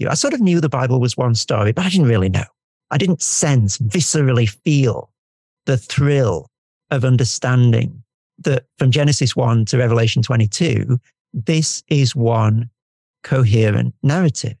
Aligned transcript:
you. 0.00 0.08
I 0.08 0.14
sort 0.14 0.34
of 0.34 0.40
knew 0.40 0.60
the 0.60 0.68
Bible 0.68 1.00
was 1.00 1.16
one 1.16 1.34
story, 1.34 1.72
but 1.72 1.84
I 1.84 1.88
didn't 1.88 2.08
really 2.08 2.28
know. 2.28 2.44
I 2.90 2.98
didn't 2.98 3.22
sense, 3.22 3.78
viscerally 3.78 4.48
feel 4.48 5.10
the 5.66 5.76
thrill 5.76 6.48
of 6.90 7.04
understanding 7.04 8.02
that 8.38 8.64
from 8.78 8.90
Genesis 8.90 9.36
1 9.36 9.66
to 9.66 9.78
Revelation 9.78 10.22
22, 10.22 10.98
this 11.32 11.82
is 11.88 12.16
one 12.16 12.70
coherent 13.22 13.94
narrative. 14.02 14.56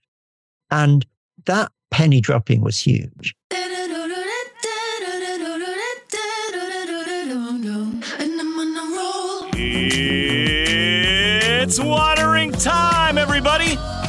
And 0.70 1.06
that 1.46 1.72
penny 1.90 2.20
dropping 2.20 2.60
was 2.60 2.78
huge. 2.78 3.34
It's 11.70 11.80
watering 11.80 12.52
time! 12.52 13.27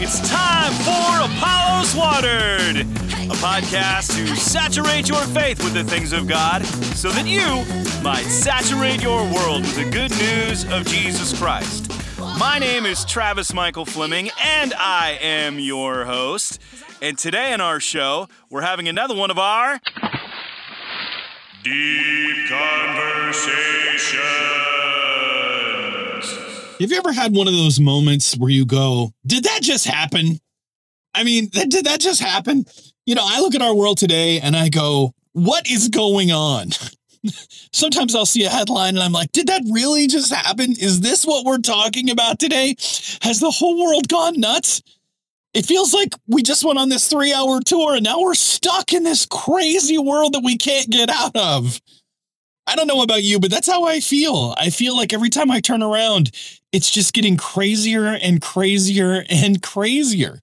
It's 0.01 0.21
time 0.29 0.71
for 0.85 1.25
Apollos 1.29 1.93
Watered, 1.93 2.77
a 2.77 3.35
podcast 3.35 4.15
to 4.15 4.33
saturate 4.37 5.09
your 5.09 5.21
faith 5.23 5.61
with 5.61 5.73
the 5.73 5.83
things 5.83 6.13
of 6.13 6.25
God 6.25 6.63
so 6.95 7.09
that 7.09 7.27
you 7.27 7.65
might 8.01 8.23
saturate 8.23 9.03
your 9.03 9.21
world 9.33 9.63
with 9.63 9.75
the 9.75 9.89
good 9.91 10.11
news 10.11 10.63
of 10.71 10.85
Jesus 10.85 11.37
Christ. 11.37 11.91
My 12.39 12.59
name 12.59 12.85
is 12.85 13.03
Travis 13.03 13.53
Michael 13.53 13.83
Fleming, 13.83 14.29
and 14.41 14.73
I 14.75 15.19
am 15.21 15.59
your 15.59 16.05
host. 16.05 16.61
And 17.01 17.17
today 17.17 17.51
in 17.51 17.59
our 17.59 17.81
show, 17.81 18.29
we're 18.49 18.61
having 18.61 18.87
another 18.87 19.15
one 19.15 19.31
of 19.31 19.37
our 19.37 19.81
Deep 21.61 22.47
Conversations. 22.47 24.78
Have 26.79 26.91
you 26.91 26.97
ever 26.97 27.11
had 27.11 27.35
one 27.35 27.47
of 27.47 27.53
those 27.53 27.77
moments 27.77 28.37
where 28.37 28.49
you 28.49 28.65
go, 28.65 29.11
did 29.25 29.43
that 29.43 29.61
just 29.61 29.85
happen? 29.85 30.39
I 31.13 31.25
mean, 31.25 31.49
that, 31.53 31.69
did 31.69 31.85
that 31.85 31.99
just 31.99 32.21
happen? 32.21 32.65
You 33.05 33.15
know, 33.15 33.25
I 33.25 33.41
look 33.41 33.53
at 33.53 33.61
our 33.61 33.75
world 33.75 33.97
today 33.97 34.39
and 34.39 34.55
I 34.55 34.69
go, 34.69 35.13
what 35.33 35.69
is 35.69 35.89
going 35.89 36.31
on? 36.31 36.69
Sometimes 37.73 38.15
I'll 38.15 38.25
see 38.25 38.45
a 38.45 38.49
headline 38.49 38.95
and 38.95 39.03
I'm 39.03 39.11
like, 39.11 39.33
did 39.33 39.47
that 39.47 39.61
really 39.69 40.07
just 40.07 40.33
happen? 40.33 40.71
Is 40.71 41.01
this 41.01 41.25
what 41.25 41.45
we're 41.45 41.57
talking 41.57 42.09
about 42.09 42.39
today? 42.39 42.75
Has 43.23 43.41
the 43.41 43.51
whole 43.51 43.83
world 43.83 44.07
gone 44.07 44.39
nuts? 44.39 44.81
It 45.53 45.65
feels 45.65 45.93
like 45.93 46.13
we 46.27 46.43
just 46.43 46.63
went 46.63 46.79
on 46.79 46.87
this 46.87 47.09
three 47.09 47.33
hour 47.33 47.59
tour 47.59 47.95
and 47.95 48.05
now 48.05 48.21
we're 48.21 48.35
stuck 48.35 48.93
in 48.93 49.03
this 49.03 49.25
crazy 49.25 49.97
world 49.97 50.33
that 50.33 50.43
we 50.45 50.57
can't 50.57 50.89
get 50.89 51.09
out 51.09 51.35
of. 51.35 51.81
I 52.69 52.75
don't 52.75 52.85
know 52.85 53.01
about 53.01 53.23
you, 53.23 53.39
but 53.39 53.49
that's 53.49 53.67
how 53.67 53.85
I 53.85 53.99
feel. 53.99 54.53
I 54.55 54.69
feel 54.69 54.95
like 54.95 55.11
every 55.11 55.31
time 55.31 55.49
I 55.49 55.59
turn 55.59 55.81
around, 55.81 56.29
it's 56.71 56.91
just 56.91 57.13
getting 57.13 57.35
crazier 57.35 58.05
and 58.05 58.39
crazier 58.39 59.25
and 59.27 59.59
crazier. 59.63 60.39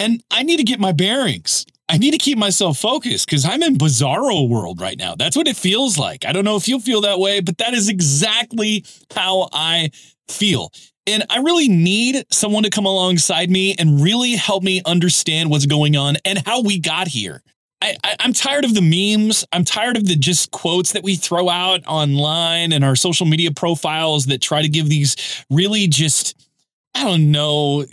And 0.00 0.20
I 0.28 0.42
need 0.42 0.56
to 0.56 0.64
get 0.64 0.80
my 0.80 0.90
bearings. 0.90 1.64
I 1.88 1.96
need 1.96 2.10
to 2.10 2.18
keep 2.18 2.36
myself 2.36 2.78
focused 2.78 3.26
because 3.26 3.44
I'm 3.44 3.62
in 3.62 3.76
bizarro 3.76 4.48
world 4.48 4.80
right 4.80 4.98
now. 4.98 5.14
That's 5.14 5.36
what 5.36 5.46
it 5.46 5.56
feels 5.56 5.96
like. 5.96 6.24
I 6.24 6.32
don't 6.32 6.44
know 6.44 6.56
if 6.56 6.66
you 6.66 6.80
feel 6.80 7.00
that 7.02 7.20
way, 7.20 7.40
but 7.40 7.58
that 7.58 7.74
is 7.74 7.88
exactly 7.88 8.84
how 9.14 9.48
I 9.52 9.90
feel. 10.26 10.72
And 11.06 11.24
I 11.30 11.38
really 11.38 11.68
need 11.68 12.24
someone 12.30 12.64
to 12.64 12.70
come 12.70 12.86
alongside 12.86 13.50
me 13.50 13.76
and 13.78 14.02
really 14.02 14.32
help 14.32 14.64
me 14.64 14.82
understand 14.84 15.48
what's 15.48 15.66
going 15.66 15.96
on 15.96 16.16
and 16.24 16.42
how 16.44 16.60
we 16.60 16.80
got 16.80 17.06
here. 17.06 17.40
I, 17.80 17.96
I, 18.02 18.16
am 18.20 18.32
tired 18.32 18.64
of 18.64 18.74
the 18.74 18.82
memes. 18.82 19.44
I'm 19.52 19.64
tired 19.64 19.96
of 19.96 20.06
the 20.06 20.16
just 20.16 20.50
quotes 20.50 20.92
that 20.92 21.02
we 21.02 21.16
throw 21.16 21.48
out 21.48 21.86
online 21.86 22.72
and 22.72 22.84
our 22.84 22.96
social 22.96 23.26
media 23.26 23.52
profiles 23.52 24.26
that 24.26 24.40
try 24.40 24.62
to 24.62 24.68
give 24.68 24.88
these 24.88 25.44
really 25.50 25.86
just, 25.86 26.48
I 26.94 27.04
don't 27.04 27.30
know, 27.30 27.84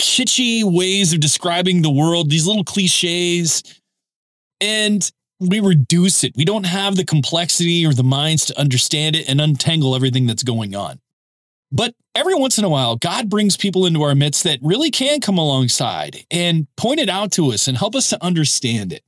kitschy 0.00 0.64
ways 0.64 1.12
of 1.12 1.20
describing 1.20 1.82
the 1.82 1.90
world, 1.90 2.30
these 2.30 2.46
little 2.46 2.64
cliches. 2.64 3.62
And 4.60 5.10
we 5.38 5.60
reduce 5.60 6.24
it. 6.24 6.32
We 6.36 6.44
don't 6.44 6.64
have 6.64 6.96
the 6.96 7.04
complexity 7.04 7.84
or 7.84 7.92
the 7.92 8.04
minds 8.04 8.46
to 8.46 8.58
understand 8.58 9.16
it 9.16 9.28
and 9.28 9.40
untangle 9.40 9.94
everything 9.94 10.26
that's 10.26 10.42
going 10.42 10.74
on. 10.74 11.00
But 11.72 11.94
every 12.14 12.34
once 12.34 12.58
in 12.58 12.64
a 12.64 12.68
while, 12.68 12.96
God 12.96 13.28
brings 13.28 13.56
people 13.56 13.86
into 13.86 14.02
our 14.02 14.14
midst 14.14 14.44
that 14.44 14.60
really 14.62 14.90
can 14.90 15.20
come 15.20 15.38
alongside 15.38 16.24
and 16.30 16.66
point 16.76 17.00
it 17.00 17.08
out 17.08 17.32
to 17.32 17.52
us 17.52 17.66
and 17.66 17.76
help 17.76 17.94
us 17.94 18.08
to 18.10 18.22
understand 18.22 18.92
it. 18.92 19.02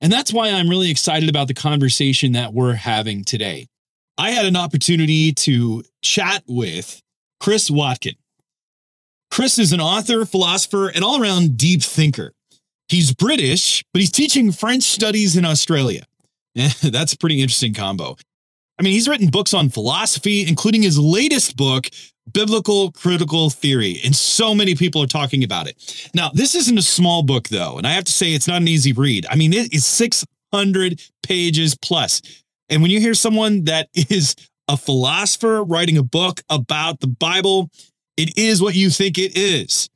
And 0.00 0.12
that's 0.12 0.32
why 0.32 0.50
I'm 0.50 0.68
really 0.68 0.90
excited 0.90 1.28
about 1.28 1.48
the 1.48 1.54
conversation 1.54 2.32
that 2.32 2.52
we're 2.52 2.74
having 2.74 3.24
today. 3.24 3.66
I 4.16 4.30
had 4.30 4.46
an 4.46 4.56
opportunity 4.56 5.32
to 5.32 5.84
chat 6.02 6.42
with 6.46 7.00
Chris 7.40 7.70
Watkin. 7.70 8.14
Chris 9.30 9.58
is 9.58 9.72
an 9.72 9.80
author, 9.80 10.24
philosopher, 10.24 10.88
and 10.88 11.04
all 11.04 11.20
around 11.22 11.56
deep 11.56 11.82
thinker. 11.82 12.32
He's 12.88 13.14
British, 13.14 13.84
but 13.92 14.00
he's 14.00 14.10
teaching 14.10 14.50
French 14.50 14.82
studies 14.82 15.36
in 15.36 15.44
Australia. 15.44 16.04
That's 16.54 17.12
a 17.12 17.18
pretty 17.18 17.40
interesting 17.40 17.74
combo. 17.74 18.16
I 18.78 18.82
mean, 18.82 18.92
he's 18.92 19.08
written 19.08 19.28
books 19.28 19.54
on 19.54 19.68
philosophy, 19.68 20.46
including 20.46 20.82
his 20.82 20.98
latest 20.98 21.56
book, 21.56 21.88
Biblical 22.32 22.92
Critical 22.92 23.50
Theory, 23.50 24.00
and 24.04 24.14
so 24.14 24.54
many 24.54 24.74
people 24.74 25.02
are 25.02 25.08
talking 25.08 25.42
about 25.42 25.66
it. 25.66 26.10
Now, 26.14 26.30
this 26.32 26.54
isn't 26.54 26.78
a 26.78 26.82
small 26.82 27.22
book, 27.22 27.48
though, 27.48 27.78
and 27.78 27.86
I 27.86 27.92
have 27.92 28.04
to 28.04 28.12
say 28.12 28.34
it's 28.34 28.48
not 28.48 28.60
an 28.60 28.68
easy 28.68 28.92
read. 28.92 29.26
I 29.30 29.36
mean, 29.36 29.52
it 29.52 29.72
is 29.72 29.86
600 29.86 31.02
pages 31.22 31.74
plus. 31.74 32.22
And 32.68 32.82
when 32.82 32.90
you 32.90 33.00
hear 33.00 33.14
someone 33.14 33.64
that 33.64 33.88
is 33.94 34.36
a 34.68 34.76
philosopher 34.76 35.64
writing 35.64 35.98
a 35.98 36.02
book 36.02 36.42
about 36.50 37.00
the 37.00 37.06
Bible, 37.06 37.70
it 38.16 38.36
is 38.36 38.60
what 38.60 38.74
you 38.74 38.90
think 38.90 39.18
it 39.18 39.36
is. 39.36 39.88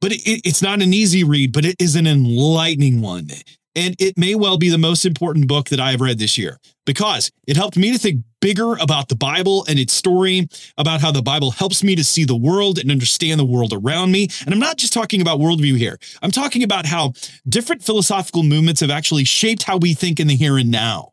But 0.00 0.12
it, 0.12 0.42
it's 0.44 0.62
not 0.62 0.82
an 0.82 0.94
easy 0.94 1.24
read, 1.24 1.52
but 1.52 1.64
it 1.64 1.76
is 1.78 1.96
an 1.96 2.06
enlightening 2.06 3.00
one. 3.02 3.28
And 3.74 3.96
it 3.98 4.18
may 4.18 4.34
well 4.34 4.58
be 4.58 4.68
the 4.68 4.78
most 4.78 5.06
important 5.06 5.48
book 5.48 5.70
that 5.70 5.80
I've 5.80 6.00
read 6.00 6.18
this 6.18 6.36
year 6.36 6.58
because 6.84 7.30
it 7.46 7.56
helped 7.56 7.76
me 7.76 7.92
to 7.92 7.98
think 7.98 8.22
bigger 8.40 8.74
about 8.74 9.08
the 9.08 9.16
Bible 9.16 9.64
and 9.68 9.78
its 9.78 9.94
story, 9.94 10.48
about 10.76 11.00
how 11.00 11.10
the 11.10 11.22
Bible 11.22 11.52
helps 11.52 11.82
me 11.82 11.94
to 11.94 12.04
see 12.04 12.24
the 12.24 12.36
world 12.36 12.78
and 12.78 12.90
understand 12.90 13.40
the 13.40 13.44
world 13.44 13.72
around 13.72 14.12
me. 14.12 14.28
And 14.44 14.52
I'm 14.52 14.60
not 14.60 14.76
just 14.76 14.92
talking 14.92 15.22
about 15.22 15.38
worldview 15.38 15.78
here, 15.78 15.98
I'm 16.20 16.30
talking 16.30 16.62
about 16.62 16.86
how 16.86 17.12
different 17.48 17.82
philosophical 17.82 18.42
movements 18.42 18.80
have 18.80 18.90
actually 18.90 19.24
shaped 19.24 19.62
how 19.62 19.78
we 19.78 19.94
think 19.94 20.20
in 20.20 20.26
the 20.26 20.36
here 20.36 20.58
and 20.58 20.70
now. 20.70 21.12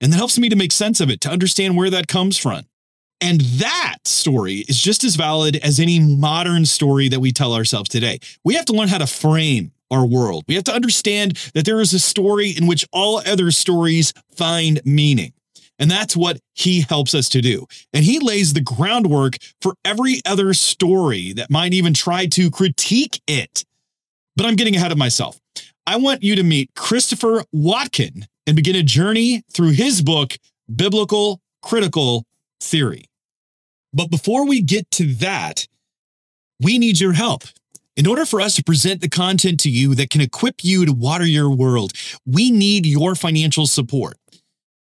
And 0.00 0.12
that 0.12 0.16
helps 0.16 0.38
me 0.38 0.48
to 0.48 0.56
make 0.56 0.72
sense 0.72 1.00
of 1.00 1.10
it, 1.10 1.20
to 1.22 1.30
understand 1.30 1.76
where 1.76 1.90
that 1.90 2.08
comes 2.08 2.36
from. 2.38 2.62
And 3.20 3.42
that 3.42 3.98
story 4.06 4.64
is 4.66 4.80
just 4.80 5.04
as 5.04 5.14
valid 5.14 5.56
as 5.56 5.78
any 5.78 6.00
modern 6.00 6.64
story 6.64 7.08
that 7.10 7.20
we 7.20 7.32
tell 7.32 7.52
ourselves 7.52 7.90
today. 7.90 8.18
We 8.44 8.54
have 8.54 8.64
to 8.66 8.72
learn 8.72 8.88
how 8.88 8.98
to 8.98 9.06
frame 9.06 9.72
our 9.90 10.06
world. 10.06 10.44
We 10.48 10.54
have 10.54 10.64
to 10.64 10.74
understand 10.74 11.36
that 11.54 11.64
there 11.64 11.80
is 11.80 11.92
a 11.92 11.98
story 11.98 12.50
in 12.50 12.66
which 12.66 12.86
all 12.92 13.22
other 13.26 13.50
stories 13.50 14.12
find 14.34 14.80
meaning. 14.84 15.32
And 15.78 15.90
that's 15.90 16.14
what 16.14 16.40
he 16.54 16.82
helps 16.82 17.14
us 17.14 17.28
to 17.30 17.40
do. 17.40 17.66
And 17.94 18.04
he 18.04 18.18
lays 18.18 18.52
the 18.52 18.60
groundwork 18.60 19.36
for 19.62 19.74
every 19.84 20.20
other 20.26 20.52
story 20.52 21.32
that 21.32 21.50
might 21.50 21.72
even 21.72 21.94
try 21.94 22.26
to 22.26 22.50
critique 22.50 23.20
it. 23.26 23.64
But 24.36 24.46
I'm 24.46 24.56
getting 24.56 24.76
ahead 24.76 24.92
of 24.92 24.98
myself. 24.98 25.40
I 25.86 25.96
want 25.96 26.22
you 26.22 26.36
to 26.36 26.42
meet 26.42 26.70
Christopher 26.76 27.44
Watkin 27.52 28.26
and 28.46 28.56
begin 28.56 28.76
a 28.76 28.82
journey 28.82 29.42
through 29.52 29.70
his 29.70 30.02
book, 30.02 30.36
Biblical 30.74 31.40
Critical 31.62 32.24
Theory. 32.60 33.06
But 33.92 34.10
before 34.10 34.46
we 34.46 34.60
get 34.60 34.90
to 34.92 35.14
that, 35.14 35.66
we 36.60 36.78
need 36.78 37.00
your 37.00 37.14
help. 37.14 37.44
In 38.00 38.06
order 38.06 38.24
for 38.24 38.40
us 38.40 38.54
to 38.54 38.64
present 38.64 39.02
the 39.02 39.10
content 39.10 39.60
to 39.60 39.68
you 39.68 39.94
that 39.96 40.08
can 40.08 40.22
equip 40.22 40.64
you 40.64 40.86
to 40.86 40.92
water 40.94 41.26
your 41.26 41.50
world, 41.50 41.92
we 42.24 42.50
need 42.50 42.86
your 42.86 43.14
financial 43.14 43.66
support 43.66 44.16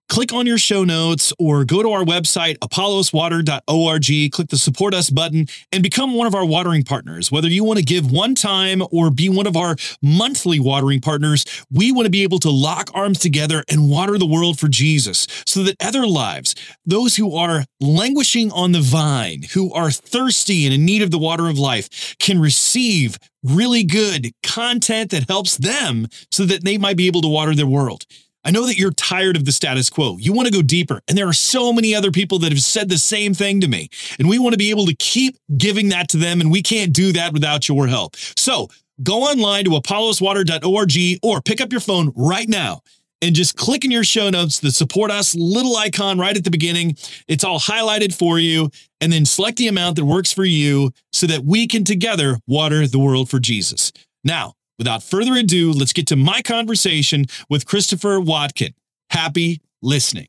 click 0.09 0.33
on 0.33 0.47
your 0.47 0.59
show 0.59 0.85
notes 0.85 1.33
or 1.39 1.65
go 1.65 1.83
to 1.83 1.91
our 1.91 2.05
website, 2.05 2.59
apolloswater.org, 2.59 4.33
click 4.33 4.49
the 4.49 4.57
support 4.57 4.95
us 4.95 5.11
button 5.11 5.47
and 5.73 5.83
become 5.83 6.15
one 6.15 6.27
of 6.27 6.35
our 6.35 6.45
watering 6.45 6.83
partners. 6.83 7.31
Whether 7.31 7.49
you 7.49 7.65
want 7.65 7.79
to 7.79 7.85
give 7.85 8.11
one 8.11 8.35
time 8.35 8.83
or 8.91 9.11
be 9.11 9.29
one 9.29 9.47
of 9.47 9.57
our 9.57 9.77
monthly 10.03 10.61
watering 10.61 11.01
partners, 11.01 11.45
we 11.71 11.93
want 11.93 12.07
to 12.07 12.11
be 12.11 12.23
able 12.23 12.39
to 12.41 12.51
lock 12.51 12.91
arms 12.95 13.19
together 13.19 13.65
and 13.69 13.91
water 13.91 14.19
the 14.19 14.27
world 14.27 14.59
for 14.59 14.69
Jesus 14.69 15.27
so 15.47 15.63
that 15.65 15.77
other 15.81 16.07
lives, 16.07 16.55
those 16.85 17.17
who 17.17 17.35
are 17.35 17.65
languishing 17.81 18.51
on 18.53 18.73
the 18.73 18.81
vine, 18.81 19.43
who 19.55 19.73
are 19.73 19.91
thirsty 19.91 20.67
and 20.67 20.75
in 20.75 20.85
need 20.85 21.03
of 21.03 21.11
the 21.11 21.19
water 21.19 21.49
of 21.49 21.59
life, 21.59 22.17
can 22.19 22.41
receive 22.41 23.19
really 23.43 23.85
good 23.85 24.33
content 24.43 25.11
that 25.11 25.29
helps 25.29 25.57
them 25.57 26.09
so 26.31 26.45
that 26.45 26.65
they 26.65 26.79
might 26.79 26.97
be 26.97 27.07
able 27.07 27.23
to 27.23 27.29
water 27.29 27.55
their 27.55 27.67
world. 27.67 28.05
I 28.47 28.53
know 28.53 28.65
that 28.67 28.79
you're 28.79 28.93
tired 28.93 29.35
of 29.35 29.45
the 29.45 29.51
status 29.51 29.91
quo. 29.91 30.19
You 30.19 30.33
want 30.33 30.47
to 30.47 30.55
go 30.55 30.63
deeper. 30.63 31.01
And 31.09 31.19
there 31.19 31.27
are 31.27 31.33
so 31.33 31.73
many 31.73 31.97
other 31.97 32.13
people 32.13 32.39
that 32.39 32.53
have 32.53 32.63
said 32.63 32.89
the 32.89 32.97
same 32.97 33.35
thing 33.35 33.61
to 33.61 33.67
me. 33.67 33.89
And 34.21 34.29
we 34.29 34.39
want 34.39 34.53
to 34.53 34.59
be 34.59 34.71
able 34.71 34.87
to 34.87 34.95
keep 34.95 35.37
giving 35.57 35.89
that 35.89 36.09
to 36.11 36.17
them. 36.17 36.41
And 36.41 36.49
we 36.49 36.63
can't 36.63 36.93
do 36.93 37.13
that 37.13 37.33
without 37.33 37.69
your 37.69 37.89
help. 37.89 38.15
So 38.15 38.69
go 39.03 39.25
online 39.25 39.65
to 39.65 39.71
apolloswater.org 39.71 41.19
or 41.25 41.43
pick 41.43 41.61
up 41.61 41.73
your 41.73 41.81
phone 41.81 42.13
right 42.15 42.49
now 42.49 42.83
and 43.21 43.35
just 43.35 43.57
click 43.57 43.85
in 43.85 43.91
your 43.91 44.05
show 44.05 44.31
notes 44.31 44.61
the 44.61 44.71
support 44.71 45.11
us 45.11 45.35
little 45.35 45.77
icon 45.77 46.17
right 46.17 46.37
at 46.37 46.45
the 46.45 46.51
beginning. 46.51 46.97
It's 47.27 47.43
all 47.43 47.59
highlighted 47.59 48.15
for 48.15 48.39
you. 48.39 48.71
And 49.01 49.13
then 49.13 49.27
select 49.27 49.59
the 49.59 49.67
amount 49.67 49.97
that 49.97 50.05
works 50.05 50.33
for 50.33 50.45
you 50.45 50.93
so 51.13 51.27
that 51.27 51.45
we 51.45 51.67
can 51.67 51.83
together 51.83 52.39
water 52.47 52.87
the 52.87 53.01
world 53.01 53.29
for 53.29 53.41
Jesus. 53.41 53.93
Now, 54.23 54.55
without 54.79 55.03
further 55.03 55.35
ado, 55.35 55.73
let's 55.73 55.93
get 55.93 56.07
to 56.09 56.17
my 56.17 56.43
conversation 56.43 57.27
with 57.49 57.67
Christopher 57.67 58.21
Watkin. 58.21 58.75
Happy 59.11 59.61
listening. 59.83 60.27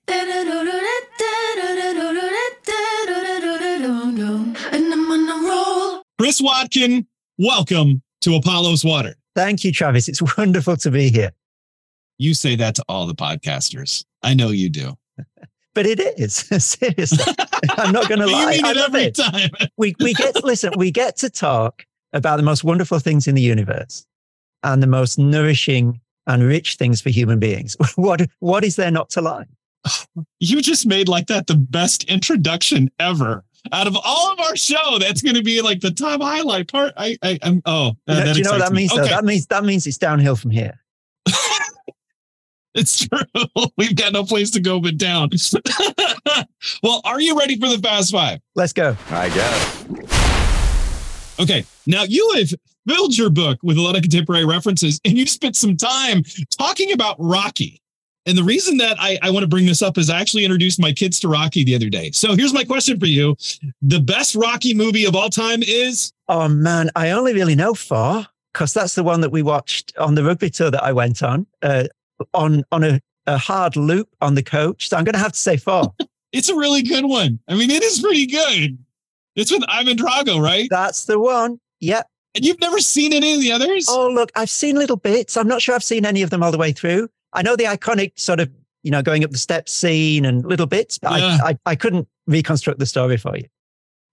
Chris 6.19 6.41
Watkin, 6.41 7.07
welcome 7.37 8.01
to 8.21 8.35
Apollos 8.35 8.83
Watered. 8.83 9.15
Thank 9.35 9.63
you, 9.63 9.71
Travis. 9.71 10.07
It's 10.07 10.21
wonderful 10.37 10.75
to 10.77 10.91
be 10.91 11.09
here. 11.09 11.31
You 12.17 12.33
say 12.33 12.55
that 12.55 12.75
to 12.75 12.83
all 12.89 13.05
the 13.05 13.13
podcasters. 13.13 14.03
I 14.23 14.33
know 14.33 14.49
you 14.49 14.69
do. 14.69 14.95
But 15.75 15.85
it 15.85 15.99
is 15.99 16.33
seriously. 16.65 17.35
I'm 17.77 17.91
not 17.91 18.09
going 18.09 18.19
to 18.19 18.25
lie. 18.25 18.53
You 18.53 18.63
mean 18.63 18.65
I 18.65 18.71
it 18.71 18.77
every 18.77 19.03
it. 19.03 19.15
time. 19.15 19.51
We 19.77 19.95
we 19.99 20.15
get 20.15 20.33
to 20.33 20.43
listen. 20.43 20.73
We 20.75 20.89
get 20.89 21.17
to 21.17 21.29
talk 21.29 21.85
about 22.13 22.37
the 22.37 22.41
most 22.41 22.63
wonderful 22.63 22.97
things 22.97 23.27
in 23.27 23.35
the 23.35 23.43
universe 23.43 24.03
and 24.63 24.81
the 24.81 24.87
most 24.87 25.17
nourishing 25.19 25.99
and 26.25 26.43
rich 26.43 26.75
things 26.75 27.01
for 27.01 27.09
human 27.09 27.39
beings. 27.39 27.75
What 27.95 28.21
what 28.39 28.63
is 28.63 28.75
there 28.75 28.91
not 28.91 29.09
to 29.11 29.21
like? 29.21 29.47
You 30.39 30.61
just 30.61 30.85
made 30.85 31.07
like 31.07 31.27
that 31.27 31.47
the 31.47 31.55
best 31.55 32.03
introduction 32.05 32.89
ever. 32.99 33.43
Out 33.71 33.87
of 33.87 33.97
all 34.03 34.31
of 34.31 34.39
our 34.39 34.55
show, 34.55 34.97
that's 34.99 35.21
going 35.21 35.35
to 35.35 35.43
be 35.43 35.61
like 35.61 35.79
the 35.81 35.91
top 35.91 36.21
highlight 36.21 36.69
part. 36.71 36.93
I, 36.97 37.17
I, 37.23 37.39
I'm. 37.41 37.61
Oh, 37.65 37.93
You 38.07 38.13
know- 38.15 38.23
that 38.23 38.33
do 38.33 38.39
you 38.39 38.43
know 38.45 38.51
what 38.51 38.59
that 38.59 38.73
means? 38.73 38.91
Though? 38.93 39.01
Okay, 39.01 39.09
That 39.09 39.25
means 39.25 39.45
that 39.47 39.63
means 39.63 39.85
it's 39.87 39.97
downhill 39.97 40.35
from 40.35 40.51
here. 40.51 40.79
it's 42.75 43.07
true. 43.07 43.19
We've 43.77 43.95
got 43.95 44.13
no 44.13 44.23
place 44.23 44.51
to 44.51 44.59
go 44.59 44.79
but 44.79 44.97
down. 44.97 45.29
well, 46.83 47.01
are 47.03 47.19
you 47.19 47.37
ready 47.37 47.57
for 47.59 47.67
the 47.69 47.79
fast 47.79 48.11
five? 48.11 48.39
Let's 48.55 48.73
go. 48.73 48.95
I 49.09 49.29
guess. 49.29 49.85
Okay. 51.39 51.65
Now 51.85 52.03
you 52.03 52.33
have 52.37 52.53
filled 52.87 53.17
your 53.17 53.29
book 53.29 53.59
with 53.63 53.77
a 53.77 53.81
lot 53.81 53.95
of 53.95 54.01
contemporary 54.01 54.45
references 54.45 54.99
and 55.05 55.17
you 55.17 55.25
spent 55.25 55.55
some 55.55 55.75
time 55.75 56.23
talking 56.57 56.91
about 56.91 57.15
Rocky. 57.19 57.81
And 58.25 58.37
the 58.37 58.43
reason 58.43 58.77
that 58.77 58.97
I, 58.99 59.17
I 59.21 59.29
want 59.29 59.43
to 59.43 59.47
bring 59.47 59.65
this 59.65 59.81
up 59.81 59.97
is 59.97 60.09
I 60.09 60.19
actually 60.19 60.43
introduced 60.43 60.81
my 60.81 60.91
kids 60.91 61.17
to 61.21 61.29
Rocky 61.29 61.63
the 61.63 61.75
other 61.75 61.89
day. 61.89 62.11
So 62.11 62.35
here's 62.35 62.53
my 62.53 62.65
question 62.65 62.99
for 62.99 63.05
you. 63.05 63.37
The 63.81 64.01
best 64.01 64.35
Rocky 64.35 64.73
movie 64.73 65.05
of 65.05 65.15
all 65.15 65.29
time 65.29 65.63
is 65.63 66.11
Oh 66.27 66.49
man, 66.49 66.89
I 66.95 67.11
only 67.11 67.33
really 67.33 67.55
know 67.55 67.73
four 67.73 68.25
because 68.53 68.73
that's 68.73 68.95
the 68.95 69.03
one 69.03 69.21
that 69.21 69.31
we 69.31 69.43
watched 69.43 69.95
on 69.97 70.15
the 70.15 70.23
rugby 70.23 70.49
tour 70.49 70.69
that 70.71 70.83
I 70.83 70.91
went 70.91 71.23
on 71.23 71.47
uh, 71.61 71.85
on 72.33 72.65
on 72.73 72.83
a, 72.83 72.99
a 73.27 73.37
hard 73.37 73.77
loop 73.77 74.09
on 74.19 74.35
the 74.35 74.43
coach. 74.43 74.89
So 74.89 74.97
I'm 74.97 75.05
going 75.05 75.13
to 75.13 75.19
have 75.19 75.31
to 75.31 75.39
say 75.39 75.55
four. 75.55 75.93
it's 76.33 76.49
a 76.49 76.55
really 76.55 76.81
good 76.81 77.05
one. 77.05 77.39
I 77.47 77.55
mean, 77.55 77.71
it 77.71 77.81
is 77.83 77.99
pretty 78.01 78.25
good. 78.25 78.77
It's 79.37 79.51
with 79.51 79.63
Ivan 79.69 79.95
Drago, 79.95 80.41
right? 80.41 80.67
that's 80.69 81.05
the 81.05 81.19
one. 81.19 81.59
Yep. 81.79 82.09
And 82.37 82.45
you've 82.45 82.61
never 82.61 82.79
seen 82.79 83.13
any 83.13 83.33
of 83.33 83.41
the 83.41 83.51
others? 83.51 83.87
Oh 83.89 84.09
look, 84.09 84.31
I've 84.35 84.49
seen 84.49 84.75
little 84.75 84.95
bits. 84.95 85.35
I'm 85.35 85.47
not 85.47 85.61
sure 85.61 85.73
I've 85.75 85.83
seen 85.83 86.05
any 86.05 86.21
of 86.21 86.29
them 86.29 86.43
all 86.43 86.51
the 86.51 86.57
way 86.57 86.71
through. 86.71 87.09
I 87.33 87.41
know 87.41 87.55
the 87.55 87.65
iconic 87.65 88.17
sort 88.17 88.39
of 88.39 88.49
you 88.83 88.91
know 88.91 89.01
going 89.01 89.23
up 89.23 89.31
the 89.31 89.37
steps 89.37 89.73
scene 89.73 90.23
and 90.23 90.45
little 90.45 90.67
bits, 90.67 90.97
but 90.99 91.19
Yeah. 91.19 91.37
I, 91.43 91.49
I 91.49 91.57
I 91.65 91.75
couldn't 91.75 92.07
reconstruct 92.27 92.79
the 92.79 92.85
story 92.85 93.17
for 93.17 93.35
you. 93.35 93.45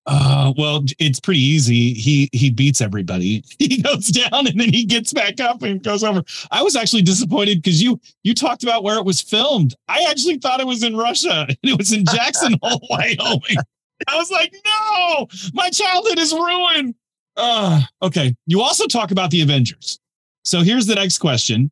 Uh, 0.07 0.53
well, 0.59 0.85
it's 0.99 1.19
pretty 1.21 1.41
easy. 1.41 1.95
He 1.95 2.29
he 2.33 2.51
beats 2.51 2.81
everybody. 2.81 3.43
He 3.59 3.81
goes 3.83 4.09
down 4.09 4.47
and 4.47 4.61
then 4.61 4.73
he 4.73 4.85
gets 4.85 5.13
back 5.13 5.41
up 5.41 5.63
and 5.63 5.83
goes 5.83 6.03
over. 6.05 6.23
I 6.51 6.63
was 6.63 6.77
actually 6.77 7.03
disappointed 7.03 7.63
because 7.63 7.83
you 7.83 8.01
you 8.23 8.35
talked 8.35 8.63
about 8.63 8.83
where 8.85 8.99
it 8.99 9.05
was 9.05 9.21
filmed. 9.21 9.75
I 9.89 10.07
actually 10.11 10.39
thought 10.39 10.61
it 10.61 10.67
was 10.67 10.83
in 10.83 10.97
Russia 10.97 11.47
and 11.49 11.59
it 11.63 11.79
was 11.79 11.93
in 11.93 12.05
Jackson 12.07 12.57
Hole, 12.63 12.81
Wyoming. 12.91 13.59
I 14.09 14.17
was 14.17 14.31
like, 14.31 14.53
no, 14.67 15.29
my 15.55 15.71
childhood 15.71 16.19
is 16.19 16.33
ruined. 16.33 16.95
Uh, 17.37 17.83
okay. 18.03 18.35
You 18.47 18.63
also 18.63 18.87
talk 18.87 19.11
about 19.11 19.31
the 19.31 19.43
Avengers. 19.43 19.99
So 20.45 20.61
here's 20.61 20.87
the 20.87 20.95
next 20.95 21.19
question: 21.19 21.71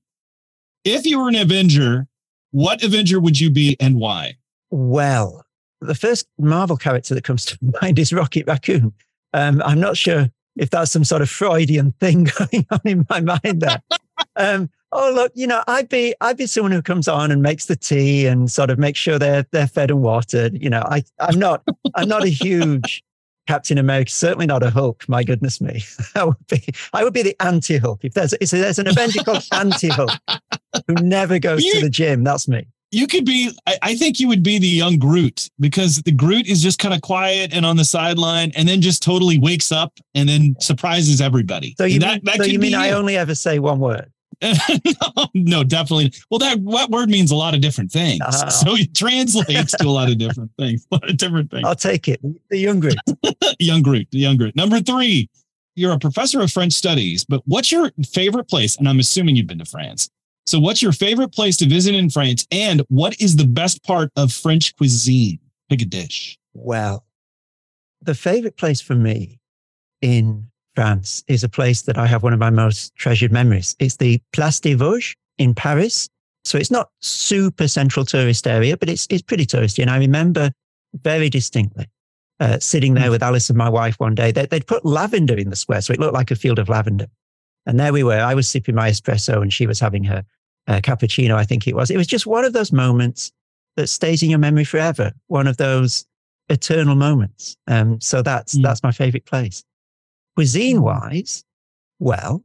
If 0.84 1.06
you 1.06 1.20
were 1.20 1.28
an 1.28 1.36
Avenger, 1.36 2.06
what 2.50 2.82
Avenger 2.82 3.20
would 3.20 3.38
you 3.38 3.50
be 3.50 3.76
and 3.80 3.96
why? 3.96 4.36
Well, 4.70 5.44
the 5.80 5.94
first 5.94 6.26
Marvel 6.38 6.76
character 6.76 7.14
that 7.14 7.24
comes 7.24 7.44
to 7.46 7.58
mind 7.82 7.98
is 7.98 8.12
Rocket 8.12 8.46
Raccoon. 8.46 8.92
Um, 9.34 9.62
I'm 9.64 9.80
not 9.80 9.96
sure 9.96 10.30
if 10.56 10.70
that's 10.70 10.90
some 10.90 11.04
sort 11.04 11.22
of 11.22 11.30
Freudian 11.30 11.92
thing 11.92 12.24
going 12.38 12.66
on 12.70 12.80
in 12.84 13.06
my 13.08 13.20
mind 13.20 13.60
there. 13.60 13.82
um, 14.36 14.70
oh, 14.92 15.12
look, 15.14 15.32
you 15.34 15.46
know, 15.46 15.62
I'd 15.66 15.88
be 15.88 16.14
I'd 16.20 16.36
be 16.36 16.46
someone 16.46 16.72
who 16.72 16.82
comes 16.82 17.08
on 17.08 17.30
and 17.30 17.42
makes 17.42 17.66
the 17.66 17.76
tea 17.76 18.26
and 18.26 18.50
sort 18.50 18.70
of 18.70 18.78
makes 18.78 18.98
sure 18.98 19.18
they're 19.18 19.46
they're 19.50 19.66
fed 19.66 19.90
and 19.90 20.02
watered. 20.02 20.62
You 20.62 20.70
know, 20.70 20.82
I 20.86 21.04
I'm 21.18 21.38
not 21.38 21.62
I'm 21.94 22.08
not 22.08 22.24
a 22.24 22.28
huge 22.28 23.02
Captain 23.46 23.78
America, 23.78 24.10
certainly 24.10 24.46
not 24.46 24.62
a 24.62 24.70
Hulk. 24.70 25.04
My 25.08 25.24
goodness 25.24 25.60
me, 25.60 25.82
I 26.14 26.24
would 26.24 26.46
be 26.48 26.64
I 26.92 27.04
would 27.04 27.12
be 27.12 27.22
the 27.22 27.36
anti-Hulk. 27.40 28.04
If 28.04 28.14
there's 28.14 28.32
if 28.34 28.50
there's 28.50 28.78
an 28.78 28.86
Avenger 28.88 29.22
called 29.24 29.44
anti-Hulk 29.52 30.10
who 30.86 30.94
never 31.02 31.38
goes 31.38 31.64
You- 31.64 31.74
to 31.74 31.80
the 31.80 31.90
gym, 31.90 32.22
that's 32.24 32.46
me. 32.48 32.66
you 32.92 33.06
could 33.06 33.24
be 33.24 33.50
I, 33.66 33.78
I 33.82 33.96
think 33.96 34.20
you 34.20 34.28
would 34.28 34.42
be 34.42 34.58
the 34.58 34.66
young 34.68 34.98
groot 34.98 35.48
because 35.58 36.02
the 36.02 36.12
groot 36.12 36.46
is 36.46 36.62
just 36.62 36.78
kind 36.78 36.94
of 36.94 37.00
quiet 37.02 37.52
and 37.52 37.64
on 37.66 37.76
the 37.76 37.84
sideline 37.84 38.52
and 38.54 38.68
then 38.68 38.80
just 38.80 39.02
totally 39.02 39.38
wakes 39.38 39.72
up 39.72 39.98
and 40.14 40.28
then 40.28 40.54
surprises 40.60 41.20
everybody 41.20 41.74
So 41.78 41.84
you 41.84 41.94
And 41.96 42.04
mean, 42.04 42.20
that 42.24 42.36
so 42.36 42.42
could 42.44 42.52
you 42.52 42.58
be 42.58 42.66
mean 42.70 42.74
I 42.74 42.90
only 42.90 43.16
ever 43.16 43.34
say 43.34 43.58
one 43.58 43.80
word? 43.80 44.10
No, 44.42 45.26
no 45.34 45.64
definitely. 45.64 46.12
Well 46.30 46.38
that 46.38 46.58
what 46.60 46.90
word 46.90 47.08
means 47.08 47.30
a 47.30 47.36
lot 47.36 47.54
of 47.54 47.60
different 47.60 47.92
things. 47.92 48.20
Oh. 48.24 48.48
so 48.48 48.74
it 48.74 48.94
translates 48.94 49.72
to 49.72 49.86
a 49.86 49.90
lot 49.90 50.10
of 50.10 50.18
different 50.18 50.50
things 50.58 50.86
a 50.90 50.96
lot 50.96 51.08
of 51.08 51.16
different 51.16 51.50
things. 51.50 51.64
I'll 51.64 51.74
take 51.74 52.08
it. 52.08 52.20
The 52.50 52.58
young 52.58 52.80
groot. 52.80 52.96
young 53.58 53.82
groot 53.82 54.08
the 54.10 54.18
young 54.18 54.36
groot 54.36 54.56
number 54.56 54.80
three 54.80 55.28
you're 55.74 55.92
a 55.92 55.98
professor 55.98 56.40
of 56.40 56.50
french 56.50 56.72
studies 56.72 57.24
but 57.24 57.42
what's 57.46 57.72
your 57.72 57.90
favorite 58.12 58.48
place 58.48 58.76
and 58.76 58.88
i'm 58.88 58.98
assuming 58.98 59.36
you've 59.36 59.46
been 59.46 59.58
to 59.58 59.64
france. 59.64 60.10
So 60.44 60.58
what's 60.58 60.82
your 60.82 60.92
favorite 60.92 61.32
place 61.32 61.56
to 61.58 61.68
visit 61.68 61.94
in 61.94 62.10
france 62.10 62.46
and 62.50 62.82
what 62.88 63.20
is 63.20 63.36
the 63.36 63.46
best 63.46 63.82
part 63.84 64.10
of 64.16 64.32
french 64.32 64.76
cuisine? 64.76 65.38
Pick 65.68 65.82
a 65.82 65.84
dish. 65.84 66.38
Well, 66.54 67.04
the 68.02 68.14
favorite 68.14 68.56
place 68.56 68.80
for 68.80 68.94
me 68.94 69.40
in 70.00 70.48
France 70.74 71.22
is 71.28 71.44
a 71.44 71.48
place 71.48 71.82
that 71.82 71.98
I 71.98 72.06
have 72.06 72.22
one 72.22 72.32
of 72.32 72.38
my 72.38 72.50
most 72.50 72.94
treasured 72.96 73.32
memories. 73.32 73.76
It's 73.78 73.96
the 73.96 74.20
Place 74.32 74.60
des 74.60 74.74
Vosges 74.76 75.14
in 75.38 75.54
Paris. 75.54 76.08
So 76.44 76.58
it's 76.58 76.70
not 76.70 76.90
super 77.00 77.68
central 77.68 78.04
tourist 78.04 78.46
area, 78.46 78.76
but 78.76 78.88
it's, 78.88 79.06
it's 79.10 79.22
pretty 79.22 79.46
touristy. 79.46 79.80
And 79.80 79.90
I 79.90 79.98
remember 79.98 80.50
very 81.02 81.28
distinctly 81.28 81.88
uh, 82.40 82.58
sitting 82.58 82.94
there 82.94 83.10
with 83.10 83.22
Alison 83.22 83.56
my 83.56 83.68
wife 83.68 83.94
one 83.98 84.14
day. 84.14 84.32
They, 84.32 84.46
they'd 84.46 84.66
put 84.66 84.84
lavender 84.84 85.36
in 85.36 85.50
the 85.50 85.56
square. 85.56 85.80
So 85.80 85.92
it 85.92 86.00
looked 86.00 86.14
like 86.14 86.30
a 86.30 86.36
field 86.36 86.58
of 86.58 86.68
lavender. 86.68 87.06
And 87.66 87.78
there 87.78 87.92
we 87.92 88.02
were. 88.02 88.18
I 88.18 88.34
was 88.34 88.48
sipping 88.48 88.74
my 88.74 88.90
espresso 88.90 89.40
and 89.40 89.52
she 89.52 89.66
was 89.66 89.78
having 89.78 90.04
her 90.04 90.24
uh, 90.66 90.80
cappuccino, 90.80 91.34
I 91.34 91.44
think 91.44 91.68
it 91.68 91.76
was. 91.76 91.90
It 91.90 91.96
was 91.96 92.06
just 92.06 92.26
one 92.26 92.44
of 92.44 92.52
those 92.52 92.72
moments 92.72 93.30
that 93.76 93.88
stays 93.88 94.22
in 94.22 94.30
your 94.30 94.38
memory 94.38 94.64
forever. 94.64 95.12
One 95.28 95.46
of 95.46 95.58
those 95.58 96.04
eternal 96.48 96.96
moments. 96.96 97.56
Um, 97.68 98.00
so 98.00 98.20
that's 98.22 98.56
Mm. 98.56 98.62
that's 98.62 98.82
my 98.82 98.90
favorite 98.92 99.26
place. 99.26 99.62
Cuisine 100.36 100.82
wise, 100.82 101.44
well, 101.98 102.42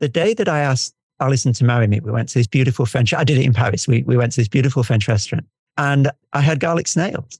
the 0.00 0.08
day 0.08 0.34
that 0.34 0.48
I 0.48 0.60
asked 0.60 0.94
Alison 1.20 1.52
to 1.54 1.64
marry 1.64 1.86
me, 1.86 2.00
we 2.00 2.12
went 2.12 2.28
to 2.30 2.38
this 2.38 2.46
beautiful 2.46 2.86
French. 2.86 3.12
I 3.14 3.24
did 3.24 3.38
it 3.38 3.44
in 3.44 3.52
Paris. 3.54 3.88
We 3.88 4.02
we 4.02 4.16
went 4.16 4.32
to 4.32 4.40
this 4.40 4.48
beautiful 4.48 4.82
French 4.82 5.08
restaurant, 5.08 5.46
and 5.78 6.10
I 6.32 6.40
had 6.40 6.60
garlic 6.60 6.86
snails, 6.88 7.38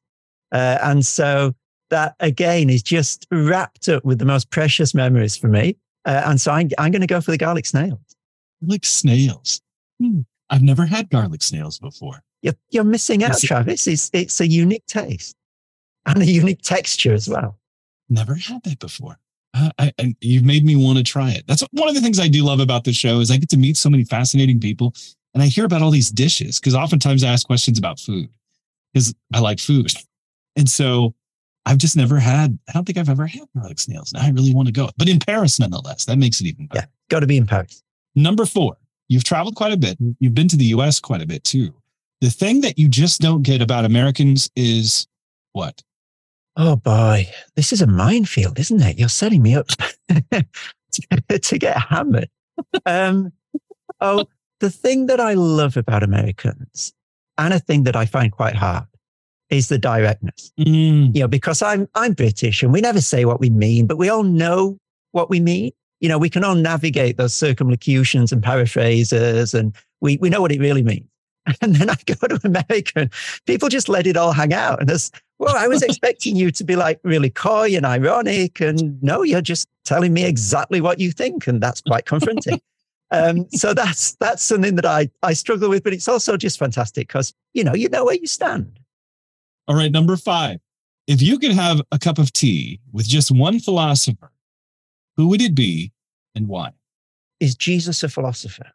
uh, 0.52 0.78
and 0.82 1.04
so 1.04 1.54
that 1.90 2.16
again 2.20 2.70
is 2.70 2.82
just 2.82 3.26
wrapped 3.30 3.88
up 3.88 4.04
with 4.04 4.18
the 4.18 4.24
most 4.24 4.50
precious 4.50 4.94
memories 4.94 5.36
for 5.36 5.48
me. 5.48 5.76
Uh, 6.04 6.22
and 6.26 6.40
so 6.40 6.52
I'm, 6.52 6.68
I'm 6.78 6.90
going 6.92 7.00
to 7.00 7.06
go 7.06 7.20
for 7.20 7.30
the 7.32 7.38
garlic 7.38 7.66
snails. 7.66 7.98
like 8.62 8.84
snails 8.84 9.60
Hmm. 10.00 10.20
i've 10.50 10.62
never 10.62 10.84
had 10.86 11.08
garlic 11.10 11.42
snails 11.42 11.78
before 11.78 12.22
You're, 12.42 12.54
you're 12.70 12.84
missing 12.84 13.24
out. 13.24 13.38
Travis. 13.40 13.86
It's, 13.86 14.10
it's 14.12 14.40
a 14.40 14.46
unique 14.46 14.84
taste 14.86 15.34
and 16.04 16.22
a 16.22 16.26
unique 16.26 16.60
texture 16.62 17.12
as 17.14 17.28
well. 17.28 17.58
never 18.08 18.34
had 18.34 18.62
that 18.64 18.78
before 18.78 19.18
uh, 19.56 19.70
I, 19.78 20.14
you've 20.20 20.44
made 20.44 20.64
me 20.64 20.76
want 20.76 20.98
to 20.98 21.04
try 21.04 21.30
it. 21.30 21.44
That's 21.46 21.62
one 21.72 21.88
of 21.88 21.94
the 21.94 22.00
things 22.00 22.18
i 22.20 22.28
do 22.28 22.44
love 22.44 22.60
about 22.60 22.84
this 22.84 22.96
show 22.96 23.20
is 23.20 23.30
i 23.30 23.36
get 23.36 23.48
to 23.50 23.56
meet 23.56 23.76
so 23.76 23.88
many 23.90 24.04
fascinating 24.04 24.60
people 24.60 24.94
and 25.34 25.42
i 25.42 25.46
hear 25.46 25.64
about 25.64 25.82
all 25.82 25.90
these 25.90 26.10
dishes 26.10 26.58
because 26.60 26.74
oftentimes 26.74 27.24
i 27.24 27.28
ask 27.28 27.46
questions 27.46 27.78
about 27.78 27.98
food 27.98 28.28
because 28.92 29.14
i 29.34 29.40
like 29.40 29.58
food. 29.58 29.90
And 30.56 30.68
so 30.68 31.14
i've 31.64 31.78
just 31.78 31.96
never 31.96 32.18
had 32.18 32.58
i 32.68 32.72
don't 32.72 32.84
think 32.84 32.98
i've 32.98 33.08
ever 33.08 33.26
had 33.26 33.42
garlic 33.56 33.78
snails 33.78 34.12
and 34.12 34.22
i 34.22 34.30
really 34.30 34.54
want 34.54 34.66
to 34.68 34.72
go 34.72 34.88
but 34.96 35.08
in 35.08 35.18
paris 35.18 35.58
nonetheless 35.58 36.04
that 36.04 36.18
makes 36.18 36.40
it 36.40 36.46
even 36.46 36.66
better. 36.66 36.88
Got 37.08 37.20
to 37.20 37.26
be 37.26 37.36
in 37.36 37.46
Paris. 37.46 37.82
number 38.14 38.46
four 38.46 38.76
you've 39.08 39.24
traveled 39.24 39.54
quite 39.54 39.72
a 39.72 39.76
bit. 39.76 39.96
You've 40.18 40.34
been 40.34 40.48
to 40.48 40.56
the 40.56 40.66
us 40.66 40.98
quite 40.98 41.22
a 41.22 41.26
bit 41.26 41.44
too. 41.44 41.72
The 42.20 42.30
thing 42.30 42.60
that 42.62 42.76
you 42.76 42.88
just 42.88 43.20
don't 43.20 43.42
get 43.42 43.62
about 43.62 43.84
americans 43.84 44.50
is 44.56 45.06
what 45.52 45.82
Oh 46.56 46.76
boy, 46.76 47.28
this 47.54 47.72
is 47.72 47.82
a 47.82 47.86
minefield, 47.86 48.58
isn't 48.58 48.80
it? 48.80 48.98
You're 48.98 49.08
setting 49.08 49.42
me 49.42 49.54
up 49.54 49.66
to, 50.30 51.38
to 51.38 51.58
get 51.58 51.76
hammered. 51.76 52.30
Um, 52.86 53.32
oh, 54.00 54.24
the 54.60 54.70
thing 54.70 55.06
that 55.06 55.20
I 55.20 55.34
love 55.34 55.76
about 55.76 56.02
Americans 56.02 56.94
and 57.36 57.52
a 57.52 57.58
thing 57.58 57.82
that 57.84 57.96
I 57.96 58.06
find 58.06 58.32
quite 58.32 58.54
hard 58.56 58.84
is 59.50 59.68
the 59.68 59.78
directness. 59.78 60.50
Mm, 60.58 61.14
You 61.14 61.20
know, 61.22 61.28
because 61.28 61.60
I'm 61.60 61.88
I'm 61.94 62.14
British 62.14 62.62
and 62.62 62.72
we 62.72 62.80
never 62.80 63.00
say 63.02 63.24
what 63.26 63.38
we 63.40 63.50
mean, 63.50 63.86
but 63.86 63.98
we 63.98 64.08
all 64.08 64.22
know 64.22 64.78
what 65.12 65.28
we 65.30 65.40
mean. 65.40 65.72
you 66.00 66.08
know, 66.08 66.18
we 66.18 66.30
can 66.30 66.44
all 66.44 66.54
navigate 66.54 67.16
those 67.16 67.34
circumlocutions 67.34 68.32
and 68.32 68.42
paraphrases 68.42 69.54
and 69.54 69.74
we, 70.00 70.16
we 70.18 70.28
know 70.30 70.40
what 70.42 70.52
it 70.52 70.60
really 70.60 70.82
means. 70.82 71.06
And 71.60 71.76
then 71.76 71.90
I 71.90 71.96
go 72.06 72.26
to 72.26 72.40
America 72.44 72.92
and 72.96 73.12
people 73.46 73.68
just 73.68 73.88
let 73.88 74.06
it 74.06 74.16
all 74.16 74.32
hang 74.32 74.52
out. 74.52 74.80
And 74.80 74.88
there's, 74.88 75.10
well, 75.38 75.56
I 75.56 75.68
was 75.68 75.82
expecting 75.88 76.36
you 76.36 76.50
to 76.50 76.64
be 76.64 76.76
like 76.76 77.00
really 77.02 77.30
coy 77.30 77.74
and 77.76 77.86
ironic. 77.86 78.60
And 78.60 79.02
no, 79.02 79.22
you're 79.22 79.40
just 79.40 79.68
telling 79.84 80.12
me 80.12 80.24
exactly 80.24 80.80
what 80.80 81.00
you 81.00 81.12
think. 81.12 81.46
And 81.46 81.60
that's 81.60 81.80
quite 81.82 82.06
confronting. 82.06 82.60
um, 83.10 83.48
so 83.52 83.74
that's, 83.74 84.16
that's 84.16 84.42
something 84.42 84.74
that 84.76 84.86
I, 84.86 85.08
I 85.22 85.32
struggle 85.32 85.68
with, 85.68 85.84
but 85.84 85.92
it's 85.92 86.08
also 86.08 86.36
just 86.36 86.58
fantastic 86.58 87.08
because, 87.08 87.32
you 87.54 87.64
know, 87.64 87.74
you 87.74 87.88
know 87.88 88.04
where 88.04 88.16
you 88.16 88.26
stand. 88.26 88.78
All 89.68 89.76
right. 89.76 89.90
Number 89.90 90.16
five, 90.16 90.58
if 91.06 91.22
you 91.22 91.38
could 91.38 91.52
have 91.52 91.80
a 91.92 91.98
cup 91.98 92.18
of 92.18 92.32
tea 92.32 92.80
with 92.92 93.06
just 93.06 93.30
one 93.30 93.60
philosopher, 93.60 94.32
who 95.16 95.28
would 95.28 95.40
it 95.40 95.54
be 95.54 95.92
and 96.34 96.48
why? 96.48 96.72
Is 97.40 97.54
Jesus 97.54 98.02
a 98.02 98.08
philosopher? 98.08 98.72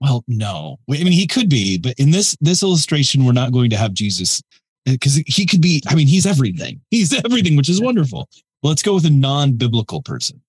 Well, 0.00 0.24
no. 0.28 0.78
I 0.90 1.04
mean, 1.04 1.12
he 1.12 1.26
could 1.26 1.48
be, 1.48 1.78
but 1.78 1.94
in 1.98 2.10
this 2.10 2.36
this 2.40 2.62
illustration, 2.62 3.24
we're 3.24 3.32
not 3.32 3.52
going 3.52 3.70
to 3.70 3.76
have 3.76 3.94
Jesus 3.94 4.42
uh, 4.86 4.92
because 4.92 5.16
he 5.26 5.46
could 5.46 5.62
be. 5.62 5.82
I 5.88 5.94
mean, 5.94 6.06
he's 6.06 6.26
everything. 6.26 6.80
He's 6.90 7.12
everything, 7.24 7.56
which 7.56 7.68
is 7.68 7.80
wonderful. 7.80 8.28
Let's 8.62 8.82
go 8.82 8.94
with 8.94 9.06
a 9.06 9.10
non-biblical 9.10 10.02
person. 10.02 10.40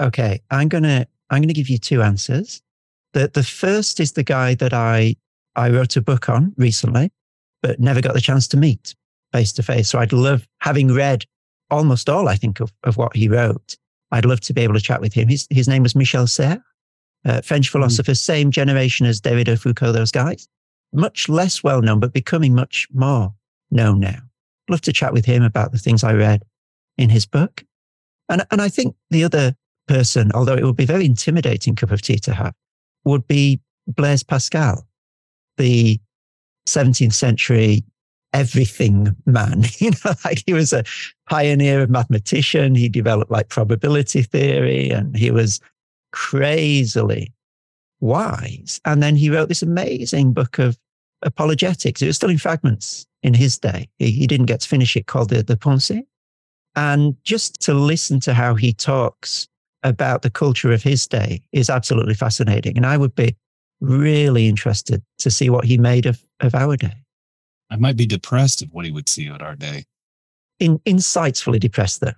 Okay, 0.00 0.40
I'm 0.50 0.68
gonna 0.68 1.06
I'm 1.30 1.42
gonna 1.42 1.52
give 1.52 1.68
you 1.68 1.78
two 1.78 2.02
answers. 2.02 2.62
The 3.12 3.30
the 3.32 3.42
first 3.42 4.00
is 4.00 4.12
the 4.12 4.22
guy 4.22 4.54
that 4.56 4.72
I 4.72 5.16
I 5.56 5.70
wrote 5.70 5.96
a 5.96 6.02
book 6.02 6.28
on 6.28 6.54
recently, 6.56 7.10
but 7.62 7.80
never 7.80 8.00
got 8.00 8.14
the 8.14 8.20
chance 8.20 8.46
to 8.48 8.56
meet 8.56 8.94
face 9.32 9.52
to 9.52 9.62
face. 9.64 9.88
So 9.88 9.98
I'd 9.98 10.12
love 10.12 10.46
having 10.60 10.92
read 10.94 11.24
almost 11.70 12.08
all 12.08 12.28
I 12.28 12.36
think 12.36 12.60
of, 12.60 12.72
of 12.84 12.96
what 12.96 13.16
he 13.16 13.28
wrote. 13.28 13.76
I'd 14.12 14.24
love 14.24 14.40
to 14.42 14.52
be 14.52 14.60
able 14.60 14.74
to 14.74 14.80
chat 14.80 15.00
with 15.00 15.12
him. 15.12 15.26
His 15.26 15.48
his 15.50 15.66
name 15.66 15.82
was 15.82 15.96
Michel 15.96 16.28
Serres 16.28 16.60
uh, 17.24 17.40
French 17.40 17.68
hmm. 17.68 17.72
philosopher, 17.72 18.12
mm. 18.12 18.16
same 18.16 18.50
generation 18.50 19.06
as 19.06 19.20
Derrida, 19.20 19.58
Foucault, 19.58 19.92
those 19.92 20.10
guys. 20.10 20.48
Much 20.92 21.28
less 21.28 21.64
well 21.64 21.82
known, 21.82 22.00
but 22.00 22.12
becoming 22.12 22.54
much 22.54 22.86
more 22.92 23.34
known 23.70 24.00
now. 24.00 24.18
Love 24.68 24.80
to 24.82 24.92
chat 24.92 25.12
with 25.12 25.24
him 25.24 25.42
about 25.42 25.72
the 25.72 25.78
things 25.78 26.04
I 26.04 26.14
read 26.14 26.42
in 26.96 27.10
his 27.10 27.26
book. 27.26 27.64
And, 28.28 28.46
and 28.50 28.62
I 28.62 28.68
think 28.68 28.94
the 29.10 29.24
other 29.24 29.54
person, 29.88 30.30
although 30.32 30.54
it 30.54 30.64
would 30.64 30.76
be 30.76 30.84
a 30.84 30.86
very 30.86 31.04
intimidating 31.04 31.74
cup 31.74 31.90
of 31.90 32.00
tea 32.00 32.18
to 32.20 32.32
have, 32.32 32.54
would 33.04 33.26
be 33.26 33.60
Blaise 33.86 34.22
Pascal, 34.22 34.86
the 35.58 36.00
17th 36.66 37.12
century 37.12 37.84
everything 38.34 39.14
man. 39.24 39.62
you 39.78 39.90
know, 39.90 40.12
like 40.24 40.42
he 40.44 40.52
was 40.52 40.74
a 40.74 40.84
pioneer 41.30 41.80
of 41.80 41.88
mathematician. 41.88 42.74
He 42.74 42.90
developed 42.90 43.30
like 43.30 43.48
probability 43.48 44.22
theory 44.22 44.90
and 44.90 45.16
he 45.16 45.30
was 45.30 45.60
crazily 46.14 47.32
wise. 48.00 48.80
And 48.84 49.02
then 49.02 49.16
he 49.16 49.30
wrote 49.30 49.48
this 49.48 49.62
amazing 49.62 50.32
book 50.32 50.60
of 50.60 50.78
apologetics. 51.22 52.00
It 52.00 52.06
was 52.06 52.16
still 52.16 52.30
in 52.30 52.38
fragments 52.38 53.04
in 53.24 53.34
his 53.34 53.58
day. 53.58 53.88
He, 53.98 54.12
he 54.12 54.28
didn't 54.28 54.46
get 54.46 54.60
to 54.60 54.68
finish 54.68 54.96
it 54.96 55.06
called 55.06 55.30
the, 55.30 55.42
the 55.42 55.56
Pensée. 55.56 56.06
And 56.76 57.16
just 57.24 57.60
to 57.62 57.74
listen 57.74 58.20
to 58.20 58.32
how 58.32 58.54
he 58.54 58.72
talks 58.72 59.48
about 59.82 60.22
the 60.22 60.30
culture 60.30 60.72
of 60.72 60.84
his 60.84 61.06
day 61.06 61.42
is 61.52 61.68
absolutely 61.68 62.14
fascinating. 62.14 62.76
And 62.76 62.86
I 62.86 62.96
would 62.96 63.16
be 63.16 63.36
really 63.80 64.48
interested 64.48 65.02
to 65.18 65.30
see 65.32 65.50
what 65.50 65.64
he 65.64 65.78
made 65.78 66.06
of, 66.06 66.22
of 66.40 66.54
our 66.54 66.76
day. 66.76 66.94
I 67.70 67.76
might 67.76 67.96
be 67.96 68.06
depressed 68.06 68.62
of 68.62 68.68
what 68.72 68.84
he 68.84 68.92
would 68.92 69.08
see 69.08 69.28
at 69.28 69.42
our 69.42 69.56
day. 69.56 69.84
In, 70.60 70.78
insightfully 70.80 71.58
depressed, 71.58 72.00
though. 72.00 72.12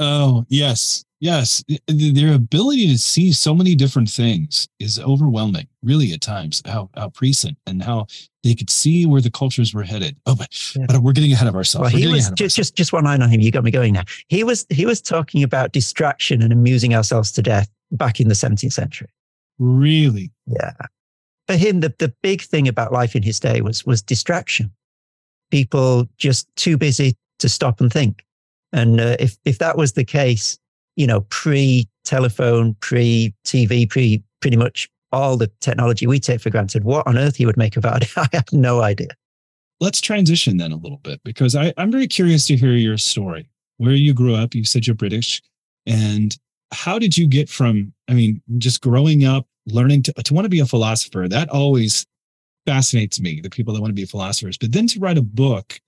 Oh, 0.00 0.44
yes. 0.48 1.04
Yes, 1.22 1.62
their 1.86 2.32
ability 2.32 2.88
to 2.88 2.96
see 2.96 3.30
so 3.30 3.54
many 3.54 3.74
different 3.74 4.08
things 4.08 4.66
is 4.78 4.98
overwhelming, 4.98 5.68
really, 5.82 6.14
at 6.14 6.22
times. 6.22 6.62
How 6.64 6.88
how 6.94 7.10
prescient 7.10 7.58
and 7.66 7.82
how 7.82 8.06
they 8.42 8.54
could 8.54 8.70
see 8.70 9.04
where 9.04 9.20
the 9.20 9.30
cultures 9.30 9.74
were 9.74 9.82
headed. 9.82 10.16
Oh, 10.24 10.34
but, 10.34 10.48
yeah. 10.74 10.86
but 10.88 11.02
we're 11.02 11.12
getting 11.12 11.32
ahead 11.32 11.46
of 11.46 11.54
ourselves. 11.54 11.92
Well, 11.92 12.00
he 12.00 12.08
was 12.08 12.30
just, 12.30 12.56
just 12.56 12.74
just 12.74 12.94
one 12.94 13.04
line 13.04 13.20
on 13.20 13.28
him. 13.28 13.42
You 13.42 13.50
got 13.50 13.64
me 13.64 13.70
going 13.70 13.92
now. 13.92 14.04
He 14.28 14.44
was 14.44 14.64
he 14.70 14.86
was 14.86 15.02
talking 15.02 15.42
about 15.42 15.72
distraction 15.72 16.40
and 16.40 16.54
amusing 16.54 16.94
ourselves 16.94 17.30
to 17.32 17.42
death 17.42 17.68
back 17.92 18.18
in 18.18 18.28
the 18.28 18.34
17th 18.34 18.72
century. 18.72 19.10
Really? 19.58 20.32
Yeah. 20.46 20.72
For 21.48 21.56
him, 21.56 21.80
the 21.80 21.94
the 21.98 22.14
big 22.22 22.40
thing 22.40 22.66
about 22.66 22.94
life 22.94 23.14
in 23.14 23.22
his 23.22 23.38
day 23.38 23.60
was 23.60 23.84
was 23.84 24.00
distraction. 24.00 24.70
People 25.50 26.08
just 26.16 26.48
too 26.56 26.78
busy 26.78 27.14
to 27.40 27.48
stop 27.50 27.78
and 27.82 27.92
think. 27.92 28.24
And 28.72 29.00
uh, 29.00 29.16
if 29.18 29.36
if 29.44 29.58
that 29.58 29.76
was 29.76 29.92
the 29.92 30.04
case, 30.04 30.58
you 30.96 31.06
know, 31.06 31.22
pre 31.22 31.88
telephone, 32.04 32.74
pre 32.80 33.34
TV, 33.44 33.88
pre 33.88 34.22
pretty 34.40 34.56
much 34.56 34.88
all 35.12 35.36
the 35.36 35.50
technology 35.60 36.06
we 36.06 36.20
take 36.20 36.40
for 36.40 36.50
granted, 36.50 36.84
what 36.84 37.06
on 37.06 37.18
earth 37.18 37.36
he 37.36 37.46
would 37.46 37.56
make 37.56 37.76
about 37.76 38.02
it, 38.02 38.12
I 38.16 38.28
have 38.32 38.52
no 38.52 38.80
idea. 38.80 39.08
Let's 39.80 40.00
transition 40.00 40.58
then 40.58 40.72
a 40.72 40.76
little 40.76 40.98
bit 40.98 41.20
because 41.24 41.56
I, 41.56 41.72
I'm 41.78 41.90
very 41.90 42.06
curious 42.06 42.46
to 42.48 42.56
hear 42.56 42.72
your 42.72 42.98
story. 42.98 43.48
Where 43.78 43.92
you 43.92 44.12
grew 44.12 44.34
up, 44.34 44.54
you 44.54 44.64
said 44.64 44.86
you're 44.86 44.94
British. 44.94 45.40
And 45.86 46.36
how 46.70 46.98
did 46.98 47.16
you 47.16 47.26
get 47.26 47.48
from, 47.48 47.94
I 48.08 48.12
mean, 48.12 48.42
just 48.58 48.82
growing 48.82 49.24
up, 49.24 49.46
learning 49.66 50.02
to, 50.04 50.12
to 50.12 50.34
want 50.34 50.44
to 50.44 50.50
be 50.50 50.60
a 50.60 50.66
philosopher? 50.66 51.26
That 51.28 51.48
always 51.48 52.06
fascinates 52.66 53.20
me, 53.20 53.40
the 53.40 53.48
people 53.48 53.72
that 53.72 53.80
want 53.80 53.90
to 53.90 53.94
be 53.94 54.04
philosophers. 54.04 54.58
But 54.58 54.72
then 54.72 54.86
to 54.88 55.00
write 55.00 55.16
a 55.16 55.22
book, 55.22 55.80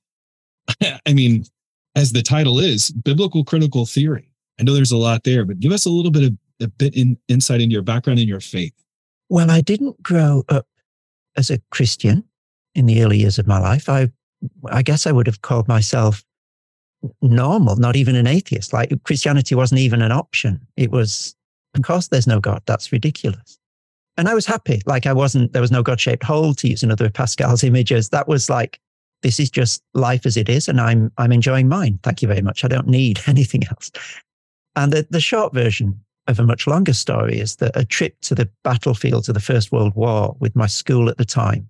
I 1.06 1.12
mean, 1.12 1.44
as 1.94 2.12
the 2.12 2.22
title 2.22 2.58
is, 2.58 2.90
Biblical 2.90 3.44
Critical 3.44 3.86
Theory. 3.86 4.30
I 4.58 4.64
know 4.64 4.74
there's 4.74 4.92
a 4.92 4.96
lot 4.96 5.24
there, 5.24 5.44
but 5.44 5.60
give 5.60 5.72
us 5.72 5.86
a 5.86 5.90
little 5.90 6.10
bit 6.10 6.24
of 6.24 6.36
a 6.60 6.68
bit 6.68 6.94
in 6.94 7.18
insight 7.28 7.60
into 7.60 7.72
your 7.72 7.82
background 7.82 8.20
and 8.20 8.28
your 8.28 8.40
faith. 8.40 8.74
Well, 9.28 9.50
I 9.50 9.60
didn't 9.60 10.02
grow 10.02 10.44
up 10.48 10.66
as 11.36 11.50
a 11.50 11.58
Christian 11.70 12.24
in 12.74 12.86
the 12.86 13.02
early 13.02 13.18
years 13.18 13.38
of 13.38 13.46
my 13.46 13.58
life. 13.58 13.88
I, 13.88 14.10
I 14.70 14.82
guess 14.82 15.06
I 15.06 15.12
would 15.12 15.26
have 15.26 15.42
called 15.42 15.68
myself 15.68 16.24
normal, 17.20 17.76
not 17.76 17.96
even 17.96 18.14
an 18.14 18.26
atheist. 18.26 18.72
Like 18.72 18.92
Christianity 19.04 19.54
wasn't 19.54 19.80
even 19.80 20.02
an 20.02 20.12
option. 20.12 20.60
It 20.76 20.90
was, 20.90 21.34
of 21.74 21.82
course, 21.82 22.08
there's 22.08 22.26
no 22.26 22.40
God. 22.40 22.62
That's 22.66 22.92
ridiculous. 22.92 23.58
And 24.16 24.28
I 24.28 24.34
was 24.34 24.46
happy. 24.46 24.82
Like 24.86 25.06
I 25.06 25.12
wasn't, 25.12 25.52
there 25.52 25.62
was 25.62 25.72
no 25.72 25.82
God 25.82 26.00
shaped 26.00 26.22
hole 26.22 26.54
to 26.54 26.68
use 26.68 26.82
another 26.82 27.06
of 27.06 27.12
Pascal's 27.12 27.64
images. 27.64 28.10
That 28.10 28.28
was 28.28 28.48
like, 28.50 28.78
this 29.22 29.40
is 29.40 29.50
just 29.50 29.82
life 29.94 30.26
as 30.26 30.36
it 30.36 30.48
is. 30.48 30.68
And 30.68 30.80
I'm, 30.80 31.10
I'm 31.18 31.32
enjoying 31.32 31.68
mine. 31.68 31.98
Thank 32.02 32.22
you 32.22 32.28
very 32.28 32.42
much. 32.42 32.64
I 32.64 32.68
don't 32.68 32.88
need 32.88 33.20
anything 33.26 33.62
else. 33.68 33.90
And 34.76 34.92
the, 34.92 35.06
the 35.10 35.20
short 35.20 35.52
version 35.52 36.00
of 36.28 36.38
a 36.38 36.44
much 36.44 36.66
longer 36.66 36.92
story 36.92 37.38
is 37.40 37.56
that 37.56 37.76
a 37.76 37.84
trip 37.84 38.20
to 38.22 38.34
the 38.34 38.48
battlefields 38.62 39.28
of 39.28 39.34
the 39.34 39.40
First 39.40 39.72
World 39.72 39.94
War 39.94 40.36
with 40.38 40.54
my 40.54 40.66
school 40.66 41.08
at 41.08 41.18
the 41.18 41.24
time 41.24 41.68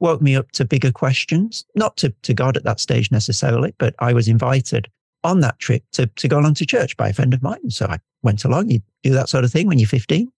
woke 0.00 0.20
me 0.20 0.36
up 0.36 0.52
to 0.52 0.64
bigger 0.64 0.92
questions, 0.92 1.64
not 1.74 1.96
to, 1.96 2.10
to 2.22 2.34
God 2.34 2.56
at 2.56 2.64
that 2.64 2.80
stage 2.80 3.10
necessarily, 3.10 3.74
but 3.78 3.94
I 3.98 4.12
was 4.12 4.28
invited 4.28 4.88
on 5.24 5.40
that 5.40 5.58
trip 5.58 5.82
to, 5.92 6.06
to 6.06 6.28
go 6.28 6.38
along 6.38 6.54
to 6.54 6.66
church 6.66 6.96
by 6.96 7.08
a 7.08 7.12
friend 7.12 7.32
of 7.32 7.42
mine. 7.42 7.70
So 7.70 7.86
I 7.86 7.98
went 8.22 8.44
along. 8.44 8.70
You 8.70 8.80
do 9.02 9.12
that 9.12 9.28
sort 9.28 9.44
of 9.44 9.50
thing 9.50 9.66
when 9.66 9.78
you're 9.78 9.88
15, 9.88 10.30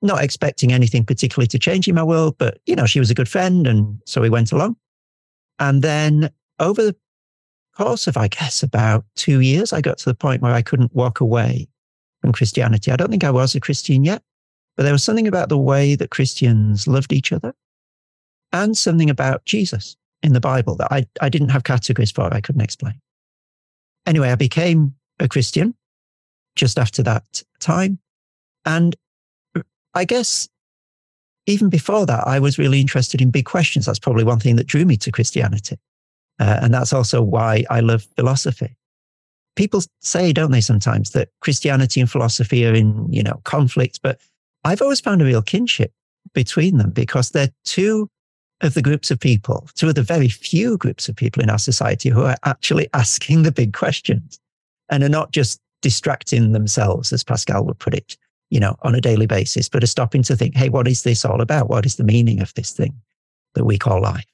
not 0.00 0.22
expecting 0.22 0.72
anything 0.72 1.04
particularly 1.04 1.48
to 1.48 1.58
change 1.58 1.88
in 1.88 1.94
my 1.94 2.04
world, 2.04 2.36
but 2.38 2.58
you 2.66 2.76
know, 2.76 2.86
she 2.86 3.00
was 3.00 3.10
a 3.10 3.14
good 3.14 3.28
friend. 3.28 3.66
And 3.66 4.00
so 4.06 4.20
we 4.20 4.30
went 4.30 4.52
along. 4.52 4.76
And 5.62 5.80
then 5.80 6.28
over 6.58 6.82
the 6.82 6.96
course 7.76 8.08
of, 8.08 8.16
I 8.16 8.26
guess, 8.26 8.64
about 8.64 9.04
two 9.14 9.38
years, 9.38 9.72
I 9.72 9.80
got 9.80 9.96
to 9.98 10.06
the 10.06 10.14
point 10.14 10.42
where 10.42 10.52
I 10.52 10.60
couldn't 10.60 10.92
walk 10.92 11.20
away 11.20 11.68
from 12.20 12.32
Christianity. 12.32 12.90
I 12.90 12.96
don't 12.96 13.10
think 13.10 13.22
I 13.22 13.30
was 13.30 13.54
a 13.54 13.60
Christian 13.60 14.02
yet, 14.02 14.24
but 14.76 14.82
there 14.82 14.92
was 14.92 15.04
something 15.04 15.28
about 15.28 15.50
the 15.50 15.56
way 15.56 15.94
that 15.94 16.10
Christians 16.10 16.88
loved 16.88 17.12
each 17.12 17.32
other 17.32 17.54
and 18.52 18.76
something 18.76 19.08
about 19.08 19.44
Jesus 19.44 19.96
in 20.20 20.32
the 20.32 20.40
Bible 20.40 20.74
that 20.74 20.90
I, 20.90 21.06
I 21.20 21.28
didn't 21.28 21.50
have 21.50 21.62
categories 21.62 22.10
for, 22.10 22.34
I 22.34 22.40
couldn't 22.40 22.60
explain. 22.60 23.00
Anyway, 24.04 24.30
I 24.30 24.34
became 24.34 24.96
a 25.20 25.28
Christian 25.28 25.76
just 26.56 26.76
after 26.76 27.04
that 27.04 27.44
time. 27.60 28.00
And 28.64 28.96
I 29.94 30.06
guess 30.06 30.48
even 31.46 31.68
before 31.68 32.06
that, 32.06 32.26
I 32.26 32.38
was 32.38 32.58
really 32.58 32.80
interested 32.80 33.20
in 33.20 33.30
big 33.30 33.46
questions. 33.46 33.86
That's 33.86 33.98
probably 33.98 34.24
one 34.24 34.38
thing 34.38 34.56
that 34.56 34.66
drew 34.66 34.84
me 34.84 34.96
to 34.98 35.10
Christianity. 35.10 35.78
Uh, 36.38 36.60
and 36.62 36.74
that's 36.74 36.92
also 36.92 37.22
why 37.22 37.64
I 37.70 37.80
love 37.80 38.06
philosophy. 38.16 38.76
People 39.56 39.82
say, 40.00 40.32
don't 40.32 40.50
they, 40.50 40.60
sometimes 40.60 41.10
that 41.10 41.28
Christianity 41.40 42.00
and 42.00 42.10
philosophy 42.10 42.66
are 42.66 42.74
in, 42.74 43.06
you 43.12 43.22
know, 43.22 43.40
conflict, 43.44 44.00
but 44.02 44.18
I've 44.64 44.80
always 44.80 45.00
found 45.00 45.20
a 45.20 45.24
real 45.26 45.42
kinship 45.42 45.92
between 46.32 46.78
them 46.78 46.90
because 46.90 47.30
they're 47.30 47.50
two 47.64 48.08
of 48.62 48.74
the 48.74 48.82
groups 48.82 49.10
of 49.10 49.18
people, 49.18 49.68
two 49.74 49.88
of 49.88 49.96
the 49.96 50.02
very 50.02 50.28
few 50.28 50.78
groups 50.78 51.08
of 51.08 51.16
people 51.16 51.42
in 51.42 51.50
our 51.50 51.58
society 51.58 52.08
who 52.08 52.22
are 52.22 52.36
actually 52.44 52.88
asking 52.94 53.42
the 53.42 53.52
big 53.52 53.74
questions 53.74 54.38
and 54.88 55.02
are 55.02 55.08
not 55.08 55.32
just 55.32 55.60
distracting 55.82 56.52
themselves, 56.52 57.12
as 57.12 57.24
Pascal 57.24 57.64
would 57.64 57.78
put 57.78 57.94
it, 57.94 58.16
you 58.52 58.60
know, 58.60 58.76
on 58.82 58.94
a 58.94 59.00
daily 59.00 59.24
basis, 59.24 59.66
but 59.70 59.82
are 59.82 59.86
stopping 59.86 60.22
to 60.22 60.36
think, 60.36 60.54
hey, 60.54 60.68
what 60.68 60.86
is 60.86 61.04
this 61.04 61.24
all 61.24 61.40
about? 61.40 61.70
What 61.70 61.86
is 61.86 61.96
the 61.96 62.04
meaning 62.04 62.42
of 62.42 62.52
this 62.52 62.70
thing 62.70 62.92
that 63.54 63.64
we 63.64 63.78
call 63.78 64.02
life? 64.02 64.26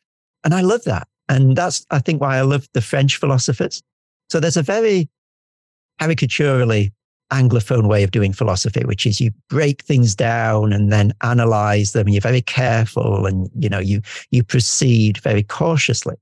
And 0.42 0.54
I 0.54 0.60
love 0.60 0.82
that. 0.84 1.06
And 1.28 1.54
that's, 1.54 1.86
I 1.92 2.00
think, 2.00 2.20
why 2.20 2.36
I 2.36 2.40
love 2.40 2.66
the 2.74 2.80
French 2.80 3.16
philosophers. 3.16 3.80
So 4.28 4.40
there's 4.40 4.56
a 4.56 4.62
very 4.62 5.08
caricaturally 6.00 6.92
Anglophone 7.32 7.86
way 7.88 8.02
of 8.02 8.10
doing 8.10 8.32
philosophy, 8.32 8.82
which 8.84 9.06
is 9.06 9.20
you 9.20 9.30
break 9.48 9.82
things 9.82 10.16
down 10.16 10.72
and 10.72 10.90
then 10.90 11.12
analyze 11.22 11.92
them. 11.92 12.08
You're 12.08 12.20
very 12.20 12.42
careful 12.42 13.24
and, 13.24 13.48
you 13.54 13.68
know, 13.68 13.78
you, 13.78 14.02
you 14.32 14.42
proceed 14.42 15.18
very 15.18 15.44
cautiously. 15.44 16.16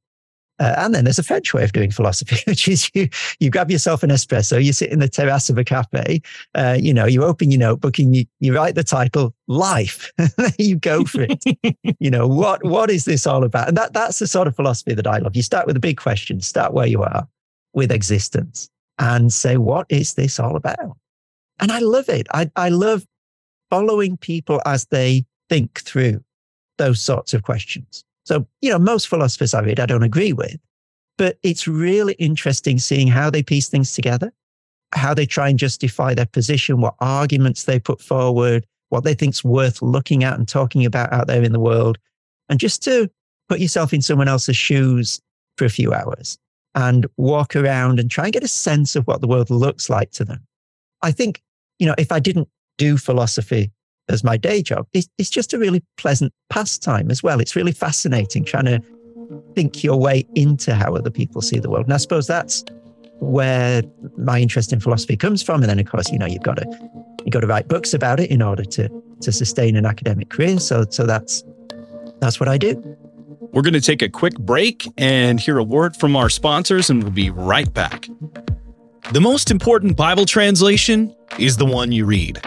Uh, 0.59 0.75
and 0.79 0.95
then 0.95 1.05
there's 1.05 1.19
a 1.19 1.23
French 1.23 1.53
way 1.53 1.63
of 1.63 1.73
doing 1.73 1.91
philosophy, 1.91 2.37
which 2.47 2.67
is 2.69 2.91
you 2.95 3.09
you 3.41 3.51
grab 3.51 3.71
yourself 3.71 4.03
an 4.03 4.11
espresso, 4.11 4.63
you 4.63 4.73
sit 4.73 4.91
in 4.91 5.01
the 5.01 5.09
terrace 5.09 5.51
of 5.51 5.59
a 5.59 5.65
cafe, 5.65 6.21
uh, 6.55 6.77
you 6.81 6.95
know, 6.95 7.07
you 7.07 7.25
open 7.25 7.51
your 7.51 7.61
notebook 7.61 7.99
and 7.99 8.17
you, 8.17 8.25
you 8.41 8.55
write 8.55 8.75
the 8.75 8.85
title 8.85 9.35
"Life." 9.49 10.11
you 10.59 10.77
go 10.77 11.05
for 11.05 11.27
it. 11.29 11.97
you 12.01 12.11
know 12.11 12.27
what 12.27 12.65
what 12.65 12.91
is 12.91 13.05
this 13.05 13.27
all 13.27 13.45
about? 13.45 13.69
And 13.69 13.77
that 13.77 13.93
that's 13.93 14.19
the 14.19 14.27
sort 14.27 14.49
of 14.49 14.57
philosophy 14.57 14.95
that 14.95 15.07
I 15.07 15.19
love. 15.19 15.37
You 15.37 15.43
start 15.43 15.67
with 15.67 15.77
a 15.77 15.81
big 15.81 15.99
question, 15.99 16.41
start 16.41 16.73
where 16.73 16.87
you 16.87 17.03
are 17.03 17.29
with 17.75 17.93
existence, 17.93 18.71
and 18.99 19.33
say, 19.33 19.57
what 19.59 19.87
is 19.91 20.15
this 20.15 20.41
all 20.41 20.57
about? 20.57 20.97
And 21.61 21.71
I 21.71 21.81
love 21.81 22.09
it. 22.09 22.27
I 22.33 22.51
I 22.57 22.71
love 22.71 23.07
following 23.71 24.17
people 24.17 24.63
as 24.65 24.87
they 24.87 25.27
think 25.49 25.81
through 25.81 26.23
those 26.79 27.01
sorts 27.01 27.35
of 27.35 27.43
questions. 27.43 28.05
So, 28.27 28.45
you 28.61 28.71
know, 28.71 28.79
most 28.79 29.07
philosophers 29.07 29.55
I 29.55 29.61
read, 29.61 29.79
I 29.79 29.87
don't 29.87 30.03
agree 30.03 30.33
with, 30.33 30.59
but 31.17 31.39
it's 31.45 31.69
really 31.69 32.15
interesting 32.15 32.79
seeing 32.79 33.07
how 33.07 33.31
they 33.31 33.43
piece 33.43 33.69
things 33.69 33.93
together, 33.93 34.33
how 34.93 35.15
they 35.15 35.27
try 35.27 35.49
and 35.49 35.59
justify 35.59 36.13
their 36.13 36.27
position, 36.27 36.81
what 36.81 36.97
arguments 36.99 37.65
they 37.65 37.79
put 37.79 38.01
forward, 38.01 38.67
what 38.89 39.05
they 39.05 39.15
think's 39.15 39.45
worth 39.45 39.81
looking 39.81 40.25
at 40.25 40.37
and 40.37 40.49
talking 40.49 40.85
about 40.85 41.13
out 41.13 41.29
there 41.29 41.45
in 41.45 41.53
the 41.53 41.61
world. 41.61 41.99
And 42.49 42.59
just 42.59 42.83
to 42.83 43.09
put 43.49 43.61
yourself 43.61 43.93
in 43.95 44.03
someone 44.03 44.29
else's 44.29 44.57
shoes 44.57 45.21
for 45.57 45.65
a 45.65 45.71
few 45.71 45.95
hours 45.95 46.37
and 46.75 47.07
walk 47.17 47.55
around 47.55 48.01
and 48.01 48.11
try 48.11 48.25
and 48.25 48.33
get 48.33 48.43
a 48.43 48.49
sense 48.49 48.97
of 48.97 49.07
what 49.07 49.21
the 49.21 49.29
world 49.29 49.51
looks 49.51 49.89
like 49.89 50.11
to 50.11 50.25
them. 50.25 50.45
I 51.01 51.13
think, 51.13 51.43
you 51.79 51.87
know, 51.87 51.95
if 51.97 52.11
I 52.11 52.19
didn't 52.19 52.49
do 52.77 52.97
philosophy 52.97 53.71
as 54.09 54.25
my 54.25 54.37
day 54.37 54.63
job, 54.63 54.87
it's, 54.93 55.09
it's 55.19 55.31
just 55.31 55.53
a 55.53 55.59
really 55.59 55.83
pleasant 55.97 56.33
pastime 56.51 57.11
as 57.11 57.23
well. 57.23 57.41
It's 57.41 57.57
really 57.57 57.73
fascinating 57.73 58.45
trying 58.45 58.67
to 58.67 58.83
think 59.55 59.83
your 59.83 59.99
way 59.99 60.27
into 60.35 60.75
how 60.75 60.95
other 60.95 61.11
people 61.11 61.43
see 61.43 61.59
the 61.59 61.71
world. 61.71 61.87
And 61.87 61.95
I 61.95 61.97
suppose 61.97 62.27
that's 62.27 62.65
where 63.21 63.83
my 64.17 64.41
interest 64.41 64.73
in 64.73 64.81
philosophy 64.81 65.17
comes 65.17 65.43
from. 65.43 65.63
And 65.63 65.71
then, 65.71 65.79
of 65.79 65.87
course, 65.87 66.11
you 66.11 66.19
know, 66.19 66.27
you've 66.27 66.43
got 66.43 66.57
to 66.57 66.67
you've 67.25 67.33
got 67.33 67.41
to 67.41 67.47
write 67.47 67.69
books 67.69 67.95
about 67.95 68.21
it 68.21 68.31
in 68.31 68.43
order 68.43 68.65
to 68.65 68.89
to 69.21 69.33
sustain 69.33 69.77
an 69.77 69.87
academic 69.87 70.29
career. 70.29 70.59
So, 70.59 70.85
so 70.91 71.07
that's 71.07 71.43
that's 72.21 72.39
what 72.39 72.49
I 72.49 72.59
do. 72.59 72.97
We're 73.53 73.63
going 73.63 73.75
to 73.75 73.81
take 73.81 74.03
a 74.03 74.09
quick 74.09 74.39
break 74.39 74.87
and 74.99 75.41
hear 75.41 75.59
a 75.59 75.65
word 75.65 75.97
from 75.97 76.15
our 76.15 76.29
sponsors, 76.29 76.91
and 76.91 77.03
we'll 77.03 77.13
be 77.13 77.31
right 77.31 77.73
back. 77.73 78.09
The 79.13 79.21
most 79.21 79.51
important 79.51 79.97
Bible 79.97 80.27
translation 80.27 81.15
is 81.39 81.57
the 81.57 81.65
one 81.65 81.93
you 81.93 82.05
read. 82.05 82.41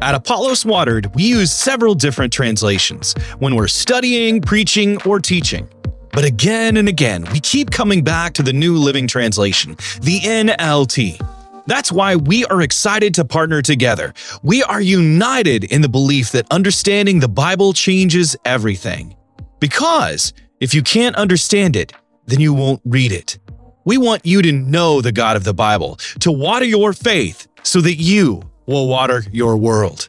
At 0.00 0.14
Apollos 0.14 0.64
Watered, 0.64 1.14
we 1.14 1.24
use 1.24 1.52
several 1.52 1.94
different 1.94 2.32
translations 2.32 3.14
when 3.38 3.54
we're 3.54 3.68
studying, 3.68 4.40
preaching, 4.40 5.00
or 5.02 5.20
teaching. 5.20 5.68
But 6.12 6.24
again 6.24 6.76
and 6.76 6.88
again, 6.88 7.26
we 7.32 7.40
keep 7.40 7.70
coming 7.70 8.02
back 8.02 8.32
to 8.34 8.42
the 8.42 8.52
New 8.52 8.76
Living 8.76 9.06
Translation, 9.06 9.76
the 10.00 10.20
NLT. 10.20 11.20
That's 11.66 11.92
why 11.92 12.16
we 12.16 12.44
are 12.46 12.62
excited 12.62 13.14
to 13.14 13.24
partner 13.24 13.60
together. 13.60 14.14
We 14.42 14.62
are 14.62 14.80
united 14.80 15.64
in 15.64 15.82
the 15.82 15.88
belief 15.88 16.32
that 16.32 16.46
understanding 16.50 17.20
the 17.20 17.28
Bible 17.28 17.72
changes 17.72 18.36
everything. 18.44 19.14
Because 19.60 20.32
if 20.60 20.74
you 20.74 20.82
can't 20.82 21.14
understand 21.16 21.76
it, 21.76 21.92
then 22.26 22.40
you 22.40 22.54
won't 22.54 22.80
read 22.84 23.12
it. 23.12 23.38
We 23.84 23.98
want 23.98 24.24
you 24.24 24.42
to 24.42 24.52
know 24.52 25.00
the 25.00 25.12
God 25.12 25.36
of 25.36 25.44
the 25.44 25.54
Bible, 25.54 25.96
to 26.20 26.32
water 26.32 26.64
your 26.64 26.92
faith 26.92 27.46
so 27.62 27.80
that 27.82 27.96
you 27.96 28.47
will 28.68 28.86
water 28.86 29.24
your 29.32 29.56
world. 29.56 30.08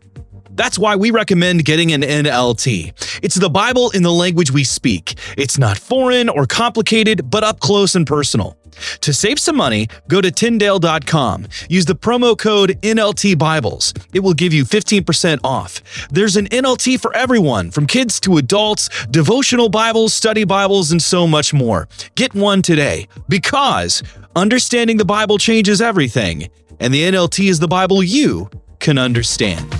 That's 0.51 0.77
why 0.77 0.97
we 0.97 1.09
recommend 1.09 1.63
getting 1.63 1.93
an 1.93 2.01
NLT. 2.01 3.19
It's 3.23 3.35
the 3.35 3.49
Bible 3.49 3.91
in 3.91 4.03
the 4.03 4.11
language 4.11 4.51
we 4.51 4.65
speak. 4.65 5.17
It's 5.38 5.57
not 5.57 5.77
foreign 5.77 6.27
or 6.27 6.45
complicated, 6.45 7.31
but 7.31 7.45
up 7.45 7.62
close 7.62 7.95
and 7.95 8.05
personal. 8.05 8.57
To 9.01 9.13
save 9.13 9.39
some 9.39 9.55
money, 9.55 9.88
go 10.10 10.19
to 10.19 10.31
Tyndale.com. 10.31 11.47
Use 11.69 11.86
the 11.86 11.95
promo 11.95 12.38
code 12.38 12.77
NLT 12.81 13.38
Bibles. 13.38 13.93
It 14.13 14.19
will 14.19 14.34
give 14.34 14.53
you 14.53 14.65
15% 14.65 15.39
off. 15.45 15.81
There's 16.10 16.36
an 16.36 16.47
NLT 16.47 16.99
for 16.99 17.15
everyone, 17.15 17.71
from 17.71 17.88
kids 17.88 18.19
to 18.21 18.38
adults, 18.38 18.89
devotional 19.07 19.69
Bibles, 19.69 20.13
study 20.13 20.43
Bibles, 20.43 20.91
and 20.91 21.01
so 21.01 21.25
much 21.25 21.53
more. 21.53 21.88
Get 22.15 22.34
one 22.34 22.62
today 22.62 23.07
because 23.29 24.03
understanding 24.36 24.97
the 24.97 25.05
Bible 25.05 25.38
changes 25.38 25.81
everything 25.81 26.49
and 26.79 26.93
the 26.93 27.03
NLT 27.03 27.49
is 27.49 27.59
the 27.59 27.67
Bible 27.67 28.01
you 28.01 28.49
can 28.79 28.97
understand. 28.97 29.75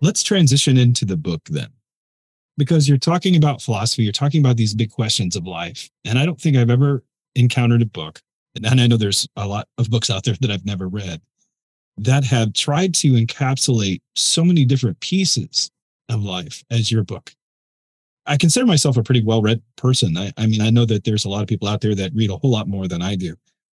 Let's 0.00 0.22
transition 0.22 0.76
into 0.76 1.04
the 1.04 1.16
book 1.16 1.42
then. 1.50 1.68
Because 2.56 2.88
you're 2.88 2.98
talking 2.98 3.36
about 3.36 3.62
philosophy, 3.62 4.02
you're 4.02 4.12
talking 4.12 4.40
about 4.40 4.56
these 4.56 4.74
big 4.74 4.90
questions 4.90 5.36
of 5.36 5.46
life. 5.46 5.88
And 6.04 6.18
I 6.18 6.26
don't 6.26 6.40
think 6.40 6.56
I've 6.56 6.70
ever 6.70 7.04
encountered 7.34 7.82
a 7.82 7.86
book, 7.86 8.20
and 8.56 8.80
I 8.80 8.86
know 8.86 8.96
there's 8.96 9.28
a 9.36 9.46
lot 9.46 9.68
of 9.78 9.90
books 9.90 10.10
out 10.10 10.24
there 10.24 10.34
that 10.40 10.50
I've 10.50 10.66
never 10.66 10.88
read, 10.88 11.20
that 11.98 12.24
have 12.24 12.52
tried 12.52 12.94
to 12.96 13.12
encapsulate 13.12 14.00
so 14.14 14.44
many 14.44 14.64
different 14.64 14.98
pieces 15.00 15.70
of 16.08 16.22
life 16.22 16.64
as 16.70 16.90
your 16.90 17.04
book. 17.04 17.32
I 18.26 18.36
consider 18.36 18.66
myself 18.66 18.96
a 18.96 19.02
pretty 19.02 19.22
well 19.22 19.40
read 19.40 19.62
person. 19.76 20.16
I, 20.16 20.32
I, 20.36 20.46
mean, 20.46 20.60
I 20.60 20.70
know 20.70 20.84
that 20.84 21.04
there's 21.04 21.24
a 21.24 21.28
lot 21.28 21.42
of 21.42 21.48
people 21.48 21.68
out 21.68 21.80
there 21.80 21.94
that 21.94 22.12
read 22.14 22.30
a 22.30 22.36
whole 22.36 22.50
lot 22.50 22.68
more 22.68 22.88
than 22.88 23.02
I 23.02 23.14
do, 23.14 23.36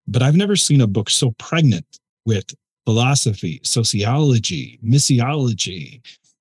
but 0.06 0.22
I've 0.22 0.36
never 0.36 0.56
seen 0.56 0.80
a 0.80 0.86
book 0.86 1.10
so 1.10 1.32
pregnant 1.38 1.84
with 2.28 2.54
philosophy, 2.84 3.58
sociology, 3.64 4.78
missiology, 4.84 6.00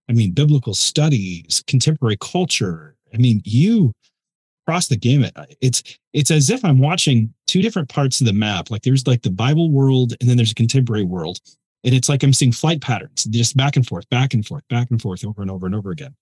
I 0.10 0.13
mean, 0.13 0.32
biblical 0.32 0.73
studies, 0.73 1.63
contemporary 1.65 2.17
culture. 2.19 2.95
I 3.13 3.17
mean, 3.17 3.41
you 3.45 3.93
cross 4.67 4.88
the 4.88 4.97
gamut. 4.97 5.34
It's 5.62 5.82
it's 6.13 6.30
as 6.30 6.50
if 6.50 6.63
I'm 6.63 6.80
watching 6.80 7.34
two 7.47 7.62
different 7.62 7.89
parts 7.89 8.19
of 8.19 8.28
the 8.28 8.34
map. 8.34 8.69
Like 8.69 8.84
there's 8.84 9.08
like 9.08 9.21
the 9.21 9.32
Bible 9.32 9.71
world, 9.71 10.13
and 10.19 10.30
then 10.30 10.38
there's 10.38 10.52
a 10.52 10.56
contemporary 10.56 11.06
world, 11.06 11.39
and 11.84 11.95
it's 11.95 12.10
like 12.10 12.21
I'm 12.21 12.34
seeing 12.34 12.52
flight 12.52 12.82
patterns, 12.82 13.23
just 13.23 13.56
back 13.56 13.78
and 13.78 13.88
forth, 13.88 14.10
back 14.10 14.34
and 14.34 14.45
forth, 14.45 14.67
back 14.69 14.91
and 14.91 15.02
forth, 15.02 15.26
over 15.26 15.41
and 15.41 15.50
over 15.50 15.65
and 15.65 15.76
over 15.76 15.91
again. 15.91 16.15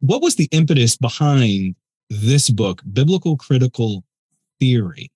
What 0.00 0.22
was 0.22 0.36
the 0.36 0.48
impetus 0.52 0.96
behind 0.96 1.74
this 2.10 2.50
book, 2.50 2.82
Biblical 2.92 3.36
Critical 3.36 4.04
Theory? 4.58 5.10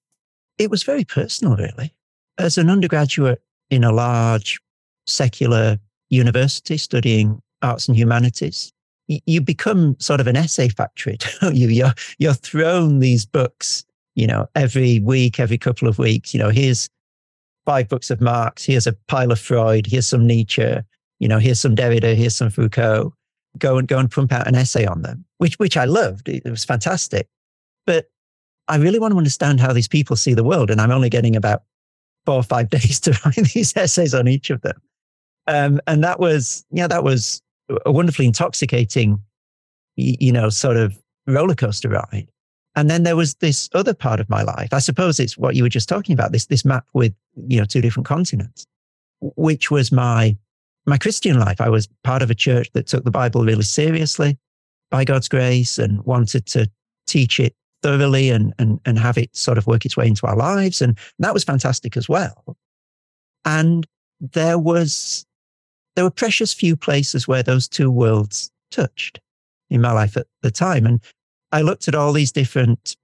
It 0.59 0.71
was 0.71 0.83
very 0.83 1.05
personal, 1.05 1.57
really. 1.57 1.93
As 2.39 2.59
an 2.59 2.71
undergraduate 2.71 3.43
in 3.71 3.85
a 3.85 3.93
large 3.93 4.61
secular 5.07 5.79
university 6.11 6.77
studying 6.77 7.41
arts 7.63 7.89
and 7.89 7.97
humanities, 7.97 8.73
you 9.07 9.41
become 9.41 9.97
sort 9.99 10.21
of 10.21 10.27
an 10.27 10.37
essay 10.37 10.69
factory, 10.69 11.19
don't 11.41 11.57
you? 11.57 11.69
You're, 11.69 11.95
you're 12.19 12.35
thrown 12.35 13.01
these 13.01 13.27
books, 13.27 13.85
you 14.15 14.27
know, 14.27 14.49
every 14.55 15.01
week, 15.01 15.39
every 15.39 15.59
couple 15.59 15.89
of 15.89 15.99
weeks. 15.99 16.33
You 16.33 16.41
know, 16.41 16.51
here's 16.51 16.89
five 17.67 17.89
books 17.89 18.11
of 18.11 18.21
Marx, 18.21 18.65
here's 18.65 18.87
a 18.87 18.93
pile 19.09 19.33
of 19.33 19.41
Freud, 19.41 19.87
here's 19.87 20.07
some 20.07 20.27
Nietzsche, 20.27 20.77
you 21.21 21.29
know, 21.29 21.39
here's 21.39 21.61
some 21.61 21.75
Derrida, 21.75 22.15
here's 22.15 22.37
some 22.37 22.51
Foucault. 22.51 23.15
Go 23.57 23.79
and 23.79 23.87
go 23.87 23.99
and 23.99 24.11
pump 24.11 24.33
out 24.33 24.49
an 24.49 24.57
essay 24.57 24.85
on 24.85 25.03
them, 25.03 25.25
which 25.39 25.61
which 25.61 25.77
I 25.77 25.85
loved. 25.85 26.29
It 26.29 26.45
was 26.45 26.65
fantastic. 26.65 27.29
But 27.87 28.07
I 28.67 28.77
really 28.79 28.99
want 28.99 29.13
to 29.13 29.19
understand 29.19 29.61
how 29.61 29.73
these 29.73 29.87
people 29.87 30.17
see 30.17 30.35
the 30.35 30.43
world. 30.43 30.71
And 30.71 30.81
I'm 30.81 30.91
only 30.91 31.09
getting 31.09 31.37
about 31.37 31.63
four 32.27 32.37
or 32.37 32.43
five 32.43 32.71
days 32.71 33.01
to 33.01 33.19
write 33.25 33.53
these 33.53 33.77
essays 33.77 34.15
on 34.15 34.29
each 34.29 34.51
of 34.51 34.61
them. 34.63 34.81
Um, 35.47 35.81
and 35.87 36.03
that 36.05 36.21
was, 36.21 36.65
yeah, 36.71 36.87
that 36.87 37.05
was 37.05 37.43
a 37.85 37.93
wonderfully 37.93 38.27
intoxicating, 38.27 39.21
you 39.97 40.33
know, 40.33 40.49
sort 40.49 40.77
of 40.77 40.99
roller 41.27 41.55
coaster 41.55 41.89
ride. 41.89 42.29
And 42.77 42.91
then 42.91 43.05
there 43.05 43.17
was 43.17 43.35
this 43.37 43.69
other 43.73 43.95
part 43.95 44.21
of 44.21 44.29
my 44.29 44.43
life. 44.43 44.73
I 44.73 44.81
suppose 44.81 45.21
it's 45.21 45.39
what 45.39 45.55
you 45.55 45.63
were 45.63 45.69
just 45.69 45.89
talking 45.89 46.13
about, 46.13 46.33
this, 46.33 46.47
this 46.47 46.65
map 46.65 46.87
with, 46.93 47.15
you 47.47 47.59
know, 47.59 47.65
two 47.65 47.81
different 47.81 48.07
continents, 48.07 48.67
which 49.21 49.71
was 49.71 49.93
my, 49.93 50.37
my 50.87 50.99
Christian 50.99 51.39
life. 51.39 51.61
I 51.61 51.69
was 51.69 51.89
part 52.03 52.23
of 52.23 52.31
a 52.31 52.35
church 52.35 52.71
that 52.73 52.87
took 52.87 53.05
the 53.05 53.11
Bible 53.11 53.45
really 53.45 53.63
seriously 53.63 54.39
by 54.91 55.05
God's 55.05 55.29
grace 55.29 55.79
and 55.79 56.05
wanted 56.05 56.47
to 56.47 56.69
teach 57.07 57.39
it 57.39 57.55
thoroughly 57.85 58.31
and, 58.31 58.55
and, 58.59 58.81
and 58.87 58.99
have 58.99 59.19
it 59.19 59.37
sort 59.37 59.59
of 59.59 59.67
work 59.67 59.85
its 59.85 59.95
way 59.95 60.07
into 60.07 60.27
our 60.27 60.37
lives. 60.37 60.81
And 60.81 60.97
that 61.19 61.35
was 61.35 61.45
fantastic 61.45 61.99
as 61.99 62.09
well. 62.09 62.57
And 63.45 63.87
there 64.21 64.59
was, 64.59 65.27
there 65.95 66.05
were 66.05 66.11
precious 66.11 66.55
few 66.55 66.77
places 66.77 67.29
where 67.29 67.43
those 67.43 67.69
two 67.69 67.91
worlds 67.91 68.51
touched 68.71 69.21
in 69.69 69.83
my 69.83 69.93
life 69.93 70.17
at 70.17 70.27
the 70.41 70.51
time. 70.51 70.87
And 70.87 70.99
I 71.53 71.61
looked 71.61 71.87
at 71.87 71.95
all 71.95 72.15
these 72.15 72.33
different 72.33 72.97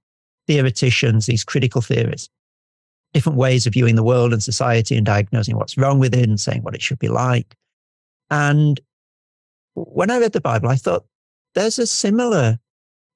theoreticians, 0.47 1.27
these 1.27 1.45
critical 1.45 1.83
theories, 1.83 2.31
different 3.13 3.37
ways 3.37 3.67
of 3.67 3.75
viewing 3.75 3.97
the 3.97 4.03
world 4.03 4.33
and 4.33 4.43
society 4.43 4.97
and 4.97 5.05
diagnosing 5.05 5.57
what's 5.57 5.77
wrong 5.77 5.99
with 5.99 6.15
it 6.15 6.27
and 6.27 6.41
saying 6.41 6.63
what 6.63 6.75
it 6.75 6.81
should 6.81 6.99
be 6.99 7.09
like. 7.09 7.55
And 8.31 8.81
when 9.75 10.11
I 10.11 10.19
read 10.19 10.33
the 10.33 10.41
Bible, 10.41 10.71
I 10.71 10.77
thought 10.77 11.05
there's 11.55 11.79
a 11.79 11.87
similar 11.87 12.59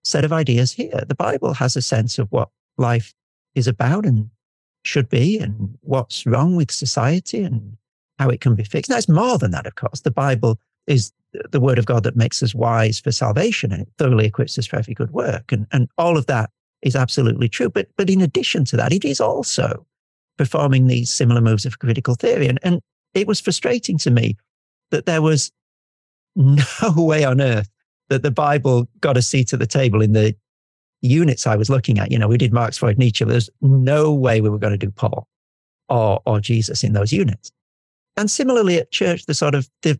set 0.04 0.24
of 0.24 0.32
ideas 0.32 0.72
here. 0.72 1.02
The 1.06 1.14
Bible 1.14 1.54
has 1.54 1.76
a 1.76 1.82
sense 1.82 2.18
of 2.18 2.30
what 2.30 2.48
life 2.76 3.14
is 3.54 3.66
about 3.66 4.04
and 4.04 4.30
should 4.84 5.08
be 5.08 5.38
and 5.38 5.76
what's 5.80 6.26
wrong 6.26 6.56
with 6.56 6.70
society 6.70 7.42
and 7.42 7.76
how 8.18 8.28
it 8.28 8.40
can 8.40 8.54
be 8.54 8.64
fixed. 8.64 8.90
Now, 8.90 8.98
it's 8.98 9.08
more 9.08 9.38
than 9.38 9.50
that, 9.52 9.66
of 9.66 9.74
course. 9.74 10.00
The 10.00 10.10
Bible 10.10 10.60
is 10.86 11.12
the 11.50 11.60
word 11.60 11.78
of 11.78 11.86
God 11.86 12.04
that 12.04 12.16
makes 12.16 12.42
us 12.42 12.54
wise 12.54 13.00
for 13.00 13.10
salvation 13.10 13.72
and 13.72 13.82
it 13.82 13.88
thoroughly 13.98 14.26
equips 14.26 14.58
us 14.58 14.66
for 14.66 14.76
every 14.76 14.94
good 14.94 15.10
work. 15.10 15.50
And, 15.50 15.66
and 15.72 15.88
all 15.98 16.16
of 16.16 16.26
that 16.26 16.50
is 16.82 16.94
absolutely 16.94 17.48
true. 17.48 17.70
But, 17.70 17.88
but 17.96 18.10
in 18.10 18.20
addition 18.20 18.64
to 18.66 18.76
that, 18.76 18.92
it 18.92 19.04
is 19.04 19.20
also 19.20 19.84
performing 20.36 20.86
these 20.86 21.10
similar 21.10 21.40
moves 21.40 21.64
of 21.64 21.78
critical 21.78 22.14
theory. 22.14 22.46
And, 22.46 22.58
and 22.62 22.80
it 23.14 23.26
was 23.26 23.40
frustrating 23.40 23.98
to 23.98 24.10
me 24.10 24.36
that 24.90 25.06
there 25.06 25.22
was 25.22 25.50
no 26.36 26.92
way 26.96 27.24
on 27.24 27.40
earth 27.40 27.70
that 28.08 28.22
the 28.22 28.30
Bible 28.30 28.88
got 29.00 29.16
a 29.16 29.22
seat 29.22 29.52
at 29.52 29.58
the 29.58 29.66
table 29.66 30.02
in 30.02 30.12
the 30.12 30.34
units 31.00 31.46
I 31.46 31.56
was 31.56 31.70
looking 31.70 31.98
at. 31.98 32.10
You 32.10 32.18
know, 32.18 32.28
we 32.28 32.38
did 32.38 32.52
Marx, 32.52 32.78
Freud, 32.78 32.98
Nietzsche. 32.98 33.24
There's 33.24 33.50
no 33.60 34.12
way 34.12 34.40
we 34.40 34.48
were 34.48 34.58
going 34.58 34.78
to 34.78 34.86
do 34.86 34.90
Paul 34.90 35.28
or, 35.88 36.20
or 36.26 36.40
Jesus 36.40 36.82
in 36.82 36.92
those 36.92 37.12
units. 37.12 37.52
And 38.16 38.30
similarly 38.30 38.78
at 38.78 38.90
church, 38.90 39.26
the 39.26 39.34
sort 39.34 39.54
of 39.54 39.68
the 39.82 39.98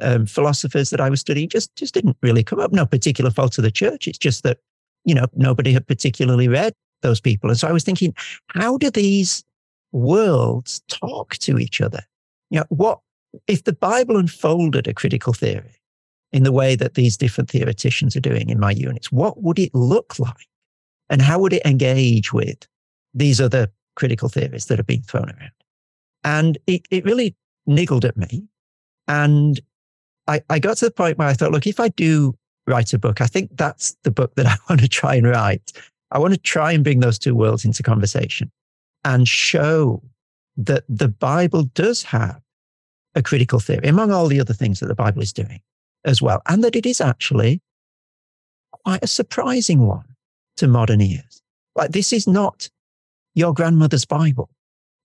um, 0.00 0.26
philosophers 0.26 0.90
that 0.90 1.00
I 1.00 1.08
was 1.08 1.20
studying 1.20 1.48
just, 1.48 1.74
just 1.76 1.94
didn't 1.94 2.16
really 2.22 2.42
come 2.42 2.60
up. 2.60 2.72
No 2.72 2.84
particular 2.84 3.30
fault 3.30 3.58
of 3.58 3.64
the 3.64 3.70
church. 3.70 4.08
It's 4.08 4.18
just 4.18 4.42
that, 4.42 4.58
you 5.04 5.14
know, 5.14 5.26
nobody 5.34 5.72
had 5.72 5.86
particularly 5.86 6.48
read 6.48 6.74
those 7.02 7.20
people. 7.20 7.48
And 7.48 7.58
so 7.58 7.68
I 7.68 7.72
was 7.72 7.84
thinking, 7.84 8.14
how 8.48 8.76
do 8.76 8.90
these 8.90 9.44
worlds 9.92 10.82
talk 10.88 11.36
to 11.38 11.58
each 11.58 11.80
other? 11.80 12.00
You 12.50 12.60
know, 12.60 12.66
what 12.70 13.00
if 13.46 13.64
the 13.64 13.72
Bible 13.72 14.16
unfolded 14.16 14.88
a 14.88 14.94
critical 14.94 15.32
theory 15.32 15.76
in 16.34 16.42
the 16.42 16.52
way 16.52 16.74
that 16.74 16.94
these 16.94 17.16
different 17.16 17.48
theoreticians 17.48 18.16
are 18.16 18.20
doing 18.20 18.50
in 18.50 18.58
my 18.58 18.72
units, 18.72 19.12
what 19.12 19.40
would 19.40 19.56
it 19.56 19.72
look 19.72 20.18
like? 20.18 20.48
And 21.08 21.22
how 21.22 21.38
would 21.38 21.52
it 21.52 21.64
engage 21.64 22.32
with 22.32 22.66
these 23.14 23.40
other 23.40 23.68
critical 23.94 24.28
theories 24.28 24.66
that 24.66 24.80
are 24.80 24.84
being 24.84 25.02
thrown 25.02 25.30
around? 25.30 25.52
And 26.24 26.58
it, 26.66 26.88
it 26.90 27.04
really 27.04 27.36
niggled 27.66 28.04
at 28.04 28.16
me. 28.16 28.48
And 29.06 29.60
I, 30.26 30.42
I 30.50 30.58
got 30.58 30.78
to 30.78 30.86
the 30.86 30.90
point 30.90 31.18
where 31.18 31.28
I 31.28 31.34
thought, 31.34 31.52
look, 31.52 31.68
if 31.68 31.78
I 31.78 31.88
do 31.90 32.34
write 32.66 32.92
a 32.92 32.98
book, 32.98 33.20
I 33.20 33.28
think 33.28 33.50
that's 33.56 33.96
the 34.02 34.10
book 34.10 34.34
that 34.34 34.46
I 34.48 34.56
want 34.68 34.80
to 34.80 34.88
try 34.88 35.14
and 35.14 35.28
write. 35.28 35.72
I 36.10 36.18
want 36.18 36.34
to 36.34 36.40
try 36.40 36.72
and 36.72 36.82
bring 36.82 36.98
those 36.98 37.18
two 37.18 37.36
worlds 37.36 37.64
into 37.64 37.84
conversation 37.84 38.50
and 39.04 39.28
show 39.28 40.02
that 40.56 40.82
the 40.88 41.08
Bible 41.08 41.62
does 41.74 42.02
have 42.02 42.40
a 43.14 43.22
critical 43.22 43.60
theory, 43.60 43.86
among 43.86 44.10
all 44.10 44.26
the 44.26 44.40
other 44.40 44.54
things 44.54 44.80
that 44.80 44.86
the 44.86 44.96
Bible 44.96 45.22
is 45.22 45.32
doing 45.32 45.60
as 46.04 46.20
well, 46.20 46.42
and 46.46 46.62
that 46.64 46.76
it 46.76 46.86
is 46.86 47.00
actually 47.00 47.60
quite 48.84 49.02
a 49.02 49.08
surprising 49.08 49.86
one 49.86 50.04
to 50.56 50.68
modern 50.68 51.00
ears. 51.00 51.42
Like, 51.74 51.90
this 51.90 52.12
is 52.12 52.26
not 52.26 52.68
your 53.34 53.52
grandmother's 53.52 54.04
Bible, 54.04 54.50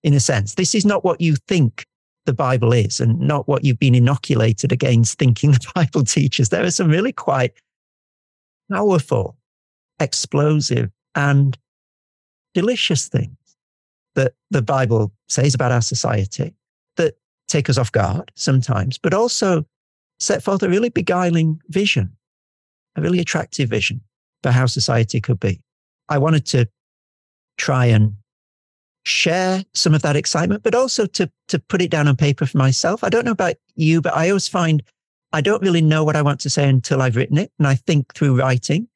in 0.03 0.13
a 0.13 0.19
sense. 0.19 0.55
This 0.55 0.75
is 0.75 0.85
not 0.85 1.03
what 1.03 1.21
you 1.21 1.35
think 1.47 1.85
the 2.25 2.33
Bible 2.33 2.73
is 2.73 2.99
and 2.99 3.19
not 3.19 3.47
what 3.47 3.63
you've 3.63 3.79
been 3.79 3.95
inoculated 3.95 4.71
against 4.71 5.17
thinking 5.17 5.51
the 5.53 5.71
Bible 5.73 6.03
teaches. 6.03 6.49
There 6.49 6.63
are 6.63 6.71
some 6.71 6.89
really 6.89 7.11
quite 7.11 7.53
powerful, 8.71 9.37
explosive, 9.99 10.91
and 11.15 11.57
delicious 12.53 13.07
things 13.07 13.35
that 14.15 14.33
the 14.51 14.61
Bible 14.61 15.11
says 15.27 15.53
about 15.55 15.71
our 15.71 15.81
society 15.81 16.53
that 16.97 17.15
take 17.47 17.69
us 17.69 17.77
off 17.77 17.91
guard 17.91 18.31
sometimes, 18.35 18.97
but 18.97 19.13
also 19.13 19.65
set 20.19 20.43
forth 20.43 20.63
a 20.63 20.69
really 20.69 20.89
beguiling 20.89 21.61
vision, 21.69 22.15
a 22.95 23.01
really 23.01 23.19
attractive 23.19 23.69
vision 23.69 24.01
for 24.43 24.51
how 24.51 24.65
society 24.65 25.21
could 25.21 25.39
be. 25.39 25.61
I 26.09 26.17
wanted 26.17 26.45
to 26.47 26.67
try 27.57 27.85
and 27.85 28.15
share 29.03 29.63
some 29.73 29.93
of 29.93 30.01
that 30.01 30.15
excitement, 30.15 30.63
but 30.63 30.75
also 30.75 31.05
to, 31.05 31.31
to 31.47 31.59
put 31.59 31.81
it 31.81 31.91
down 31.91 32.07
on 32.07 32.15
paper 32.15 32.45
for 32.45 32.57
myself. 32.57 33.03
I 33.03 33.09
don't 33.09 33.25
know 33.25 33.31
about 33.31 33.55
you, 33.75 34.01
but 34.01 34.15
I 34.15 34.29
always 34.29 34.47
find 34.47 34.83
I 35.31 35.41
don't 35.41 35.61
really 35.61 35.81
know 35.81 36.03
what 36.03 36.15
I 36.15 36.21
want 36.21 36.39
to 36.41 36.49
say 36.49 36.67
until 36.67 37.01
I've 37.01 37.15
written 37.15 37.37
it. 37.37 37.51
And 37.59 37.67
I 37.67 37.75
think 37.75 38.13
through 38.13 38.39
writing. 38.39 38.87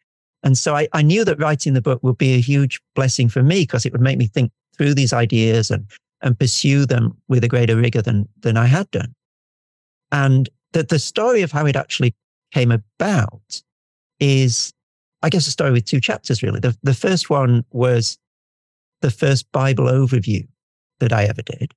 And 0.44 0.58
so 0.58 0.76
I, 0.76 0.88
I 0.94 1.02
knew 1.02 1.24
that 1.24 1.40
writing 1.40 1.74
the 1.74 1.82
book 1.82 2.02
would 2.04 2.18
be 2.18 2.34
a 2.34 2.42
huge 2.42 2.82
blessing 2.96 3.30
for 3.30 3.44
me 3.44 3.62
because 3.62 3.86
it 3.86 3.92
would 3.92 4.02
make 4.02 4.18
me 4.18 4.28
think 4.28 4.52
through 4.78 4.94
these 4.94 5.14
ideas 5.14 5.72
and, 5.72 5.86
and 6.22 6.38
pursue 6.38 6.86
them 6.86 7.16
with 7.28 7.44
a 7.44 7.48
greater 7.48 7.76
rigor 7.76 8.02
than, 8.02 8.28
than 8.42 8.58
I 8.58 8.66
had 8.66 8.90
done. 8.92 9.14
And 10.12 10.50
that 10.74 10.90
the 10.90 11.00
story 11.00 11.42
of 11.42 11.52
how 11.52 11.66
it 11.66 11.76
actually 11.76 12.16
came 12.52 12.72
about 12.72 13.62
is, 14.20 14.74
I 15.22 15.30
guess, 15.30 15.48
a 15.48 15.52
story 15.52 15.72
with 15.72 15.86
two 15.86 16.00
chapters, 16.00 16.44
really. 16.44 16.60
The, 16.60 16.78
the 16.84 16.94
first 16.94 17.30
one 17.30 17.64
was 17.72 18.18
the 19.02 19.12
first 19.12 19.52
Bible 19.52 19.86
overview 19.86 20.48
that 21.00 21.14
I 21.14 21.26
ever 21.26 21.42
did, 21.42 21.74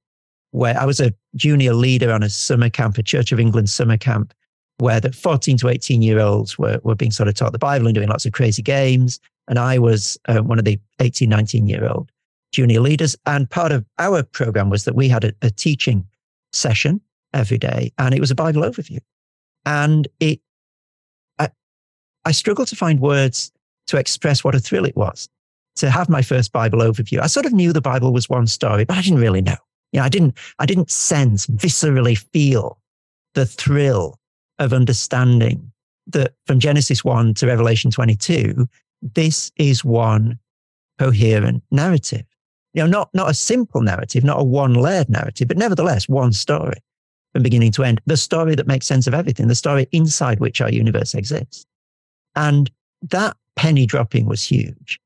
where 0.51 0.79
I 0.79 0.85
was 0.85 1.01
a 1.01 1.15
junior 1.35 1.75
leader 1.75 2.13
on 2.13 2.23
a 2.23 2.29
summer 2.29 2.71
camp, 2.71 2.99
a 2.99 3.03
Church 3.03 3.33
of 3.33 3.41
England 3.41 3.71
summer 3.71 3.97
camp, 3.97 4.35
where 4.79 5.01
the 5.01 5.13
14 5.13 5.57
to 5.59 5.69
18 5.69 6.03
year 6.03 6.21
olds 6.21 6.59
were, 6.59 6.79
were 6.83 6.95
being 6.95 7.11
sort 7.11 7.29
of 7.29 7.35
taught 7.35 7.53
the 7.53 7.59
Bible 7.59 7.87
and 7.87 7.95
doing 7.95 8.09
lots 8.09 8.27
of 8.27 8.33
crazy 8.33 8.63
games. 8.63 9.21
And 9.49 9.59
I 9.59 9.79
was 9.79 10.19
uh, 10.27 10.39
one 10.39 10.59
of 10.59 10.65
the 10.65 10.79
18, 11.01 11.29
19 11.29 11.67
year 11.67 11.89
old 11.89 12.11
junior 12.53 12.81
leaders. 12.81 13.17
And 13.27 13.49
part 13.49 13.73
of 13.73 13.85
our 13.99 14.23
program 14.23 14.71
was 14.71 14.85
that 14.85 14.95
we 14.95 15.09
had 15.09 15.25
a, 15.25 15.33
a 15.43 15.51
teaching 15.51 16.07
session 16.53 17.01
every 17.37 17.59
day 17.59 17.92
and 17.99 18.14
it 18.14 18.20
was 18.20 18.31
a 18.31 18.35
Bible 18.35 18.62
overview. 18.62 18.99
And 19.64 20.09
it, 20.20 20.40
I, 21.38 21.51
I 22.25 22.33
struggled 22.33 22.68
to 22.68 22.77
find 22.77 23.01
words 23.01 23.53
to 23.88 23.96
express 23.96 24.42
what 24.42 24.55
a 24.55 24.59
thrill 24.59 24.85
it 24.85 24.96
was 24.96 25.29
to 25.77 25.90
have 25.90 26.09
my 26.09 26.22
first 26.22 26.53
Bible 26.53 26.81
overview. 26.81 27.20
I 27.20 27.27
sort 27.27 27.46
of 27.46 27.53
knew 27.53 27.72
the 27.72 27.81
Bible 27.81 28.12
was 28.12 28.29
one 28.29 28.46
story, 28.46 28.85
but 28.85 28.96
I 28.96 29.03
didn't 29.03 29.20
really 29.20 29.42
know. 29.42 29.57
You 29.92 30.01
know, 30.01 30.05
I 30.05 30.09
didn't, 30.09 30.37
I 30.59 30.66
didn't 30.66 30.90
sense, 30.90 31.46
viscerally 31.46 32.18
feel 32.18 32.79
the 33.35 33.46
thrill 33.46 34.18
of 34.59 34.72
understanding 34.72 35.70
that 36.09 36.35
from 36.46 36.61
Genesis 36.61 37.05
1 37.05 37.35
to 37.35 37.46
Revelation 37.46 37.90
22, 37.90 38.66
this 39.03 39.53
is 39.57 39.85
one 39.85 40.38
coherent 40.99 41.62
narrative. 41.70 42.25
You 42.72 42.83
know, 42.83 42.88
not, 42.88 43.11
not 43.12 43.31
a 43.31 43.35
simple 43.35 43.83
narrative, 43.83 44.25
not 44.25 44.40
a 44.40 44.44
one 44.44 44.75
layered 44.75 45.09
narrative, 45.09 45.49
but 45.49 45.59
nevertheless, 45.59 46.09
one 46.09 46.33
story 46.33 46.79
from 47.37 47.42
beginning 47.42 47.70
to 47.70 47.85
end. 47.85 48.01
The 48.07 48.16
story 48.16 48.55
that 48.55 48.66
makes 48.66 48.87
sense 48.87 49.07
of 49.07 49.12
everything, 49.12 49.46
the 49.46 49.55
story 49.55 49.87
inside 49.92 50.40
which 50.40 50.62
our 50.62 50.70
universe 50.70 51.14
exists. 51.14 51.66
And 52.35 52.70
that 53.11 53.37
penny 53.57 53.85
dropping 53.85 54.25
was 54.25 54.42
huge 54.42 54.99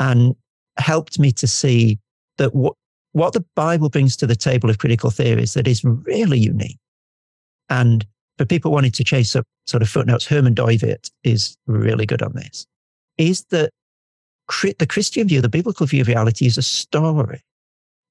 and 0.00 0.34
helped 0.76 1.20
me 1.20 1.30
to 1.30 1.46
see 1.46 2.00
that 2.38 2.52
what, 2.52 2.74
what 3.12 3.32
the 3.32 3.44
Bible 3.54 3.90
brings 3.90 4.16
to 4.16 4.26
the 4.26 4.34
table 4.34 4.68
of 4.68 4.78
critical 4.78 5.10
theories 5.10 5.54
that 5.54 5.68
is 5.68 5.84
really 5.84 6.40
unique. 6.40 6.80
And 7.70 8.04
for 8.38 8.44
people 8.44 8.72
wanting 8.72 8.90
to 8.90 9.04
chase 9.04 9.36
up 9.36 9.44
sort 9.68 9.84
of 9.84 9.88
footnotes, 9.88 10.26
Herman 10.26 10.56
Dooyeweerd 10.56 11.08
is 11.22 11.56
really 11.68 12.06
good 12.06 12.22
on 12.22 12.32
this, 12.32 12.66
is 13.18 13.44
that 13.50 13.70
the 14.48 14.86
Christian 14.88 15.28
view, 15.28 15.40
the 15.40 15.48
biblical 15.48 15.86
view 15.86 16.00
of 16.00 16.08
reality 16.08 16.46
is 16.46 16.58
a 16.58 16.62
story. 16.62 17.40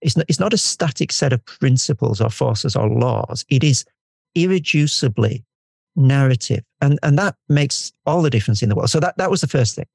It's 0.02 0.16
not, 0.16 0.26
it's 0.30 0.40
not 0.40 0.54
a 0.54 0.58
static 0.58 1.12
set 1.12 1.34
of 1.34 1.44
principles 1.46 2.22
or 2.22 2.30
forces 2.30 2.76
or 2.76 2.88
laws. 2.88 3.46
It 3.50 3.64
is 3.64 3.86
irreducibly 4.36 5.44
narrative. 5.96 6.64
And, 6.82 7.00
and 7.04 7.18
that 7.18 7.36
makes 7.50 7.92
all 8.06 8.22
the 8.22 8.30
difference 8.30 8.62
in 8.62 8.70
the 8.70 8.76
world. 8.76 8.90
So 8.90 9.00
that, 9.00 9.18
that 9.18 9.32
was 9.32 9.42
the 9.42 9.48
first 9.48 9.76
thing. 9.76 9.88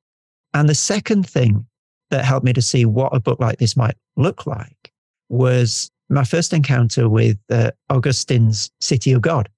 And 0.54 0.68
the 0.68 0.74
second 0.74 1.28
thing 1.28 1.66
that 2.10 2.24
helped 2.24 2.44
me 2.44 2.52
to 2.52 2.62
see 2.62 2.84
what 2.84 3.14
a 3.14 3.20
book 3.20 3.40
like 3.40 3.58
this 3.58 3.76
might 3.76 3.94
look 4.16 4.46
like 4.46 4.92
was 5.28 5.90
my 6.10 6.24
first 6.24 6.52
encounter 6.52 7.08
with 7.08 7.38
uh, 7.50 7.70
Augustine's 7.88 8.70
City 8.80 9.12
of 9.12 9.22
God. 9.22 9.48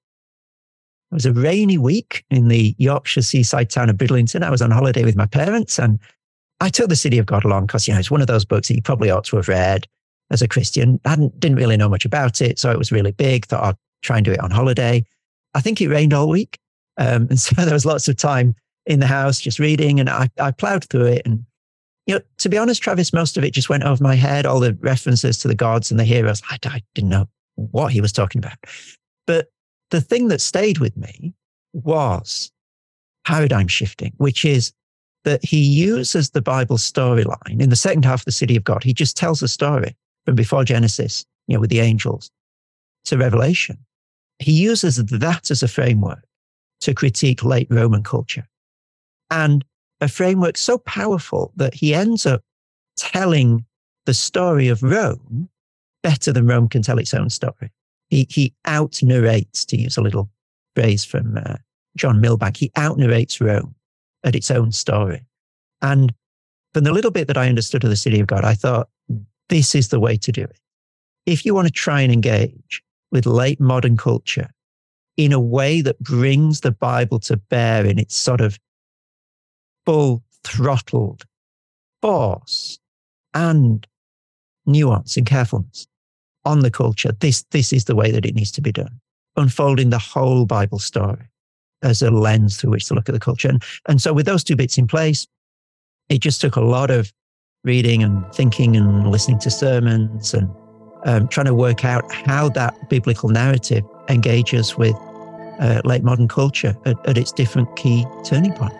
It 1.11 1.14
was 1.14 1.26
a 1.26 1.33
rainy 1.33 1.78
week 1.78 2.24
in 2.30 2.48
the 2.48 2.74
Yorkshire 2.78 3.22
seaside 3.22 3.70
town 3.70 3.90
of 3.90 3.96
Bridlington. 3.96 4.42
I 4.42 4.50
was 4.50 4.62
on 4.62 4.70
holiday 4.70 5.04
with 5.04 5.16
my 5.16 5.26
parents 5.26 5.78
and 5.78 5.98
I 6.61 6.68
took 6.68 6.88
the 6.88 6.96
City 6.96 7.18
of 7.18 7.26
God 7.26 7.44
along 7.44 7.66
because, 7.66 7.88
you 7.88 7.94
know, 7.94 8.00
it's 8.00 8.11
one 8.11 8.20
of 8.20 8.26
those 8.26 8.44
books 8.44 8.68
that 8.68 8.74
you 8.74 8.83
probably 8.83 9.11
ought 9.11 9.24
to 9.24 9.37
have 9.37 9.48
read 9.48 9.87
as 10.31 10.43
a 10.43 10.49
Christian. 10.49 11.01
I 11.05 11.17
didn't 11.17 11.57
really 11.57 11.77
know 11.77 11.89
much 11.89 12.05
about 12.05 12.41
it. 12.41 12.59
So 12.59 12.71
it 12.71 12.79
was 12.79 12.93
really 12.93 13.13
big. 13.13 13.47
Thought 13.47 13.65
I'd 13.65 13.77
try 14.03 14.17
and 14.17 14.25
do 14.25 14.33
it 14.33 14.41
on 14.41 14.51
holiday. 14.51 15.05
I 15.55 15.61
think 15.61 15.81
it 15.81 15.89
rained 15.89 16.13
all 16.13 16.29
week. 16.29 16.59
Um, 16.97 17.27
and 17.31 17.39
so 17.39 17.55
there 17.65 17.75
was 17.75 17.87
lots 17.87 18.09
of 18.09 18.17
time 18.17 18.55
in 18.87 19.01
the 19.01 19.07
house 19.07 19.41
just 19.41 19.59
reading 19.59 19.99
and 19.99 20.11
I, 20.11 20.29
I 20.39 20.51
plowed 20.51 20.85
through 20.85 21.07
it 21.07 21.23
and 21.25 21.45
you 22.07 22.15
know, 22.15 22.21
to 22.37 22.51
be 22.51 22.59
honest, 22.59 22.83
Travis, 22.83 23.15
most 23.15 23.39
of 23.39 23.45
it 23.45 23.55
just 23.55 23.71
went 23.71 23.83
over 23.83 24.03
my 24.03 24.15
head. 24.15 24.45
All 24.45 24.61
the 24.61 24.77
references 24.83 25.39
to 25.39 25.49
the 25.49 25.55
gods 25.55 25.91
and 25.91 25.99
the 25.99 26.05
heroes, 26.05 26.43
I, 26.51 26.59
I 26.65 26.83
didn't 26.95 27.09
know 27.09 27.27
what 27.55 27.93
he 27.93 28.03
was 28.03 28.13
talking 28.13 28.41
about. 28.41 28.59
But 29.27 29.47
the 29.91 30.03
thing 30.03 30.29
that 30.29 30.43
stayed 30.43 30.79
with 30.79 30.95
me 30.99 31.33
was 31.73 32.53
paradigm 33.27 33.69
shifting, 33.69 34.13
which 34.19 34.45
is 34.45 34.73
that 35.25 35.43
he 35.43 35.63
uses 35.63 36.31
the 36.31 36.43
Bible 36.43 36.77
storyline 36.77 37.61
in 37.61 37.71
the 37.71 37.77
second 37.77 38.05
half 38.05 38.21
of 38.21 38.25
the 38.27 38.33
city 38.33 38.55
of 38.55 38.65
God. 38.65 38.85
He 38.85 38.93
just 38.93 39.17
tells 39.17 39.43
a 39.43 39.49
story 39.49 39.97
from 40.25 40.35
before 40.35 40.65
Genesis, 40.65 41.25
you 41.47 41.55
know, 41.55 41.61
with 41.61 41.71
the 41.71 41.81
angels 41.81 42.31
to 43.05 43.19
Revelation. 43.19 43.79
He 44.39 44.53
uses 44.53 44.97
that 44.97 45.51
as 45.51 45.63
a 45.63 45.69
framework 45.69 46.25
to 46.81 46.95
critique 46.95 47.45
late 47.45 47.69
Roman 47.71 48.03
culture. 48.03 48.47
And 49.31 49.65
a 50.01 50.09
framework 50.09 50.57
so 50.57 50.79
powerful 50.79 51.53
that 51.57 51.75
he 51.75 51.95
ends 51.95 52.27
up 52.27 52.43
telling 52.97 53.65
the 54.07 54.15
story 54.15 54.69
of 54.69 54.83
Rome 54.83 55.49
better 56.03 56.33
than 56.33 56.47
Rome 56.47 56.69
can 56.69 56.83
tell 56.83 56.99
its 56.99 57.15
own 57.15 57.31
story. 57.31 57.73
He, 58.09 58.27
he 58.29 58.55
out 58.67 59.03
narrates, 59.03 59.65
to 59.67 59.81
use 59.81 59.97
a 59.97 60.03
little 60.03 60.29
phrase 60.75 61.05
from 61.05 61.39
uh, 61.39 61.57
John 61.97 62.21
Milbank, 62.21 62.57
he 62.57 62.71
out 62.77 62.99
narrates 62.99 63.41
Rome 63.41 63.75
at 64.25 64.35
its 64.35 64.51
own 64.51 64.73
story. 64.73 65.25
And 65.81 66.13
from 66.75 66.85
the 66.85 66.93
little 66.93 67.11
bit 67.11 67.29
that 67.29 67.39
I 67.39 67.49
understood 67.49 67.85
of 67.85 67.91
the 67.91 67.97
city 67.97 68.21
of 68.21 68.27
God, 68.27 68.45
I 68.45 68.55
thought 68.55 68.89
this 69.48 69.74
is 69.74 69.88
the 69.88 70.00
way 70.00 70.16
to 70.16 70.33
do 70.33 70.42
it. 70.42 70.59
If 71.26 71.44
you 71.44 71.54
want 71.54 71.66
to 71.66 71.72
try 71.72 72.00
and 72.00 72.12
engage 72.12 72.83
with 73.11 73.26
late 73.26 73.61
modern 73.61 73.96
culture 73.96 74.50
in 75.16 75.33
a 75.33 75.40
way 75.40 75.80
that 75.80 75.98
brings 76.00 76.61
the 76.61 76.72
Bible 76.72 77.20
to 77.20 77.37
bear 77.37 77.87
in 77.87 77.98
its 77.98 78.16
sort 78.16 78.40
of 78.40 78.59
full 79.87 80.22
throttled 80.42 81.24
force 82.02 82.78
and 83.33 83.87
nuance 84.66 85.16
and 85.16 85.26
carefulness 85.26 85.87
on 86.44 86.61
the 86.61 86.70
culture, 86.70 87.12
this, 87.20 87.44
this 87.50 87.72
is 87.72 87.85
the 87.85 87.94
way 87.94 88.11
that 88.11 88.26
it 88.26 88.35
needs 88.35 88.52
to 88.52 88.61
be 88.61 88.72
done. 88.72 89.00
Unfolding 89.37 89.90
the 89.90 89.98
whole 89.98 90.46
Bible 90.46 90.78
story 90.78 91.28
as 91.83 92.02
a 92.02 92.11
lens 92.11 92.57
through 92.57 92.70
which 92.70 92.87
to 92.87 92.94
look 92.94 93.09
at 93.09 93.12
the 93.12 93.20
culture. 93.20 93.48
And, 93.48 93.62
and 93.88 94.00
so 94.00 94.12
with 94.12 94.26
those 94.26 94.44
two 94.44 94.57
bits 94.57 94.78
in 94.78 94.87
place, 94.87 95.26
it 96.09 96.20
just 96.20 96.40
took 96.40 96.57
a 96.57 96.61
lot 96.61 96.90
of 96.90 97.12
reading 97.64 98.03
and 98.03 98.24
thinking 98.35 98.77
and 98.77 99.11
listening 99.11 99.38
to 99.40 99.50
sermons 99.50 100.35
and 100.35 100.48
um, 101.05 101.29
trying 101.29 101.46
to 101.46 101.55
work 101.55 101.85
out 101.85 102.11
how 102.12 102.48
that 102.50 102.88
biblical 102.88 103.29
narrative 103.29 103.85
engages 104.09 104.77
with 104.77 104.94
uh, 105.61 105.81
late 105.85 106.03
modern 106.03 106.29
culture 106.29 106.77
at, 106.85 106.96
at 107.09 107.18
its 107.18 107.33
different 107.33 107.74
key 107.77 108.05
turning 108.24 108.53
points. 108.53 108.77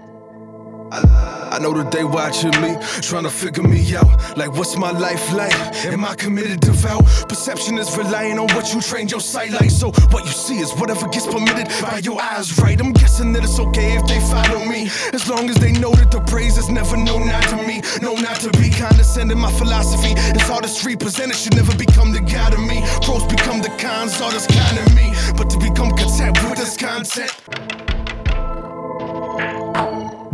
I, 0.95 1.59
know 1.59 1.73
that 1.73 1.91
they 1.91 2.05
watching 2.05 2.55
me, 2.63 2.77
trying 3.01 3.25
to 3.25 3.31
figure 3.31 3.63
me 3.63 3.97
out. 3.97 4.37
Like, 4.37 4.53
what's 4.53 4.77
my 4.77 4.91
life 4.91 5.33
like? 5.33 5.55
Am 5.87 6.05
I 6.05 6.15
committed, 6.15 6.61
devout? 6.61 7.05
Perception 7.29 7.79
is 7.79 7.97
relying 7.97 8.39
on 8.39 8.47
what 8.55 8.73
you 8.73 8.81
trained 8.81 9.11
your 9.11 9.21
sight 9.21 9.51
like. 9.53 9.71
So, 9.71 9.91
what 10.11 10.25
you 10.25 10.33
see 10.33 10.59
is 10.59 10.73
whatever 10.75 11.09
gets 11.09 11.27
permitted 11.27 11.69
by 11.83 11.99
your 11.99 12.21
eyes, 12.21 12.59
right? 12.59 12.79
I'm 12.81 12.93
guessing 12.93 13.33
that 13.33 13.43
it's 13.43 13.59
okay 13.59 13.97
if 13.97 14.07
they 14.07 14.21
follow 14.21 14.65
me. 14.65 14.91
As 15.13 15.29
long 15.29 15.49
as 15.51 15.57
they 15.57 15.73
know 15.73 15.93
that 15.93 16.11
the 16.11 16.21
praise 16.21 16.59
is 16.59 16.69
never 16.69 16.97
known 16.97 17.27
not 17.27 17.43
to 17.49 17.57
me. 17.57 17.83
No, 18.03 18.15
not 18.15 18.37
to 18.41 18.51
be 18.59 18.71
condescending. 18.71 19.39
My 19.39 19.53
philosophy 19.53 20.13
is 20.13 20.51
artistry 20.51 20.97
presented 20.97 21.37
should 21.37 21.57
never 21.57 21.75
become 21.77 22.13
the 22.13 22.21
god 22.21 22.55
of 22.55 22.61
me. 22.61 22.83
Pros 23.03 23.25
become 23.27 23.61
the 23.63 23.73
cons, 23.79 24.21
artists 24.21 24.53
kind 24.55 24.79
of 24.79 24.95
me. 24.95 25.13
But 25.37 25.51
to 25.51 25.59
become 25.59 25.91
content 25.91 26.39
with 26.45 26.59
this 26.59 26.77
content 26.77 27.94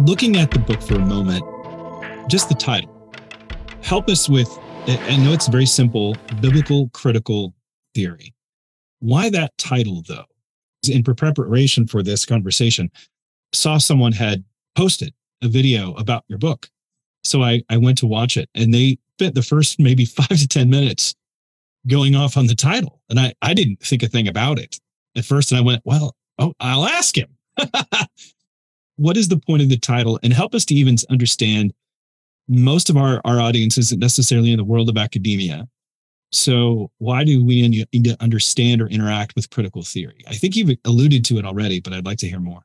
looking 0.06 0.36
at 0.36 0.50
the 0.50 0.58
book 0.58 0.80
for 0.80 0.94
a 0.94 1.04
moment, 1.04 1.44
just 2.28 2.48
the 2.48 2.54
title, 2.54 3.12
help 3.82 4.08
us 4.08 4.28
with, 4.28 4.48
I 4.86 5.16
know 5.16 5.32
it's 5.32 5.48
very 5.48 5.66
simple, 5.66 6.16
biblical 6.40 6.88
critical 6.90 7.54
theory. 7.94 8.34
Why 9.00 9.30
that 9.30 9.56
title 9.58 10.02
though? 10.08 10.24
In 10.88 11.04
preparation 11.04 11.86
for 11.86 12.02
this 12.02 12.24
conversation, 12.24 12.90
saw 13.52 13.76
someone 13.76 14.12
had 14.12 14.42
posted 14.74 15.12
a 15.42 15.48
video 15.48 15.92
about 15.94 16.24
your 16.28 16.38
book. 16.38 16.70
So 17.22 17.42
I, 17.42 17.62
I 17.68 17.76
went 17.76 17.98
to 17.98 18.06
watch 18.06 18.38
it 18.38 18.48
and 18.54 18.72
they 18.72 18.98
spent 19.18 19.34
the 19.34 19.42
first 19.42 19.78
maybe 19.78 20.04
five 20.06 20.28
to 20.28 20.48
10 20.48 20.70
minutes 20.70 21.14
going 21.86 22.16
off 22.16 22.38
on 22.38 22.46
the 22.46 22.54
title. 22.54 23.02
And 23.10 23.20
I, 23.20 23.34
I 23.42 23.52
didn't 23.52 23.80
think 23.80 24.02
a 24.02 24.08
thing 24.08 24.28
about 24.28 24.58
it 24.58 24.78
at 25.16 25.26
first. 25.26 25.52
And 25.52 25.58
I 25.58 25.62
went, 25.62 25.82
well, 25.84 26.16
oh, 26.38 26.54
I'll 26.58 26.86
ask 26.86 27.16
him. 27.16 27.28
what 29.00 29.16
is 29.16 29.28
the 29.28 29.38
point 29.38 29.62
of 29.62 29.70
the 29.70 29.78
title 29.78 30.20
and 30.22 30.30
help 30.30 30.54
us 30.54 30.66
to 30.66 30.74
even 30.74 30.94
understand 31.08 31.72
most 32.48 32.90
of 32.90 32.98
our, 32.98 33.18
our 33.24 33.40
audience 33.40 33.78
isn't 33.78 33.98
necessarily 33.98 34.52
in 34.52 34.58
the 34.58 34.64
world 34.64 34.90
of 34.90 34.98
academia. 34.98 35.66
So 36.32 36.90
why 36.98 37.24
do 37.24 37.42
we 37.42 37.66
need 37.66 38.04
to 38.04 38.16
understand 38.20 38.82
or 38.82 38.88
interact 38.88 39.34
with 39.36 39.48
critical 39.48 39.82
theory? 39.82 40.22
I 40.28 40.34
think 40.34 40.54
you've 40.54 40.76
alluded 40.84 41.24
to 41.26 41.38
it 41.38 41.46
already, 41.46 41.80
but 41.80 41.94
I'd 41.94 42.04
like 42.04 42.18
to 42.18 42.28
hear 42.28 42.40
more. 42.40 42.60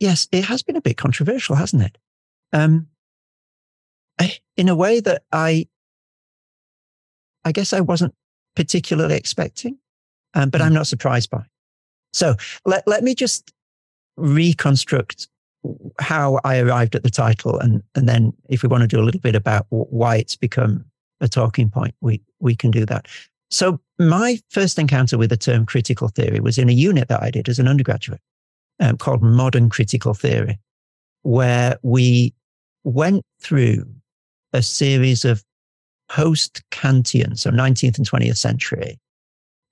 Yes, 0.00 0.26
it 0.32 0.44
has 0.46 0.64
been 0.64 0.74
a 0.74 0.80
bit 0.80 0.96
controversial, 0.96 1.54
hasn't 1.54 1.84
it? 1.84 1.98
Um, 2.52 2.88
in 4.56 4.68
a 4.68 4.74
way 4.74 4.98
that 4.98 5.22
I, 5.30 5.68
I 7.44 7.52
guess 7.52 7.72
I 7.72 7.80
wasn't 7.80 8.14
particularly 8.56 9.14
expecting, 9.14 9.78
um, 10.34 10.50
but 10.50 10.60
I'm 10.60 10.68
hmm. 10.68 10.74
not 10.74 10.88
surprised 10.88 11.30
by. 11.30 11.44
So 12.12 12.34
let, 12.66 12.82
let 12.88 13.04
me 13.04 13.14
just 13.14 13.52
reconstruct 14.20 15.28
how 15.98 16.40
I 16.44 16.58
arrived 16.58 16.94
at 16.94 17.02
the 17.02 17.10
title, 17.10 17.58
and 17.58 17.82
and 17.94 18.08
then 18.08 18.32
if 18.48 18.62
we 18.62 18.68
want 18.68 18.82
to 18.82 18.88
do 18.88 19.00
a 19.00 19.04
little 19.04 19.20
bit 19.20 19.34
about 19.34 19.66
why 19.68 20.16
it's 20.16 20.36
become 20.36 20.84
a 21.20 21.28
talking 21.28 21.70
point, 21.70 21.94
we 22.00 22.22
we 22.40 22.54
can 22.54 22.70
do 22.70 22.86
that. 22.86 23.06
So 23.50 23.80
my 23.98 24.38
first 24.50 24.78
encounter 24.78 25.18
with 25.18 25.30
the 25.30 25.36
term 25.36 25.66
critical 25.66 26.08
theory 26.08 26.40
was 26.40 26.56
in 26.56 26.68
a 26.68 26.72
unit 26.72 27.08
that 27.08 27.22
I 27.22 27.30
did 27.30 27.48
as 27.48 27.58
an 27.58 27.66
undergraduate 27.66 28.20
um, 28.78 28.96
called 28.96 29.22
Modern 29.22 29.68
Critical 29.68 30.14
Theory, 30.14 30.58
where 31.22 31.76
we 31.82 32.32
went 32.84 33.24
through 33.40 33.84
a 34.52 34.62
series 34.62 35.24
of 35.24 35.44
post 36.08 36.62
Kantian, 36.70 37.38
so 37.38 37.50
19th 37.50 37.98
and 37.98 38.08
20th 38.08 38.36
century 38.36 38.98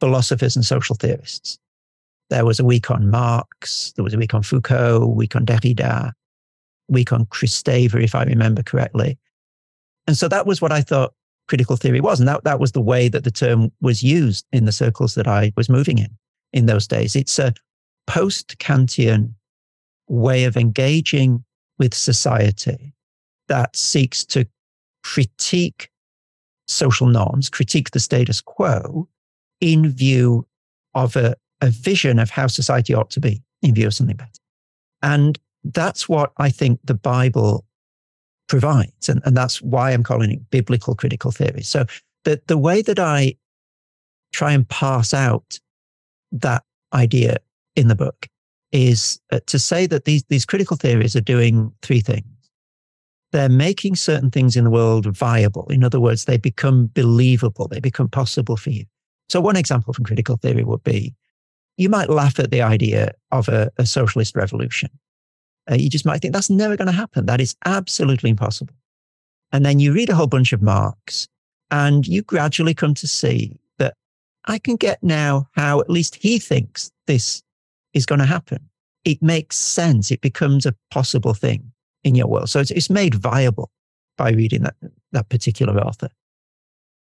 philosophers 0.00 0.54
and 0.54 0.64
social 0.64 0.94
theorists 0.94 1.58
there 2.30 2.44
was 2.44 2.60
a 2.60 2.64
week 2.64 2.90
on 2.90 3.10
Marx, 3.10 3.92
there 3.96 4.04
was 4.04 4.14
a 4.14 4.18
week 4.18 4.34
on 4.34 4.42
Foucault, 4.42 5.06
week 5.06 5.34
on 5.34 5.46
Derrida, 5.46 6.12
week 6.88 7.12
on 7.12 7.26
Kristeva, 7.26 8.02
if 8.02 8.14
I 8.14 8.24
remember 8.24 8.62
correctly. 8.62 9.18
And 10.06 10.16
so 10.16 10.28
that 10.28 10.46
was 10.46 10.60
what 10.60 10.72
I 10.72 10.80
thought 10.80 11.14
critical 11.48 11.76
theory 11.76 12.00
was. 12.00 12.20
And 12.20 12.28
that, 12.28 12.44
that 12.44 12.60
was 12.60 12.72
the 12.72 12.80
way 12.80 13.08
that 13.08 13.24
the 13.24 13.30
term 13.30 13.70
was 13.80 14.02
used 14.02 14.46
in 14.52 14.64
the 14.64 14.72
circles 14.72 15.14
that 15.14 15.26
I 15.26 15.52
was 15.56 15.68
moving 15.68 15.98
in 15.98 16.10
in 16.52 16.66
those 16.66 16.86
days. 16.86 17.16
It's 17.16 17.38
a 17.38 17.54
post 18.06 18.58
Kantian 18.58 19.34
way 20.08 20.44
of 20.44 20.56
engaging 20.56 21.44
with 21.78 21.94
society 21.94 22.94
that 23.48 23.76
seeks 23.76 24.24
to 24.26 24.46
critique 25.02 25.90
social 26.66 27.06
norms, 27.06 27.48
critique 27.48 27.90
the 27.90 28.00
status 28.00 28.40
quo 28.40 29.08
in 29.60 29.88
view 29.90 30.46
of 30.94 31.16
a, 31.16 31.34
a 31.60 31.70
vision 31.70 32.18
of 32.18 32.30
how 32.30 32.46
society 32.46 32.94
ought 32.94 33.10
to 33.10 33.20
be 33.20 33.42
in 33.62 33.74
view 33.74 33.86
of 33.86 33.94
something 33.94 34.16
better. 34.16 34.30
And 35.02 35.38
that's 35.64 36.08
what 36.08 36.32
I 36.38 36.50
think 36.50 36.80
the 36.84 36.94
Bible 36.94 37.64
provides. 38.48 39.08
And, 39.08 39.20
and 39.24 39.36
that's 39.36 39.60
why 39.60 39.92
I'm 39.92 40.02
calling 40.02 40.30
it 40.32 40.50
biblical 40.50 40.94
critical 40.94 41.30
theory. 41.30 41.62
So 41.62 41.84
the, 42.24 42.40
the 42.46 42.58
way 42.58 42.82
that 42.82 42.98
I 42.98 43.34
try 44.32 44.52
and 44.52 44.68
parse 44.68 45.14
out 45.14 45.58
that 46.32 46.62
idea 46.92 47.36
in 47.76 47.88
the 47.88 47.94
book 47.94 48.28
is 48.72 49.20
uh, 49.30 49.40
to 49.46 49.58
say 49.58 49.86
that 49.86 50.04
these, 50.04 50.24
these 50.24 50.44
critical 50.44 50.76
theories 50.76 51.16
are 51.16 51.20
doing 51.20 51.72
three 51.82 52.00
things. 52.00 52.24
They're 53.32 53.48
making 53.48 53.96
certain 53.96 54.30
things 54.30 54.56
in 54.56 54.64
the 54.64 54.70
world 54.70 55.06
viable. 55.14 55.66
In 55.68 55.84
other 55.84 56.00
words, 56.00 56.24
they 56.24 56.38
become 56.38 56.86
believable. 56.94 57.68
They 57.68 57.80
become 57.80 58.08
possible 58.08 58.56
for 58.56 58.70
you. 58.70 58.84
So 59.28 59.40
one 59.40 59.56
example 59.56 59.92
from 59.92 60.06
critical 60.06 60.38
theory 60.38 60.64
would 60.64 60.82
be 60.82 61.14
you 61.78 61.88
might 61.88 62.10
laugh 62.10 62.38
at 62.38 62.50
the 62.50 62.60
idea 62.60 63.12
of 63.30 63.48
a, 63.48 63.70
a 63.78 63.86
socialist 63.86 64.36
revolution. 64.36 64.90
Uh, 65.70 65.76
you 65.76 65.88
just 65.88 66.04
might 66.04 66.20
think 66.20 66.34
that's 66.34 66.50
never 66.50 66.76
going 66.76 66.86
to 66.86 66.92
happen. 66.92 67.26
That 67.26 67.40
is 67.40 67.54
absolutely 67.64 68.30
impossible. 68.30 68.74
And 69.52 69.64
then 69.64 69.78
you 69.78 69.92
read 69.92 70.10
a 70.10 70.14
whole 70.14 70.26
bunch 70.26 70.52
of 70.52 70.60
Marx 70.60 71.28
and 71.70 72.06
you 72.06 72.22
gradually 72.22 72.74
come 72.74 72.94
to 72.94 73.06
see 73.06 73.58
that 73.78 73.94
I 74.46 74.58
can 74.58 74.76
get 74.76 75.02
now 75.02 75.48
how 75.52 75.80
at 75.80 75.88
least 75.88 76.16
he 76.16 76.38
thinks 76.38 76.90
this 77.06 77.42
is 77.94 78.06
going 78.06 78.18
to 78.18 78.26
happen. 78.26 78.58
It 79.04 79.22
makes 79.22 79.56
sense. 79.56 80.10
It 80.10 80.20
becomes 80.20 80.66
a 80.66 80.74
possible 80.90 81.32
thing 81.32 81.70
in 82.02 82.14
your 82.14 82.26
world. 82.26 82.50
So 82.50 82.60
it's, 82.60 82.72
it's 82.72 82.90
made 82.90 83.14
viable 83.14 83.70
by 84.16 84.30
reading 84.30 84.62
that, 84.62 84.74
that 85.12 85.28
particular 85.28 85.78
author. 85.80 86.08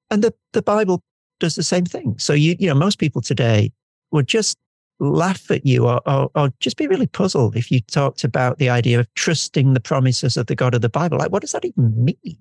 And 0.10 0.24
the, 0.24 0.34
the 0.54 0.64
Bible 0.64 1.02
does 1.40 1.56
the 1.56 1.64
same 1.64 1.86
thing. 1.86 2.18
So 2.18 2.34
you, 2.34 2.56
you 2.60 2.68
know, 2.68 2.76
most 2.76 2.98
people 2.98 3.22
today 3.22 3.72
would 4.12 4.28
just 4.28 4.58
laugh 5.04 5.52
at 5.52 5.66
you 5.66 5.88
or, 5.88 6.02
or, 6.08 6.30
or, 6.36 6.54
just 6.60 6.78
be 6.78 6.88
really 6.88 7.08
puzzled 7.08 7.56
if 7.56 7.70
you 7.70 7.82
talked 7.82 8.24
about 8.24 8.58
the 8.58 8.70
idea 8.70 9.00
of 9.00 9.14
trusting 9.16 9.74
the 9.74 9.80
promises 9.80 10.38
of 10.38 10.48
the 10.48 10.56
God 10.56 10.74
of 10.74 10.82
the 10.82 10.90
Bible. 10.90 11.18
Like, 11.18 11.32
what 11.32 11.42
does 11.42 11.52
that 11.52 11.66
even 11.66 12.06
mean? 12.06 12.38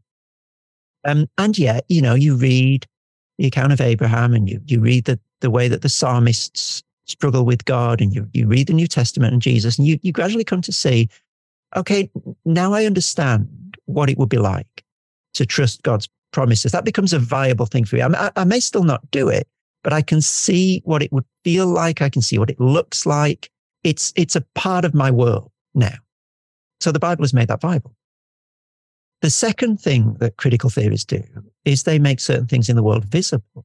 Um, 1.05 1.29
and 1.39 1.59
yet, 1.59 1.85
you 1.89 2.01
know, 2.01 2.15
you 2.15 2.37
read 2.37 2.87
the 3.39 3.47
account 3.47 3.73
of 3.73 3.81
Abraham 3.81 4.35
and 4.35 4.49
you, 4.49 4.61
you 4.67 4.81
read 4.81 5.05
the, 5.05 5.19
the 5.41 5.51
way 5.51 5.69
that 5.69 5.83
the 5.83 5.89
psalmists 5.89 6.83
struggle 7.07 7.45
with 7.45 7.65
God 7.65 8.01
and 8.01 8.15
you, 8.15 8.29
you 8.33 8.47
read 8.47 8.69
the 8.69 8.73
New 8.73 8.87
Testament 8.87 9.33
and 9.33 9.43
Jesus 9.43 9.79
and 9.79 9.87
you, 9.87 9.99
you 10.03 10.13
gradually 10.13 10.45
come 10.45 10.63
to 10.63 10.73
see, 10.73 11.09
okay, 11.75 12.11
now 12.45 12.73
I 12.73 12.85
understand 12.85 13.77
what 13.87 14.09
it 14.09 14.19
would 14.19 14.29
be 14.29 14.39
like 14.39 14.85
to 15.35 15.45
trust 15.45 15.83
God's 15.83 16.09
promises. 16.33 16.73
That 16.73 16.85
becomes 16.85 17.13
a 17.13 17.19
viable 17.19 17.67
thing 17.67 17.85
for 17.85 17.97
you. 17.97 18.05
I, 18.05 18.31
I 18.37 18.45
may 18.45 18.61
still 18.61 18.85
not 18.85 19.11
do 19.11 19.29
it, 19.29 19.49
but 19.83 19.93
I 19.93 20.03
can 20.03 20.21
see 20.21 20.81
what 20.85 21.03
it 21.03 21.13
would 21.13 21.25
feel 21.45 21.67
like. 21.67 22.03
I 22.03 22.09
can 22.09 22.23
see 22.23 22.39
what 22.39 22.51
it 22.51 22.61
looks 22.61 23.07
like. 23.07 23.51
It's, 23.85 24.13
it's 24.17 24.37
a 24.37 24.45
part 24.55 24.85
of 24.85 24.95
my 24.95 25.11
world 25.11 25.51
now. 25.75 25.95
So 26.81 26.93
the 26.93 26.99
Bible 26.99 27.25
has 27.25 27.35
made 27.35 27.49
that 27.49 27.61
viable. 27.61 27.95
The 29.23 29.31
second 29.31 29.81
thing 29.81 30.15
that 30.15 30.37
critical 30.37 30.69
theorists 30.69 31.07
do 31.07 31.23
is 31.65 31.85
they 31.85 31.99
make 31.99 32.19
certain 32.19 32.47
things 32.47 32.69
in 32.69 32.77
the 32.77 32.83
world 32.83 33.05
visible. 33.05 33.65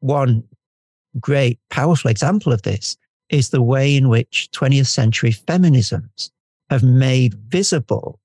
One 0.00 0.44
great, 1.18 1.58
powerful 1.70 2.10
example 2.10 2.52
of 2.52 2.62
this 2.62 2.96
is 3.28 3.50
the 3.50 3.62
way 3.62 3.96
in 3.96 4.08
which 4.08 4.48
20th 4.54 4.86
century 4.86 5.32
feminisms 5.32 6.30
have 6.70 6.82
made 6.82 7.34
visible 7.34 8.20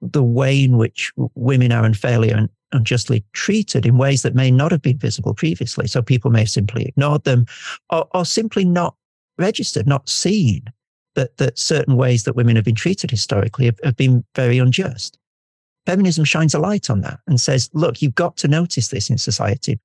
the 0.00 0.22
way 0.22 0.64
in 0.64 0.76
which 0.76 1.12
women 1.34 1.70
are 1.70 1.84
unfairly 1.84 2.30
and 2.30 2.48
unjustly 2.72 3.24
treated 3.32 3.86
in 3.86 3.98
ways 3.98 4.22
that 4.22 4.34
may 4.34 4.50
not 4.50 4.72
have 4.72 4.82
been 4.82 4.98
visible 4.98 5.34
previously. 5.34 5.86
So 5.86 6.02
people 6.02 6.30
may 6.30 6.40
have 6.40 6.50
simply 6.50 6.86
ignored 6.86 7.24
them 7.24 7.46
or, 7.90 8.06
or 8.14 8.24
simply 8.24 8.64
not 8.64 8.94
registered, 9.38 9.86
not 9.86 10.08
seen 10.08 10.64
that, 11.14 11.36
that 11.36 11.58
certain 11.58 11.96
ways 11.96 12.24
that 12.24 12.36
women 12.36 12.56
have 12.56 12.64
been 12.64 12.74
treated 12.74 13.10
historically 13.10 13.66
have, 13.66 13.78
have 13.84 13.96
been 13.96 14.24
very 14.34 14.58
unjust. 14.58 15.18
Feminism 15.86 16.24
shines 16.24 16.54
a 16.54 16.58
light 16.58 16.90
on 16.90 17.00
that 17.00 17.18
and 17.26 17.40
says, 17.40 17.68
look, 17.72 18.00
you've 18.00 18.14
got 18.14 18.36
to 18.38 18.48
notice 18.48 18.88
this 18.88 19.10
in 19.10 19.18
society. 19.18 19.78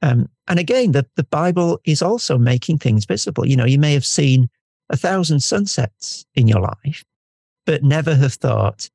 Um, 0.00 0.28
and 0.48 0.58
again, 0.58 0.92
the, 0.92 1.06
the 1.16 1.24
Bible 1.24 1.80
is 1.84 2.02
also 2.02 2.38
making 2.38 2.78
things 2.78 3.04
visible. 3.04 3.46
You 3.46 3.56
know, 3.56 3.64
you 3.64 3.78
may 3.78 3.92
have 3.92 4.06
seen 4.06 4.48
a 4.90 4.96
thousand 4.96 5.40
sunsets 5.40 6.24
in 6.34 6.48
your 6.48 6.60
life, 6.60 7.04
but 7.66 7.82
never 7.82 8.14
have 8.14 8.34
thought, 8.34 8.88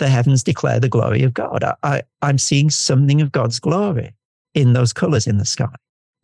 the 0.00 0.08
heavens 0.08 0.42
declare 0.42 0.80
the 0.80 0.88
glory 0.88 1.22
of 1.22 1.32
God. 1.32 1.62
I, 1.62 1.74
I, 1.84 2.02
I'm 2.22 2.38
seeing 2.38 2.70
something 2.70 3.20
of 3.20 3.30
God's 3.30 3.60
glory 3.60 4.12
in 4.54 4.72
those 4.72 4.92
colors 4.92 5.28
in 5.28 5.38
the 5.38 5.44
sky. 5.44 5.72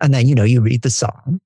And 0.00 0.12
then, 0.12 0.26
you 0.26 0.34
know, 0.34 0.42
you 0.42 0.60
read 0.60 0.82
the 0.82 0.90
psalm 0.90 1.40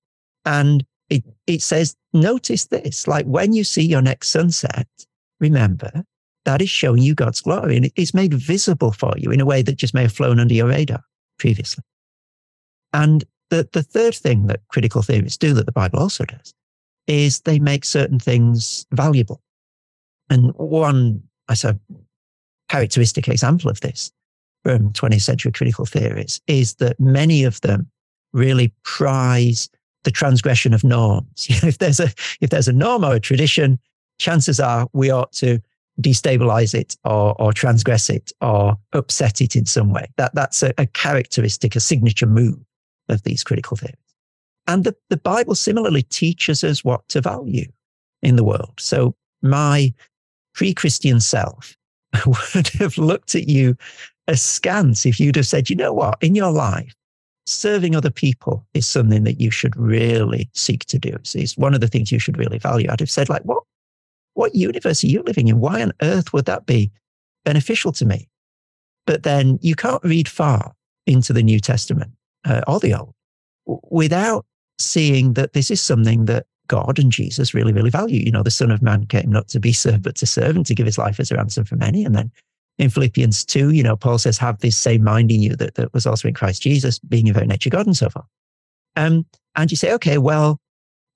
and 0.47 0.85
it, 1.11 1.25
it 1.47 1.61
says, 1.61 1.95
notice 2.15 2.67
this, 2.67 3.07
like 3.07 3.27
when 3.27 3.53
you 3.53 3.65
see 3.65 3.83
your 3.83 4.01
next 4.01 4.29
sunset, 4.31 4.89
remember 5.41 6.05
that 6.47 6.63
is 6.63 6.71
showing 6.71 7.03
you 7.03 7.15
God's 7.15 7.43
glory 7.43 7.77
and 7.77 7.91
it's 7.97 8.15
made 8.15 8.33
visible 8.33 8.93
for 8.93 9.13
you 9.19 9.31
in 9.31 9.41
a 9.41 9.47
way 9.47 9.61
that 9.61 9.77
just 9.77 9.93
may 9.93 10.03
have 10.03 10.13
flown 10.13 10.41
under 10.41 10.55
your 10.55 10.69
radar 10.69 11.03
previously. 11.39 11.85
And 12.93 13.25
the, 13.51 13.69
the 13.73 13.83
third 13.83 14.15
thing 14.15 14.47
that 14.47 14.61
critical 14.69 15.03
theorists 15.03 15.37
do 15.37 15.53
that 15.55 15.67
the 15.67 15.73
Bible 15.73 15.99
also 15.99 16.25
does 16.25 16.55
is 17.07 17.41
they 17.41 17.59
make 17.59 17.85
certain 17.85 18.19
things 18.19 18.87
valuable. 18.93 19.43
And 20.31 20.53
one, 20.57 21.23
I 21.49 21.55
said, 21.55 21.81
characteristic 22.71 23.29
example 23.29 23.69
of 23.69 23.81
this 23.81 24.13
from 24.63 24.93
20th 24.93 25.23
century 25.23 25.51
critical 25.51 25.85
theories 25.85 26.41
is 26.47 26.77
that 26.77 26.99
many 27.01 27.43
of 27.43 27.61
them 27.63 27.91
really 28.33 28.73
prize 28.85 29.69
the 30.05 30.11
transgression 30.11 30.73
of 30.73 30.85
norms. 30.85 31.47
If 31.65 31.79
there's 31.79 32.01
a 32.01 32.11
if 32.41 32.51
there's 32.51 32.69
a 32.69 32.73
norm 32.73 33.05
or 33.05 33.15
a 33.15 33.21
tradition, 33.21 33.79
chances 34.19 34.61
are 34.61 34.89
we 34.93 35.11
ought 35.11 35.33
to 35.33 35.61
destabilize 36.01 36.73
it 36.73 36.97
or, 37.05 37.35
or 37.43 37.53
transgress 37.53 38.09
it 38.09 38.33
or 38.41 38.77
upset 38.93 39.41
it 39.41 39.57
in 39.57 39.67
some 39.67 39.93
way. 39.93 40.07
That 40.17 40.35
that's 40.35 40.63
a, 40.63 40.73
a 40.79 40.87
characteristic, 40.87 41.75
a 41.75 41.81
signature 41.81 42.27
move 42.27 42.59
of 43.09 43.23
these 43.25 43.43
critical 43.43 43.77
theories. 43.77 43.97
And 44.69 44.85
the, 44.85 44.95
the 45.09 45.17
Bible 45.17 45.57
similarly 45.57 46.03
teaches 46.03 46.63
us 46.63 46.85
what 46.85 47.07
to 47.09 47.21
value 47.21 47.67
in 48.23 48.37
the 48.37 48.45
world. 48.45 48.75
So 48.79 49.17
my 49.43 49.93
pre-Christian 50.55 51.19
self 51.21 51.77
would 52.27 52.69
have 52.79 52.99
looked 52.99 53.35
at 53.35 53.49
you 53.49 53.77
askance 54.29 55.07
if 55.07 55.21
you'd 55.21 55.37
have 55.37 55.47
said, 55.47 55.71
you 55.71 55.77
know 55.77 55.93
what, 55.93 56.19
in 56.21 56.35
your 56.35 56.53
life, 56.53 56.95
serving 57.47 57.97
other 57.97 58.11
people 58.11 58.65
is 58.75 58.87
something 58.87 59.25
that 59.25 59.41
you 59.41 59.51
should 59.51 59.77
really 59.77 60.49
seek 60.55 60.85
to 60.87 60.99
do. 60.99 61.17
It's 61.35 61.57
one 61.57 61.75
of 61.75 61.81
the 61.81 61.89
things 61.89 62.13
you 62.13 62.19
should 62.19 62.39
really 62.39 62.59
value. 62.59 62.89
I'd 62.91 63.01
have 63.01 63.11
said, 63.11 63.29
like, 63.29 63.43
what, 63.43 63.63
what 64.35 64.55
universe 64.55 65.03
are 65.03 65.09
you 65.09 65.23
living 65.23 65.49
in? 65.49 65.61
Why 65.61 65.83
on 65.83 65.93
earth 66.03 66.33
would 66.33 66.45
that 66.47 66.67
be 66.67 66.91
beneficial 67.45 67.93
to 67.93 68.07
me? 68.07 68.29
But 69.07 69.25
then 69.25 69.59
you 69.61 69.75
can't 69.75 70.03
read 70.05 70.29
far 70.29 70.75
into 71.07 71.33
the 71.33 71.43
New 71.43 71.59
Testament 71.59 72.13
uh, 72.45 72.63
or 72.67 72.79
the 72.79 72.95
Old 72.95 73.15
without 73.91 74.47
seeing 74.79 75.35
that 75.35 75.53
this 75.53 75.71
is 75.71 75.81
something 75.81 76.27
that 76.27 76.47
God 76.71 77.01
and 77.01 77.11
Jesus 77.11 77.53
really, 77.53 77.73
really 77.73 77.91
value. 77.91 78.23
You 78.25 78.31
know, 78.31 78.45
the 78.45 78.51
Son 78.51 78.71
of 78.71 78.81
Man 78.81 79.05
came 79.07 79.29
not 79.29 79.49
to 79.49 79.59
be 79.59 79.73
served, 79.73 80.05
but 80.05 80.15
to 80.17 80.27
serve 80.27 80.55
and 80.55 80.65
to 80.67 80.75
give 80.75 80.87
his 80.87 80.99
life 80.99 81.19
as 81.19 81.33
a 81.33 81.37
ransom 81.37 81.65
for 81.65 81.75
many. 81.75 82.05
And 82.05 82.15
then 82.15 82.31
in 82.79 82.91
Philippians 82.91 83.45
2, 83.45 83.71
you 83.71 83.83
know, 83.83 83.97
Paul 83.97 84.19
says, 84.19 84.39
have 84.39 84.61
this 84.61 84.77
same 84.77 85.03
mind 85.03 85.33
in 85.33 85.43
you 85.43 85.57
that, 85.57 85.75
that 85.75 85.93
was 85.93 86.07
also 86.07 86.29
in 86.29 86.35
Christ 86.35 86.63
Jesus, 86.63 87.01
being 87.01 87.27
in 87.27 87.35
very 87.35 87.49
nature 87.49 87.71
God 87.71 87.87
and 87.87 87.97
so 87.97 88.09
forth. 88.09 88.25
Um, 88.95 89.27
and 89.57 89.69
you 89.69 89.77
say, 89.77 89.93
okay, 89.95 90.19
well, 90.19 90.61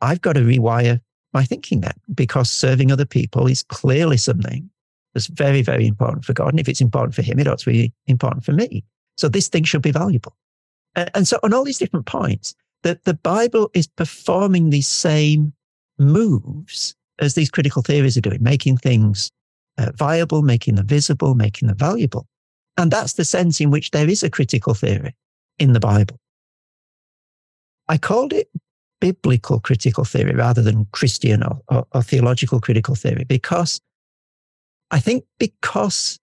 I've 0.01 0.21
got 0.21 0.33
to 0.33 0.41
rewire 0.41 1.01
my 1.33 1.45
thinking 1.45 1.83
then 1.83 1.95
because 2.13 2.51
serving 2.51 2.91
other 2.91 3.07
people 3.07 3.47
is 3.47 3.63
clearly 3.63 4.17
something 4.17 4.69
that's 5.13 5.29
very, 5.29 5.63
very 5.63 5.87
important 5.87 6.25
for 6.25 6.33
God. 6.33 6.49
And 6.49 6.59
if 6.59 6.69
it's 6.69 6.81
important 6.81 7.15
for 7.15 7.23
him, 7.23 7.39
it 7.39 7.47
ought 7.47 7.61
to 7.61 7.71
be 7.71 7.93
important 8.09 8.45
for 8.45 8.53
me. 8.53 8.83
So 9.17 9.29
this 9.29 9.49
thing 9.49 9.63
should 9.63 9.83
be 9.83 9.93
valuable. 9.93 10.37
And 10.97 11.29
so 11.29 11.39
on 11.45 11.55
all 11.55 11.65
these 11.65 11.79
different 11.79 12.07
points, 12.07 12.57
that 12.85 13.05
the 13.05 13.15
Bible 13.15 13.71
is 13.75 13.89
performing 13.89 14.71
these 14.71 14.87
same 14.87 15.53
moves 15.99 16.95
as 17.19 17.35
these 17.35 17.51
critical 17.51 17.83
theories 17.83 18.17
are 18.17 18.21
doing, 18.21 18.43
making 18.43 18.77
things 18.77 19.31
uh, 19.79 19.91
viable, 19.97 20.43
making 20.43 20.77
them 20.77 20.87
visible, 20.87 21.35
making 21.35 21.69
them 21.69 21.77
valuable. 21.77 22.27
And 22.77 22.91
that's 22.91 23.15
the 23.15 23.25
sense 23.25 23.61
in 23.61 23.71
which 23.71 23.91
there 23.91 24.09
is 24.09 24.23
a 24.23 24.31
critical 24.31 24.75
theory 24.75 25.15
in 25.59 25.73
the 25.73 25.81
Bible. 25.81 26.19
I 27.89 27.99
called 27.99 28.33
it 28.33 28.49
biblical 29.01 29.61
critical 29.61 30.05
theory 30.05 30.35
rather 30.35 30.63
than 30.63 30.87
Christian 30.93 31.43
or, 31.43 31.61
or, 31.69 31.87
or 31.93 32.03
theological 32.03 32.61
critical 32.61 32.95
theory 32.95 33.25
because 33.25 33.81
I 34.91 35.01
think 35.01 35.25
because 35.39 36.19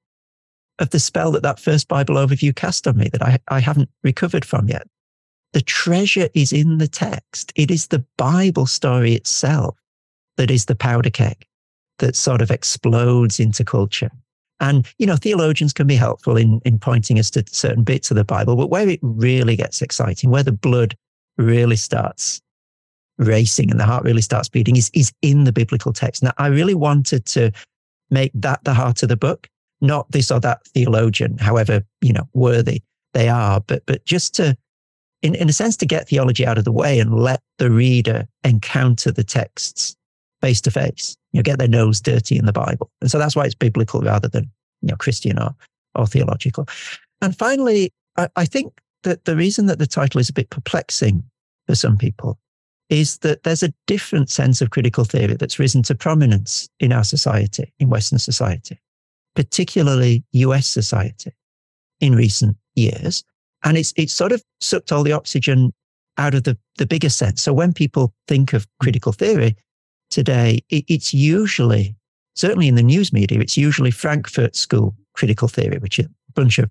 of 0.80 0.90
the 0.90 1.00
spell 1.00 1.32
that 1.32 1.44
that 1.44 1.60
first 1.60 1.88
Bible 1.88 2.16
overview 2.16 2.56
cast 2.56 2.88
on 2.88 2.98
me 2.98 3.10
that 3.10 3.22
I, 3.22 3.40
I 3.50 3.60
haven't 3.60 3.90
recovered 4.04 4.46
from 4.46 4.68
yet. 4.68 4.88
The 5.54 5.62
treasure 5.62 6.30
is 6.34 6.54
in 6.54 6.78
the 6.78 6.88
text. 6.88 7.52
It 7.56 7.72
is 7.72 7.88
the 7.88 8.06
Bible 8.18 8.66
story 8.66 9.14
itself 9.14 9.78
that 10.38 10.50
is 10.50 10.66
the 10.66 10.76
powder 10.76 11.10
keg 11.10 11.46
that 12.00 12.16
sort 12.16 12.42
of 12.42 12.52
explodes 12.52 13.40
into 13.40 13.64
culture. 13.64 14.12
And, 14.60 14.88
you 14.98 15.08
know, 15.08 15.16
theologians 15.16 15.74
can 15.74 15.88
be 15.88 15.96
helpful 15.96 16.38
in, 16.38 16.62
in 16.66 16.80
pointing 16.80 17.20
us 17.20 17.30
to 17.32 17.44
certain 17.50 17.84
bits 17.84 18.12
of 18.12 18.18
the 18.18 18.24
Bible, 18.24 18.56
but 18.56 18.70
where 18.70 18.88
it 18.88 19.00
really 19.02 19.56
gets 19.56 19.82
exciting, 19.82 20.30
where 20.30 20.44
the 20.44 20.52
blood 20.52 20.96
really 21.38 21.76
starts 21.76 22.42
racing 23.18 23.72
and 23.72 23.80
the 23.80 23.86
heart 23.86 24.04
really 24.04 24.22
starts 24.22 24.50
beating 24.50 24.76
is, 24.76 24.90
is 24.94 25.12
in 25.22 25.44
the 25.44 25.52
biblical 25.52 25.92
text. 25.92 26.24
Now, 26.24 26.34
I 26.38 26.48
really 26.48 26.76
wanted 26.76 27.26
to 27.28 27.52
make 28.10 28.32
that 28.36 28.64
the 28.64 28.74
heart 28.74 29.04
of 29.04 29.10
the 29.10 29.18
book, 29.18 29.48
not 29.82 30.12
this 30.12 30.32
or 30.32 30.40
that 30.42 30.66
theologian, 30.68 31.38
however, 31.40 31.84
you 32.02 32.14
know, 32.14 32.28
worthy 32.34 32.82
they 33.14 33.30
are, 33.30 33.62
but, 33.62 33.84
but 33.86 34.06
just 34.06 34.34
to 34.36 34.56
in, 35.22 35.36
in 35.36 35.50
a 35.50 35.54
sense, 35.54 35.78
to 35.78 35.86
get 35.86 36.08
theology 36.08 36.46
out 36.46 36.58
of 36.58 36.66
the 36.66 36.72
way 36.72 37.00
and 37.00 37.14
let 37.14 37.42
the 37.58 37.70
reader 37.70 38.26
encounter 38.44 39.12
the 39.12 39.24
texts 39.24 39.96
face 40.42 40.62
to 40.62 40.72
face, 40.72 41.16
you 41.32 41.40
know, 41.40 41.44
get 41.44 41.60
their 41.60 41.68
nose 41.68 42.02
dirty 42.02 42.38
in 42.38 42.46
the 42.46 42.54
Bible. 42.54 42.90
And 43.02 43.12
so 43.12 43.20
that's 43.20 43.36
why 43.36 43.46
it's 43.46 43.56
biblical 43.56 44.02
rather 44.02 44.28
than, 44.28 44.50
you 44.82 44.88
know, 44.88 44.96
Christian 44.96 45.40
or, 45.40 45.56
or 45.96 46.08
theological. 46.08 46.68
And 47.22 47.38
finally, 47.38 47.94
I, 48.18 48.28
I 48.36 48.46
think 48.46 48.74
that 49.04 49.26
the 49.26 49.36
reason 49.36 49.68
that 49.68 49.80
the 49.80 49.88
title 49.88 50.20
is 50.20 50.30
a 50.30 50.34
bit 50.34 50.50
perplexing 50.50 51.24
for 51.68 51.76
some 51.76 51.98
people 51.98 52.40
is 52.90 53.20
that 53.20 53.44
there's 53.44 53.64
a 53.64 53.74
different 53.88 54.30
sense 54.30 54.62
of 54.62 54.70
critical 54.70 55.06
theory 55.06 55.36
that's 55.36 55.60
risen 55.60 55.82
to 55.84 55.96
prominence 55.96 56.68
in 56.80 56.92
our 56.92 57.06
society, 57.06 57.72
in 57.80 57.90
Western 57.90 58.20
society, 58.20 58.78
particularly 59.34 60.24
US 60.34 60.68
society 60.68 61.32
in 62.02 62.16
recent 62.16 62.58
years. 62.76 63.24
And 63.64 63.78
it's, 63.78 63.94
it's 63.96 64.14
sort 64.14 64.32
of 64.32 64.44
sucked 64.60 64.92
all 64.92 65.04
the 65.04 65.12
oxygen 65.12 65.74
out 66.18 66.34
of 66.34 66.44
the, 66.44 66.58
the 66.78 66.86
bigger 66.86 67.10
sense. 67.10 67.42
So 67.42 67.54
when 67.54 67.74
people 67.74 68.14
think 68.28 68.54
of 68.54 68.68
critical 68.80 69.12
theory 69.12 69.56
today, 70.10 70.62
it, 70.70 70.86
it's 70.88 71.14
usually, 71.14 71.96
certainly 72.36 72.68
in 72.68 72.76
the 72.76 72.84
news 72.84 73.14
media, 73.14 73.40
it's 73.40 73.58
usually 73.58 73.92
Frankfurt 73.92 74.56
School 74.56 74.96
critical 75.14 75.48
theory, 75.48 75.78
which 75.78 76.00
is 76.00 76.06
a 76.06 76.32
bunch 76.34 76.60
of 76.60 76.70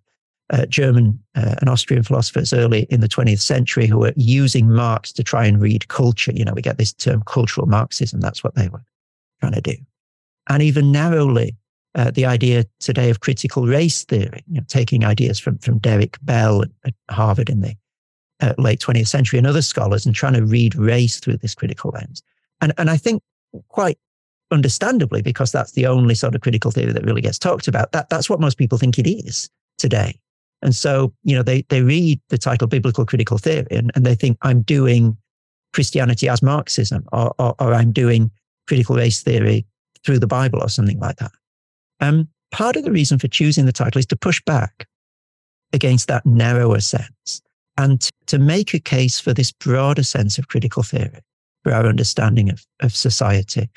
uh, 0.51 0.67
German 0.67 1.19
uh, 1.37 1.55
and 1.61 1.69
Austrian 1.69 2.03
philosophers 2.03 2.53
early 2.53 2.87
in 2.91 3.01
the 3.01 3.09
20th 3.09 3.41
century 3.41 3.87
who 3.87 3.99
were 3.99 4.13
using 4.17 4.71
Marx 4.71 5.13
to 5.13 5.23
try 5.23 5.47
and 5.47 5.61
read 5.61 5.89
culture. 5.89 6.33
You 6.33 6.45
know, 6.45 6.53
we 6.55 6.63
get 6.63 6.79
this 6.79 6.93
term 6.93 7.23
cultural 7.25 7.67
Marxism. 7.67 8.21
That's 8.21 8.43
what 8.43 8.57
they 8.57 8.69
were 8.69 8.83
trying 9.41 9.53
to 9.53 9.61
do. 9.61 9.77
And 10.49 10.63
even 10.63 10.91
narrowly, 10.91 11.57
uh, 11.95 12.11
the 12.11 12.25
idea 12.25 12.65
today 12.79 13.11
of 13.11 13.21
critical 13.21 13.67
race 13.67 14.05
theory, 14.05 14.45
you 14.49 14.61
know, 14.61 14.67
taking 14.69 15.05
ideas 15.05 15.39
from, 15.39 15.59
from 15.59 15.79
Derek 15.79 16.19
Bell 16.23 16.63
at 16.85 16.95
Harvard 17.11 17.51
in 17.51 17.61
the 17.61 17.75
uh, 18.41 18.55
late 18.59 18.81
20th 18.81 19.09
century 19.09 19.39
and 19.39 19.47
other 19.47 19.63
scholars 19.63 20.07
and 20.07 20.15
trying 20.15 20.35
to 20.35 20.45
read 20.45 20.75
race 20.75 21.19
through 21.19 21.37
this 21.37 21.55
critical 21.55 21.91
lens. 21.91 22.23
And, 22.61 22.73
and 22.79 22.91
I 22.91 22.97
think 22.97 23.23
quite 23.69 23.99
understandably, 24.51 25.23
because 25.23 25.53
that's 25.53 25.73
the 25.73 25.87
only 25.87 26.15
sort 26.15 26.35
of 26.35 26.41
critical 26.41 26.71
theory 26.71 26.93
that 26.93 27.05
really 27.05 27.23
gets 27.23 27.39
talked 27.39 27.69
about, 27.69 27.93
that, 27.93 28.09
that's 28.09 28.31
what 28.31 28.41
most 28.41 28.57
people 28.57 28.79
think 28.79 28.99
it 28.99 29.09
is 29.09 29.49
today. 29.79 30.19
And 30.63 30.75
so, 30.75 31.13
you 31.25 31.35
know, 31.35 31.43
they, 31.43 31.63
they 31.69 31.83
read 31.83 32.21
the 32.29 32.39
title 32.39 32.69
Biblical 32.69 33.07
Critical 33.07 33.39
Theory 33.39 33.67
and, 33.71 33.91
and 33.95 34.05
they 34.05 34.15
think 34.15 34.37
I'm 34.43 34.63
doing 34.63 35.17
Christianity 35.73 36.29
as 36.29 36.43
Marxism 36.43 37.05
or, 37.13 37.35
or, 37.39 37.55
or 37.59 37.75
I'm 37.75 37.93
doing 37.93 38.31
critical 38.67 38.97
race 38.97 39.23
theory 39.23 39.67
through 40.05 40.19
the 40.19 40.27
Bible 40.27 40.63
or 40.63 40.69
something 40.69 40.99
like 41.01 41.17
that. 41.17 41.33
Um, 42.01 42.29
part 42.51 42.77
of 42.77 42.85
the 42.85 42.93
reason 42.93 43.19
for 43.19 43.29
choosing 43.29 43.67
the 43.67 43.73
title 43.73 43.99
is 43.99 44.07
to 44.07 44.17
push 44.17 44.41
back 44.43 44.87
against 45.73 46.09
that 46.09 46.27
narrower 46.27 46.81
sense 46.81 47.43
and 47.79 48.11
to 48.27 48.39
make 48.39 48.75
a 48.75 48.81
case 48.81 49.21
for 49.21 49.33
this 49.33 49.53
broader 49.53 50.03
sense 50.03 50.39
of 50.39 50.49
critical 50.49 50.83
theory 50.83 51.21
for 51.63 51.73
our 51.73 51.87
understanding 51.87 52.51
of, 52.51 52.67
of 52.81 52.95
society. 52.95 53.71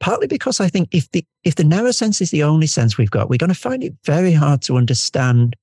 Partly 0.00 0.26
because 0.26 0.60
I 0.60 0.68
think 0.68 0.88
if 0.92 1.10
the 1.10 1.24
if 1.44 1.56
the 1.56 1.64
narrow 1.64 1.90
sense 1.90 2.22
is 2.22 2.30
the 2.30 2.42
only 2.42 2.66
sense 2.66 2.96
we've 2.96 3.10
got, 3.10 3.28
we're 3.28 3.36
going 3.36 3.48
to 3.48 3.54
find 3.54 3.84
it 3.84 3.94
very 4.04 4.32
hard 4.32 4.62
to 4.62 4.76
understand 4.76 5.56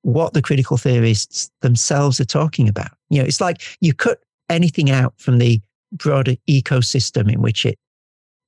what 0.00 0.32
the 0.32 0.42
critical 0.42 0.76
theorists 0.76 1.50
themselves 1.60 2.18
are 2.18 2.24
talking 2.24 2.68
about. 2.68 2.90
You 3.10 3.18
know, 3.18 3.24
it's 3.24 3.40
like 3.40 3.62
you 3.80 3.92
cut 3.92 4.20
anything 4.48 4.90
out 4.90 5.14
from 5.18 5.38
the 5.38 5.60
broader 5.92 6.36
ecosystem 6.48 7.32
in 7.32 7.42
which 7.42 7.66
it 7.66 7.78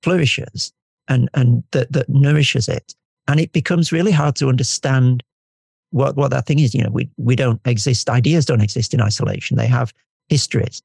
flourishes 0.02 0.72
and, 1.08 1.28
and 1.34 1.62
that, 1.72 1.92
that 1.92 2.08
nourishes 2.08 2.68
it. 2.68 2.94
And 3.28 3.40
it 3.40 3.52
becomes 3.52 3.92
really 3.92 4.12
hard 4.12 4.36
to 4.36 4.48
understand 4.48 5.22
what, 5.90 6.16
what 6.16 6.30
that 6.30 6.46
thing 6.46 6.58
is. 6.58 6.74
You 6.74 6.84
know, 6.84 6.90
we, 6.90 7.08
we 7.16 7.36
don't 7.36 7.60
exist, 7.64 8.10
ideas 8.10 8.44
don't 8.44 8.60
exist 8.60 8.92
in 8.92 9.00
isolation. 9.00 9.56
They 9.56 9.66
have 9.66 9.92
histories. 10.28 10.82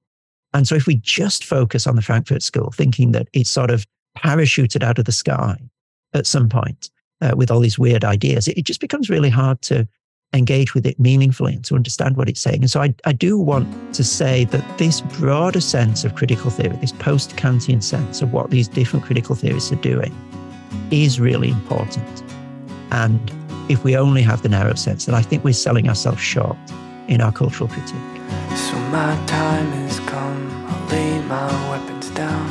And 0.54 0.68
so 0.68 0.76
if 0.76 0.88
we 0.88 0.96
just 0.96 1.44
focus 1.44 1.86
on 1.86 1.96
the 1.96 2.02
Frankfurt 2.02 2.44
School, 2.44 2.72
thinking 2.72 3.12
that 3.12 3.28
it's 3.34 3.50
sort 3.50 3.72
of 3.72 3.86
parachuted 4.18 4.84
out 4.84 5.00
of 5.00 5.06
the 5.06 5.12
sky 5.12 5.58
at 6.14 6.26
some 6.26 6.50
point 6.50 6.90
uh, 7.22 7.34
with 7.36 7.52
all 7.52 7.60
these 7.60 7.78
weird 7.78 8.04
ideas, 8.04 8.48
it, 8.48 8.58
it 8.58 8.66
just 8.66 8.82
becomes 8.82 9.10
really 9.10 9.30
hard 9.30 9.62
to 9.64 9.88
engage 10.34 10.74
with 10.74 10.86
it 10.86 11.00
meaningfully 11.00 11.56
and 11.56 11.66
to 11.66 11.76
understand 11.76 12.16
what 12.16 12.30
it's 12.30 12.42
saying. 12.42 12.60
And 12.62 12.70
so 12.70 12.82
I, 12.82 12.94
I 13.06 13.14
do 13.14 13.38
want 13.38 13.68
to 13.96 14.04
say 14.04 14.46
that 14.46 14.78
this 14.78 15.02
broader 15.02 15.62
sense 15.62 16.04
of 16.04 16.16
critical 16.16 16.52
theory, 16.52 16.76
this 16.78 16.92
post 16.92 17.36
Kantian 17.36 17.82
sense 17.82 18.22
of 18.22 18.32
what 18.32 18.52
these 18.52 18.68
different 18.68 19.06
critical 19.06 19.36
theories 19.36 19.72
are 19.72 19.78
doing, 19.78 20.16
is 20.92 21.20
really 21.20 21.50
important. 21.50 22.24
And 22.92 23.32
if 23.70 23.84
we 23.84 23.96
only 23.98 24.22
have 24.22 24.44
the 24.44 24.50
narrow 24.50 24.76
sense, 24.76 25.06
then 25.06 25.16
I 25.16 25.22
think 25.22 25.44
we're 25.44 25.54
selling 25.54 25.90
ourselves 25.90 26.22
short 26.22 26.58
in 27.08 27.22
our 27.22 27.32
cultural 27.32 27.68
critique. 27.70 27.96
So 28.56 28.78
my 28.92 29.16
time 29.26 29.72
has 29.72 30.00
come, 30.02 30.66
I'll 30.68 30.88
lay 30.90 31.22
my 31.24 31.70
weapons 31.72 32.10
down. 32.12 32.50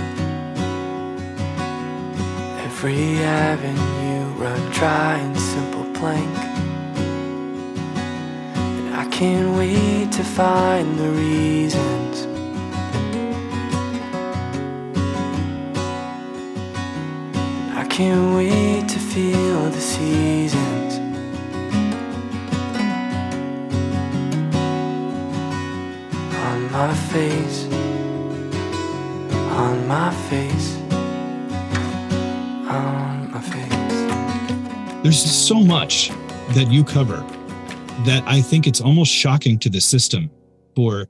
Every 2.58 3.18
avenue 3.18 4.42
run 4.42 4.72
dry 4.72 5.18
and 5.18 5.38
simple 5.38 5.84
plank. 5.94 6.47
Can't 9.18 9.56
wait 9.58 10.12
to 10.12 10.22
find 10.22 10.96
the 10.96 11.10
reasons. 11.10 12.24
I 17.74 17.84
can't 17.90 18.36
wait 18.36 18.88
to 18.88 18.98
feel 19.00 19.70
the 19.70 19.80
seasons. 19.80 20.98
On 26.46 26.70
my 26.70 26.94
face, 26.94 27.64
on 29.34 29.88
my 29.88 30.14
face, 30.30 30.76
on 32.70 33.32
my 33.32 33.40
face. 33.40 35.02
There's 35.02 35.20
so 35.20 35.58
much 35.64 36.12
that 36.50 36.68
you 36.70 36.84
cover 36.84 37.26
that 38.04 38.22
I 38.26 38.40
think 38.40 38.66
it's 38.66 38.80
almost 38.80 39.12
shocking 39.12 39.58
to 39.58 39.68
the 39.68 39.80
system 39.80 40.30
for 40.76 41.08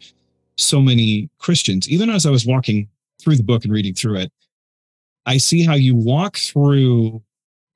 so 0.56 0.80
many 0.80 1.28
Christians. 1.38 1.88
Even 1.88 2.08
as 2.10 2.24
I 2.24 2.30
was 2.30 2.46
walking 2.46 2.88
through 3.20 3.36
the 3.36 3.42
book 3.42 3.64
and 3.64 3.72
reading 3.72 3.94
through 3.94 4.16
it, 4.16 4.32
I 5.26 5.36
see 5.36 5.64
how 5.64 5.74
you 5.74 5.94
walk 5.94 6.38
through. 6.38 7.22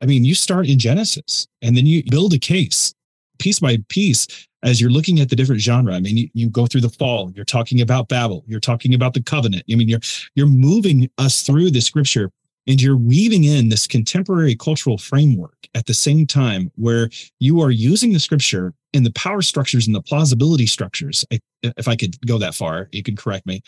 I 0.01 0.07
mean, 0.07 0.25
you 0.25 0.35
start 0.35 0.67
in 0.67 0.79
Genesis 0.79 1.47
and 1.61 1.77
then 1.77 1.87
you 1.87 2.03
build 2.11 2.33
a 2.33 2.39
case 2.39 2.95
piece 3.39 3.61
by 3.61 3.77
piece 3.89 4.27
as 4.63 4.81
you're 4.81 4.91
looking 4.91 5.21
at 5.21 5.29
the 5.29 5.37
different 5.37 5.61
genre. 5.61 5.95
I 5.95 6.01
mean, 6.01 6.17
you, 6.17 6.29
you 6.33 6.49
go 6.49 6.67
through 6.67 6.83
the 6.83 6.89
fall, 6.89 7.33
you're 7.35 7.45
talking 7.45 7.81
about 7.81 8.09
Babel, 8.09 8.45
you're 8.47 8.61
talking 8.61 8.95
about 8.95 9.15
the 9.15 9.23
covenant. 9.23 9.65
I 9.71 9.75
mean, 9.75 9.89
you're 9.89 10.01
you're 10.35 10.47
moving 10.47 11.11
us 11.19 11.43
through 11.43 11.71
the 11.71 11.81
scripture 11.81 12.31
and 12.67 12.81
you're 12.81 12.97
weaving 12.97 13.45
in 13.45 13.69
this 13.69 13.87
contemporary 13.87 14.55
cultural 14.55 14.99
framework 14.99 15.57
at 15.75 15.87
the 15.87 15.95
same 15.95 16.27
time 16.27 16.71
where 16.77 17.11
you 17.41 17.61
are 17.61 17.71
using 17.71 18.13
the 18.13 18.21
scripture 18.21 18.73
and 18.95 19.07
the 19.07 19.13
power 19.13 19.43
structures 19.43 19.87
and 19.87 19.97
the 19.97 20.03
plausibility 20.03 20.67
structures 20.67 21.25
if 21.63 21.89
i 21.89 21.97
could 21.97 22.15
go 22.27 22.39
that 22.39 22.55
far 22.55 22.89
you 22.93 23.03
can 23.03 23.17
correct 23.17 23.47
me 23.47 23.63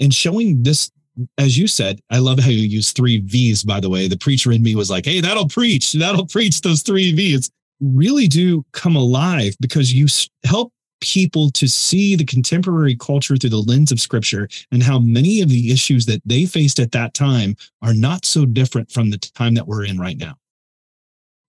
and 0.00 0.12
showing 0.14 0.62
this 0.62 0.90
as 1.38 1.56
you 1.56 1.66
said 1.66 2.00
i 2.10 2.18
love 2.18 2.38
how 2.38 2.50
you 2.50 2.66
use 2.66 2.92
three 2.92 3.20
v's 3.20 3.62
by 3.62 3.80
the 3.80 3.90
way. 3.90 4.08
The 4.08 4.18
preacher 4.18 4.52
in 4.52 4.62
me 4.62 4.74
was 4.74 4.90
like 4.90 5.04
hey 5.04 5.20
that'll 5.20 5.48
preach. 5.48 5.92
That'll 5.92 6.26
preach 6.26 6.60
those 6.60 6.82
three 6.82 7.12
v's. 7.12 7.50
Really 7.80 8.28
do 8.28 8.64
come 8.72 8.96
alive 8.96 9.54
because 9.60 9.92
you 9.92 10.06
help 10.44 10.72
people 11.04 11.50
to 11.50 11.68
see 11.68 12.16
the 12.16 12.24
contemporary 12.24 12.96
culture 12.96 13.36
through 13.36 13.50
the 13.50 13.58
lens 13.58 13.92
of 13.92 14.00
scripture 14.00 14.48
and 14.72 14.82
how 14.82 14.98
many 14.98 15.42
of 15.42 15.50
the 15.50 15.70
issues 15.70 16.06
that 16.06 16.22
they 16.24 16.46
faced 16.46 16.80
at 16.80 16.92
that 16.92 17.12
time 17.12 17.54
are 17.82 17.92
not 17.92 18.24
so 18.24 18.46
different 18.46 18.90
from 18.90 19.10
the 19.10 19.18
time 19.18 19.52
that 19.54 19.68
we're 19.68 19.84
in 19.84 19.98
right 19.98 20.16
now. 20.16 20.34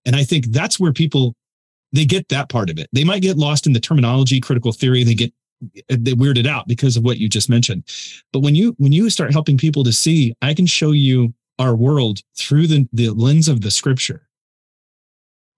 And 0.06 0.14
I 0.14 0.26
think 0.26 0.48
that's 0.48 0.78
where 0.78 0.92
people 0.92 1.36
they 1.94 2.04
get 2.04 2.28
that 2.28 2.50
part 2.50 2.70
of 2.70 2.78
it. 2.78 2.90
They 2.92 3.06
might 3.06 3.22
get 3.22 3.38
lost 3.38 3.66
in 3.66 3.72
the 3.72 3.80
terminology, 3.80 4.42
critical 4.42 4.74
theory, 4.74 5.06
they 5.06 5.16
get 5.16 5.32
they 5.88 6.12
weirded 6.12 6.46
out 6.46 6.68
because 6.68 6.98
of 6.98 7.06
what 7.06 7.18
you 7.18 7.30
just 7.30 7.50
mentioned. 7.50 7.86
But 8.34 8.42
when 8.42 8.56
you 8.56 8.76
when 8.78 8.92
you 8.92 9.10
start 9.10 9.32
helping 9.32 9.58
people 9.58 9.86
to 9.86 9.94
see, 9.94 10.36
I 10.42 10.54
can 10.54 10.66
show 10.66 10.92
you 10.92 11.34
our 11.60 11.76
world 11.76 12.20
through 12.36 12.68
the, 12.68 12.90
the 12.92 13.12
lens 13.12 13.48
of 13.48 13.62
the 13.62 13.72
scripture 13.72 14.28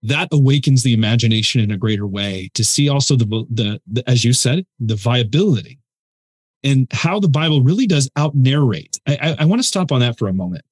that 0.03 0.29
awakens 0.31 0.83
the 0.83 0.93
imagination 0.93 1.61
in 1.61 1.71
a 1.71 1.77
greater 1.77 2.07
way 2.07 2.49
to 2.53 2.63
see 2.63 2.89
also 2.89 3.15
the, 3.15 3.25
the, 3.49 3.81
the 3.87 4.09
as 4.09 4.23
you 4.23 4.33
said 4.33 4.65
the 4.79 4.95
viability 4.95 5.79
and 6.63 6.87
how 6.91 7.19
the 7.19 7.27
bible 7.27 7.61
really 7.61 7.87
does 7.87 8.09
out 8.15 8.35
narrate 8.35 8.99
I, 9.07 9.17
I, 9.21 9.35
I 9.39 9.45
want 9.45 9.61
to 9.61 9.67
stop 9.67 9.91
on 9.91 9.99
that 10.01 10.17
for 10.17 10.27
a 10.27 10.33
moment. 10.33 10.63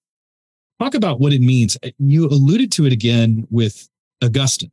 Talk 0.79 0.93
about 0.93 1.21
what 1.21 1.31
it 1.31 1.39
means. 1.39 1.77
You 1.99 2.27
alluded 2.27 2.69
to 2.73 2.85
it 2.85 2.91
again 2.91 3.47
with 3.49 3.87
augustine 4.21 4.71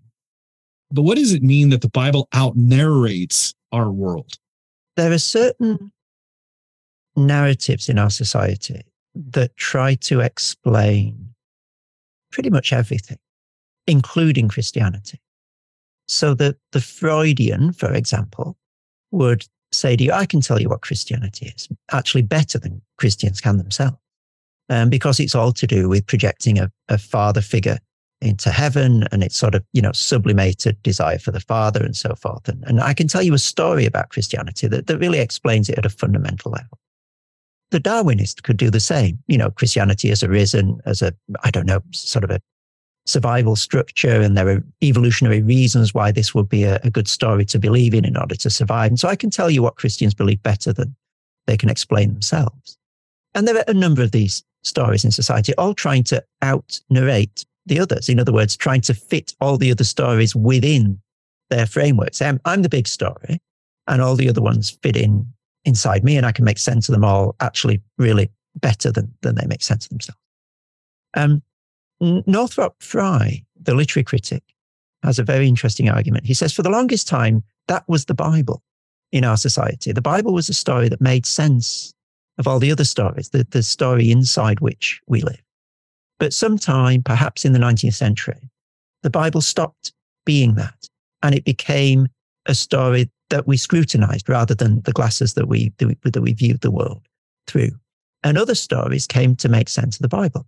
but 0.93 1.03
what 1.03 1.17
does 1.17 1.33
it 1.33 1.43
mean 1.43 1.71
that 1.71 1.81
the 1.81 1.89
bible 1.89 2.29
out 2.33 2.55
narrates 2.55 3.55
our 3.73 3.91
world? 3.91 4.39
There 4.97 5.11
are 5.11 5.19
certain 5.19 5.91
narratives 7.17 7.89
in 7.89 7.99
our 7.99 8.11
society 8.11 8.83
that 9.15 9.57
try 9.57 9.95
to 9.95 10.21
explain 10.21 11.35
pretty 12.31 12.51
much 12.51 12.73
everything 12.73 13.19
including 13.87 14.49
Christianity. 14.49 15.21
So 16.09 16.35
that 16.35 16.57
the 16.73 16.81
Freudian, 16.81 17.73
for 17.73 17.93
example, 17.93 18.57
would 19.11 19.47
say 19.71 19.97
to 19.97 20.05
you, 20.05 20.13
I 20.13 20.27
can 20.27 20.41
tell 20.41 20.61
you 20.61 20.69
what 20.69 20.83
Christianity 20.83 21.53
is, 21.55 21.69
actually 21.91 22.23
better 22.23 22.59
than 22.59 22.83
Christians 22.99 23.41
can 23.41 23.57
themselves. 23.57 23.97
Um, 24.69 24.89
because 24.89 25.21
it's 25.21 25.35
all 25.35 25.53
to 25.53 25.67
do 25.67 25.89
with 25.89 26.07
projecting 26.07 26.59
a, 26.59 26.71
a 26.89 26.97
father 26.97 27.41
figure 27.41 27.79
into 28.23 28.51
heaven 28.51 29.05
and 29.11 29.23
it's 29.23 29.37
sort 29.37 29.55
of, 29.55 29.65
you 29.73 29.83
know, 29.83 29.93
sublimated 29.93 30.81
desire 30.83 31.19
for 31.19 31.33
the 31.33 31.41
father 31.41 31.83
and 31.85 31.97
so 31.97 32.15
forth. 32.15 32.49
And, 32.49 32.63
and 32.67 32.81
I 32.81 32.95
can 32.95 33.09
tell 33.09 33.23
you 33.23 33.35
a 33.35 33.39
story 33.39 33.85
about 33.85 34.11
Christianity 34.11 34.69
that, 34.69 34.87
that 34.87 34.99
really 34.99 35.19
explains 35.19 35.69
it 35.69 35.79
at 35.79 35.85
a 35.85 35.91
fundamental 35.91 36.53
level. 36.53 36.79
The 37.73 37.81
Darwinist 37.81 38.45
could 38.45 38.57
do 38.57 38.71
the 38.71 38.81
same. 38.81 39.19
You 39.27 39.39
know, 39.39 39.51
Christianity 39.51 40.09
has 40.11 40.23
arisen 40.23 40.81
as 40.87 41.03
a, 41.03 41.13
I 41.43 41.51
don't 41.51 41.67
know, 41.67 41.81
sort 41.91 42.25
of 42.25 42.31
a 42.31 42.41
survival 43.07 43.57
structure 43.57 44.21
and 44.21 44.37
there 44.37 44.49
are 44.49 44.63
evolutionary 44.83 45.43
reasons 45.43 45.93
why 45.93 46.13
this 46.13 46.35
would 46.35 46.49
be 46.49 46.65
a, 46.65 46.79
a, 46.85 46.91
good 46.91 47.09
story 47.09 47.45
to 47.45 47.59
believe 47.59 47.95
in 47.95 48.05
in 48.05 48.17
order 48.17 48.37
to 48.37 48.49
survive. 48.49 48.91
And 48.91 49.01
so 49.01 49.09
I 49.09 49.17
can 49.17 49.29
tell 49.29 49.51
you 49.51 49.63
what 49.63 49.77
Christians 49.77 50.15
believe 50.15 50.43
better 50.43 50.73
than 50.73 50.95
they 51.47 51.57
can 51.57 51.69
explain 51.69 52.13
themselves. 52.13 52.79
And 53.35 53.49
there 53.49 53.57
are 53.57 53.65
a 53.67 53.75
number 53.75 54.03
of 54.03 54.13
these 54.13 54.45
stories 54.63 55.05
in 55.05 55.11
society, 55.11 55.53
all 55.57 55.75
trying 55.75 56.05
to 56.05 56.23
out 56.43 56.81
narrate 56.91 57.45
the 57.67 57.81
others. 57.81 58.09
In 58.09 58.21
other 58.21 58.33
words, 58.33 58.57
trying 58.57 58.83
to 58.83 58.95
fit 58.95 59.35
all 59.41 59.57
the 59.57 59.73
other 59.73 59.85
stories 59.85 60.37
within 60.37 61.01
their 61.51 61.67
frameworks. 61.67 62.23
I'm, 62.23 62.41
I'm 62.45 62.63
the 62.63 62.69
big 62.69 62.87
story 62.87 63.41
and 63.89 64.01
all 64.01 64.15
the 64.15 64.29
other 64.29 64.43
ones 64.43 64.79
fit 64.83 64.97
in 64.97 65.27
inside 65.65 66.05
me 66.05 66.17
and 66.17 66.27
I 66.27 66.33
can 66.33 66.45
make 66.45 66.59
sense 66.59 66.89
of 66.89 66.93
them 66.93 67.05
all 67.05 67.35
actually 67.41 67.81
really 67.99 68.31
better 68.57 68.93
than, 68.93 69.13
than 69.23 69.35
they 69.35 69.47
make 69.47 69.63
sense 69.63 69.87
of 69.87 69.91
themselves. 69.91 70.19
Um, 71.15 71.43
Northrop 72.03 72.83
Frye, 72.83 73.45
the 73.61 73.75
literary 73.75 74.05
critic, 74.05 74.43
has 75.05 75.19
a 75.19 75.25
very 75.25 75.47
interesting 75.47 75.89
argument. 75.89 76.27
He 76.27 76.35
says, 76.35 76.53
for 76.53 76.63
the 76.63 76.71
longest 76.71 77.07
time, 77.07 77.45
that 77.69 77.85
was 77.89 78.07
the 78.07 78.15
Bible 78.15 78.63
in 79.13 79.25
our 79.25 79.37
society. 79.37 79.93
The 79.93 80.03
Bible 80.03 80.33
was 80.33 80.49
a 80.49 80.55
story 80.55 80.89
that 80.89 81.01
made 81.01 81.27
sense 81.27 81.95
of 82.39 82.49
all 82.49 82.59
the 82.59 82.73
other 82.73 82.85
stories, 82.85 83.29
the, 83.29 83.47
the 83.51 83.63
story 83.63 84.11
inside 84.11 84.61
which 84.61 85.01
we 85.07 85.21
live. 85.21 85.43
But 86.19 86.33
sometime, 86.33 87.03
perhaps 87.03 87.45
in 87.45 87.53
the 87.53 87.59
19th 87.59 87.95
century, 87.95 88.51
the 89.03 89.11
Bible 89.11 89.41
stopped 89.41 89.93
being 90.25 90.55
that 90.55 90.89
and 91.23 91.35
it 91.35 91.45
became 91.45 92.09
a 92.47 92.55
story 92.55 93.11
that 93.31 93.47
we 93.47 93.57
scrutinized 93.57 94.29
rather 94.29 94.55
than 94.55 94.83
the 94.83 94.93
glasses 94.93 95.35
that 95.35 95.47
we, 95.47 95.73
that 95.79 95.87
we, 95.87 96.11
that 96.11 96.21
we 96.21 96.33
viewed 96.33 96.61
the 96.63 96.71
world 96.71 97.03
through. 97.47 97.71
And 98.25 98.39
other 98.39 98.55
stories 98.55 99.07
came 99.07 99.37
to 99.37 99.49
make 99.49 99.69
sense 99.69 99.97
of 99.97 100.03
the 100.03 100.09
Bible. 100.09 100.47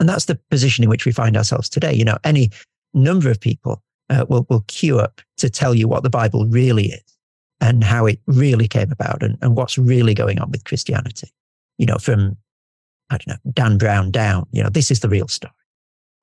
And 0.00 0.08
that's 0.08 0.26
the 0.26 0.38
position 0.50 0.84
in 0.84 0.90
which 0.90 1.04
we 1.06 1.12
find 1.12 1.36
ourselves 1.36 1.68
today. 1.68 1.92
You 1.92 2.04
know, 2.04 2.18
any 2.24 2.50
number 2.94 3.30
of 3.30 3.40
people 3.40 3.82
uh, 4.10 4.24
will, 4.28 4.46
will 4.48 4.64
queue 4.68 4.98
up 4.98 5.20
to 5.38 5.50
tell 5.50 5.74
you 5.74 5.88
what 5.88 6.02
the 6.02 6.10
Bible 6.10 6.46
really 6.46 6.86
is. 6.86 7.18
and 7.60 7.82
how 7.82 8.06
it 8.06 8.20
really 8.26 8.68
came 8.68 8.92
about 8.92 9.22
and, 9.22 9.36
and 9.42 9.56
what's 9.56 9.76
really 9.76 10.14
going 10.14 10.40
on 10.40 10.50
with 10.50 10.64
Christianity. 10.64 11.32
You 11.76 11.86
know, 11.86 11.98
from, 11.98 12.36
I 13.10 13.18
don't 13.18 13.28
know, 13.28 13.52
Dan 13.52 13.78
Brown 13.78 14.10
down, 14.10 14.46
you 14.52 14.62
know, 14.62 14.70
this 14.70 14.90
is 14.90 15.00
the 15.00 15.08
real 15.08 15.28
story. 15.28 15.52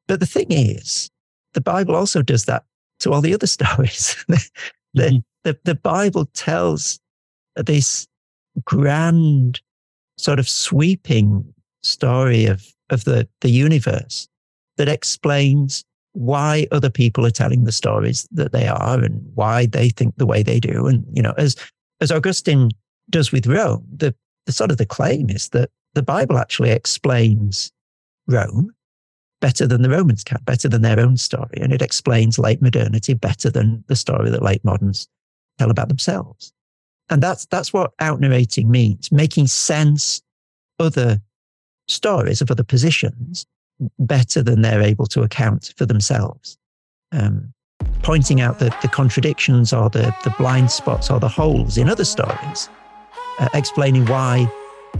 But 0.07 0.19
the 0.19 0.25
thing 0.25 0.47
is, 0.49 1.09
the 1.53 1.61
Bible 1.61 1.95
also 1.95 2.21
does 2.21 2.45
that 2.45 2.63
to 2.99 3.11
all 3.11 3.21
the 3.21 3.33
other 3.33 3.47
stories. 3.57 4.15
the, 4.27 4.49
mm-hmm. 4.97 5.17
the, 5.43 5.57
the 5.63 5.75
Bible 5.75 6.25
tells 6.33 6.99
this 7.55 8.07
grand 8.63 9.61
sort 10.17 10.39
of 10.39 10.47
sweeping 10.47 11.53
story 11.83 12.45
of, 12.45 12.65
of 12.89 13.03
the, 13.03 13.27
the 13.41 13.49
universe 13.49 14.27
that 14.77 14.89
explains 14.89 15.83
why 16.13 16.67
other 16.71 16.89
people 16.89 17.25
are 17.25 17.31
telling 17.31 17.63
the 17.63 17.71
stories 17.71 18.27
that 18.31 18.51
they 18.51 18.67
are 18.67 18.99
and 18.99 19.21
why 19.35 19.65
they 19.65 19.89
think 19.89 20.15
the 20.15 20.25
way 20.25 20.43
they 20.43 20.59
do. 20.59 20.87
And, 20.87 21.05
you 21.13 21.21
know, 21.21 21.33
as, 21.37 21.55
as 21.99 22.11
Augustine 22.11 22.71
does 23.09 23.31
with 23.31 23.47
Rome, 23.47 23.85
the, 23.95 24.15
the 24.45 24.51
sort 24.51 24.71
of 24.71 24.77
the 24.77 24.85
claim 24.85 25.29
is 25.29 25.49
that 25.49 25.69
the 25.93 26.03
Bible 26.03 26.37
actually 26.37 26.71
explains 26.71 27.71
Rome 28.27 28.71
better 29.41 29.67
than 29.67 29.81
the 29.81 29.89
Romans 29.89 30.23
can, 30.23 30.39
better 30.45 30.69
than 30.69 30.81
their 30.81 30.99
own 30.99 31.17
story. 31.17 31.57
And 31.61 31.73
it 31.73 31.81
explains 31.81 32.39
late 32.39 32.61
modernity 32.61 33.13
better 33.13 33.49
than 33.49 33.83
the 33.87 33.95
story 33.95 34.29
that 34.29 34.41
late 34.41 34.63
moderns 34.63 35.07
tell 35.59 35.69
about 35.69 35.89
themselves. 35.89 36.53
And 37.09 37.21
that's, 37.21 37.45
that's 37.47 37.73
what 37.73 37.91
out 37.99 38.19
narrating 38.19 38.71
means, 38.71 39.11
making 39.11 39.47
sense 39.47 40.21
other 40.79 41.21
stories 41.87 42.41
of 42.41 42.51
other 42.51 42.63
positions 42.63 43.45
better 43.99 44.41
than 44.41 44.61
they're 44.61 44.81
able 44.81 45.05
to 45.07 45.21
account 45.21 45.73
for 45.77 45.85
themselves. 45.85 46.57
Um, 47.11 47.53
pointing 48.03 48.41
out 48.41 48.59
the, 48.59 48.75
the 48.81 48.87
contradictions 48.87 49.73
or 49.73 49.89
the, 49.89 50.15
the 50.23 50.33
blind 50.37 50.71
spots 50.71 51.09
or 51.09 51.19
the 51.19 51.27
holes 51.27 51.77
in 51.77 51.89
other 51.89 52.05
stories, 52.05 52.69
uh, 53.39 53.49
explaining 53.53 54.05
why, 54.05 54.49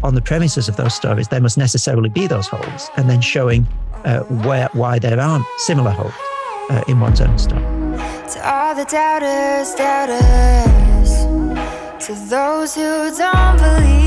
on 0.04 0.16
the 0.16 0.22
premises 0.22 0.68
of 0.68 0.76
those 0.76 0.94
stories, 0.94 1.28
there 1.30 1.42
must 1.42 1.58
necessarily 1.58 2.10
be 2.10 2.28
those 2.28 2.48
holes, 2.48 2.90
and 2.98 3.10
then 3.10 3.22
showing 3.22 3.66
uh, 4.04 4.22
where, 4.46 4.70
why 4.74 5.00
there 5.00 5.20
aren't 5.20 5.46
similar 5.58 5.92
holes 5.92 6.14
uh, 6.70 6.84
in 6.88 7.00
one's 7.00 7.22
own 7.22 7.38
story. 7.38 7.62
To 7.62 8.42
all 8.44 8.76
the 8.76 8.86
doubters, 8.86 9.74
doubters, 9.76 11.26
to 12.06 12.14
those 12.30 12.76
who 12.76 13.16
don't 13.16 13.58
believe, 13.58 14.05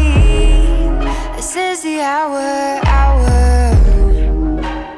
is 1.58 1.82
the 1.82 2.00
hour, 2.00 2.80
hour. 2.86 3.74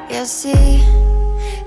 You'll 0.09 0.25
see 0.25 0.83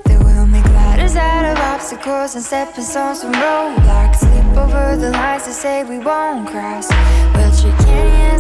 that 0.05 0.23
we'll 0.25 0.47
make 0.47 0.65
ladders 0.65 1.17
out 1.17 1.45
of 1.45 1.59
obstacles 1.59 2.35
and 2.37 2.45
stepping 2.45 2.85
stones 2.85 3.23
from 3.23 3.33
roadblocks. 3.33 4.23
Over 4.57 4.97
the 4.97 5.11
lines 5.11 5.45
to 5.45 5.53
say 5.53 5.83
we 5.83 5.99
won't 5.99 6.49
cross. 6.49 6.89
We'll 7.35 7.51
trick 7.61 7.77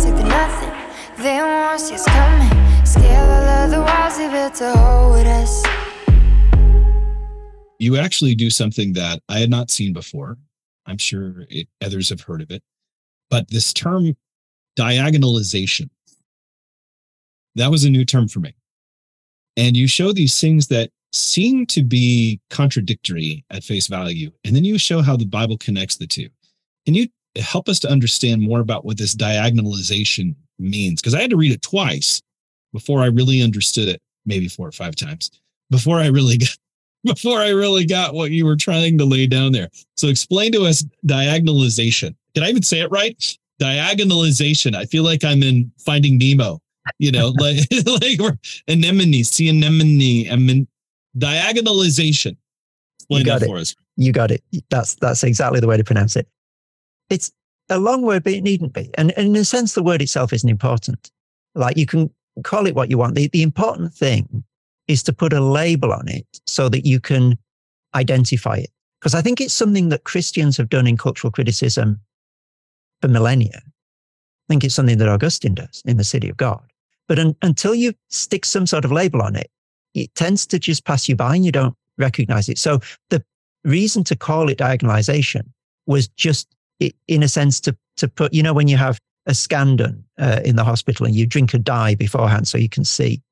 like 0.04 0.14
they're 0.14 0.34
nothing. 0.40 0.72
They 1.18 1.38
won't 1.38 1.80
see 1.80 1.94
us 1.94 2.06
coming. 2.06 2.86
Scale 2.86 3.28
all 3.36 3.64
of 3.64 3.70
the 3.70 3.80
walls 3.80 4.16
they 4.16 4.28
built 4.30 4.54
to 4.56 4.72
hold 4.76 5.26
us. 5.26 5.64
You 7.80 7.96
actually 7.96 8.34
do 8.36 8.48
something 8.50 8.92
that 8.92 9.20
I 9.28 9.40
had 9.40 9.50
not 9.50 9.70
seen 9.70 9.92
before. 9.92 10.38
I'm 10.86 10.98
sure 10.98 11.46
it, 11.50 11.68
others 11.82 12.10
have 12.10 12.20
heard 12.20 12.42
of 12.42 12.50
it. 12.50 12.62
But 13.28 13.48
this 13.48 13.72
term 13.72 14.16
diagonalization, 14.78 15.88
that 17.56 17.70
was 17.70 17.84
a 17.84 17.90
new 17.90 18.04
term 18.04 18.28
for 18.28 18.40
me. 18.40 18.54
And 19.56 19.76
you 19.76 19.86
show 19.86 20.12
these 20.12 20.40
things 20.40 20.68
that 20.68 20.90
seem 21.12 21.64
to 21.66 21.82
be 21.82 22.40
contradictory 22.50 23.44
at 23.50 23.62
face 23.62 23.86
value. 23.86 24.30
And 24.44 24.54
then 24.54 24.64
you 24.64 24.78
show 24.78 25.00
how 25.00 25.16
the 25.16 25.26
Bible 25.26 25.56
connects 25.58 25.96
the 25.96 26.06
two. 26.06 26.28
Can 26.84 26.94
you 26.94 27.06
help 27.36 27.68
us 27.68 27.78
to 27.80 27.90
understand 27.90 28.42
more 28.42 28.60
about 28.60 28.84
what 28.84 28.98
this 28.98 29.14
diagonalization 29.14 30.34
means? 30.58 31.00
Because 31.00 31.14
I 31.14 31.20
had 31.20 31.30
to 31.30 31.36
read 31.36 31.52
it 31.52 31.62
twice 31.62 32.20
before 32.72 33.02
I 33.02 33.06
really 33.06 33.42
understood 33.42 33.88
it, 33.88 34.02
maybe 34.26 34.48
four 34.48 34.66
or 34.66 34.72
five 34.72 34.96
times 34.96 35.30
before 35.70 35.98
I 35.98 36.06
really 36.06 36.38
got 36.38 36.56
before 37.04 37.38
I 37.38 37.50
really 37.50 37.84
got 37.84 38.14
what 38.14 38.30
you 38.30 38.46
were 38.46 38.56
trying 38.56 38.96
to 38.98 39.04
lay 39.04 39.26
down 39.26 39.52
there. 39.52 39.68
So 39.96 40.08
explain 40.08 40.52
to 40.52 40.64
us 40.64 40.84
diagonalization. 41.06 42.14
Did 42.32 42.42
I 42.42 42.48
even 42.48 42.62
say 42.62 42.80
it 42.80 42.90
right? 42.90 43.36
Diagonalization. 43.60 44.74
I 44.74 44.86
feel 44.86 45.04
like 45.04 45.22
I'm 45.22 45.42
in 45.42 45.70
Finding 45.78 46.16
Nemo 46.18 46.60
you 46.98 47.10
know, 47.10 47.28
like 47.38 47.58
like 47.70 48.38
anemone, 48.68 49.24
sea 49.24 49.48
anemone, 49.48 50.30
I 50.30 50.36
mean, 50.36 50.66
diagonalization. 51.16 52.36
Explain 52.98 53.20
you 53.20 53.24
got 53.24 53.42
it. 53.42 53.46
for 53.46 53.56
us. 53.58 53.74
You 53.96 54.12
got 54.12 54.30
it. 54.30 54.42
That's 54.70 54.94
that's 54.96 55.24
exactly 55.24 55.60
the 55.60 55.66
way 55.66 55.76
to 55.76 55.84
pronounce 55.84 56.16
it. 56.16 56.28
It's 57.10 57.32
a 57.68 57.78
long 57.78 58.02
word, 58.02 58.24
but 58.24 58.32
it 58.32 58.42
needn't 58.42 58.72
be. 58.72 58.90
And, 58.94 59.12
and 59.16 59.28
in 59.28 59.36
a 59.36 59.44
sense, 59.44 59.74
the 59.74 59.82
word 59.82 60.02
itself 60.02 60.32
isn't 60.32 60.48
important. 60.48 61.10
Like 61.54 61.76
you 61.76 61.86
can 61.86 62.10
call 62.42 62.66
it 62.66 62.74
what 62.74 62.90
you 62.90 62.98
want. 62.98 63.14
The, 63.14 63.28
the 63.28 63.42
important 63.42 63.94
thing 63.94 64.44
is 64.88 65.02
to 65.04 65.12
put 65.12 65.32
a 65.32 65.40
label 65.40 65.92
on 65.92 66.08
it 66.08 66.26
so 66.46 66.68
that 66.68 66.84
you 66.84 67.00
can 67.00 67.38
identify 67.94 68.56
it. 68.56 68.70
Because 69.00 69.14
I 69.14 69.22
think 69.22 69.40
it's 69.40 69.54
something 69.54 69.90
that 69.90 70.04
Christians 70.04 70.56
have 70.56 70.68
done 70.68 70.86
in 70.86 70.96
cultural 70.96 71.30
criticism 71.30 72.00
for 73.00 73.08
millennia. 73.08 73.62
I 73.64 74.46
think 74.48 74.64
it's 74.64 74.74
something 74.74 74.98
that 74.98 75.08
Augustine 75.08 75.54
does 75.54 75.82
in 75.86 75.96
the 75.96 76.04
City 76.04 76.28
of 76.28 76.36
God. 76.36 76.62
But 77.08 77.18
un, 77.18 77.36
until 77.42 77.74
you 77.74 77.92
stick 78.08 78.44
some 78.44 78.66
sort 78.66 78.84
of 78.84 78.92
label 78.92 79.22
on 79.22 79.36
it, 79.36 79.50
it 79.94 80.14
tends 80.14 80.46
to 80.46 80.58
just 80.58 80.84
pass 80.84 81.08
you 81.08 81.16
by 81.16 81.36
and 81.36 81.44
you 81.44 81.52
don't 81.52 81.76
recognize 81.98 82.48
it. 82.48 82.58
So 82.58 82.80
the 83.10 83.22
reason 83.64 84.04
to 84.04 84.16
call 84.16 84.48
it 84.48 84.58
diagonalization 84.58 85.42
was 85.86 86.08
just, 86.08 86.48
in 87.08 87.22
a 87.22 87.28
sense, 87.28 87.60
to, 87.60 87.76
to 87.98 88.08
put, 88.08 88.34
you 88.34 88.42
know, 88.42 88.52
when 88.52 88.68
you 88.68 88.76
have 88.76 88.98
a 89.26 89.34
scan 89.34 89.76
done 89.76 90.04
uh, 90.18 90.40
in 90.44 90.56
the 90.56 90.64
hospital 90.64 91.06
and 91.06 91.14
you 91.14 91.26
drink 91.26 91.54
a 91.54 91.58
dye 91.58 91.94
beforehand 91.94 92.48
so 92.48 92.58
you 92.58 92.68
can 92.68 92.84
see 92.84 93.22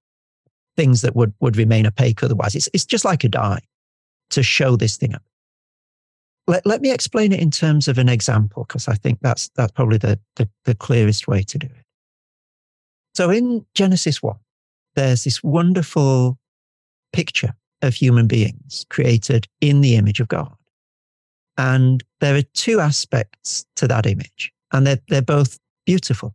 things 0.76 1.02
that 1.02 1.16
would, 1.16 1.34
would 1.40 1.56
remain 1.56 1.86
opaque 1.86 2.22
otherwise. 2.22 2.54
It's, 2.54 2.68
it's 2.72 2.86
just 2.86 3.04
like 3.04 3.24
a 3.24 3.28
dye 3.28 3.60
to 4.30 4.42
show 4.42 4.76
this 4.76 4.96
thing 4.96 5.14
up. 5.14 5.22
Let, 6.46 6.64
let 6.64 6.80
me 6.80 6.90
explain 6.90 7.32
it 7.32 7.40
in 7.40 7.50
terms 7.50 7.88
of 7.88 7.98
an 7.98 8.08
example, 8.08 8.64
because 8.64 8.88
I 8.88 8.94
think 8.94 9.18
that's, 9.20 9.50
that's 9.54 9.72
probably 9.72 9.98
the, 9.98 10.18
the, 10.36 10.48
the 10.64 10.74
clearest 10.74 11.28
way 11.28 11.42
to 11.42 11.58
do 11.58 11.66
it. 11.66 11.81
So 13.14 13.30
in 13.30 13.66
Genesis 13.74 14.22
1, 14.22 14.36
there's 14.94 15.24
this 15.24 15.42
wonderful 15.42 16.38
picture 17.12 17.54
of 17.82 17.94
human 17.94 18.26
beings 18.26 18.86
created 18.88 19.48
in 19.60 19.80
the 19.80 19.96
image 19.96 20.20
of 20.20 20.28
God. 20.28 20.54
And 21.58 22.02
there 22.20 22.36
are 22.36 22.42
two 22.54 22.80
aspects 22.80 23.66
to 23.76 23.86
that 23.88 24.06
image, 24.06 24.52
and 24.72 24.86
they're, 24.86 25.00
they're 25.08 25.20
both 25.20 25.58
beautiful 25.84 26.34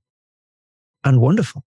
and 1.04 1.20
wonderful. 1.20 1.64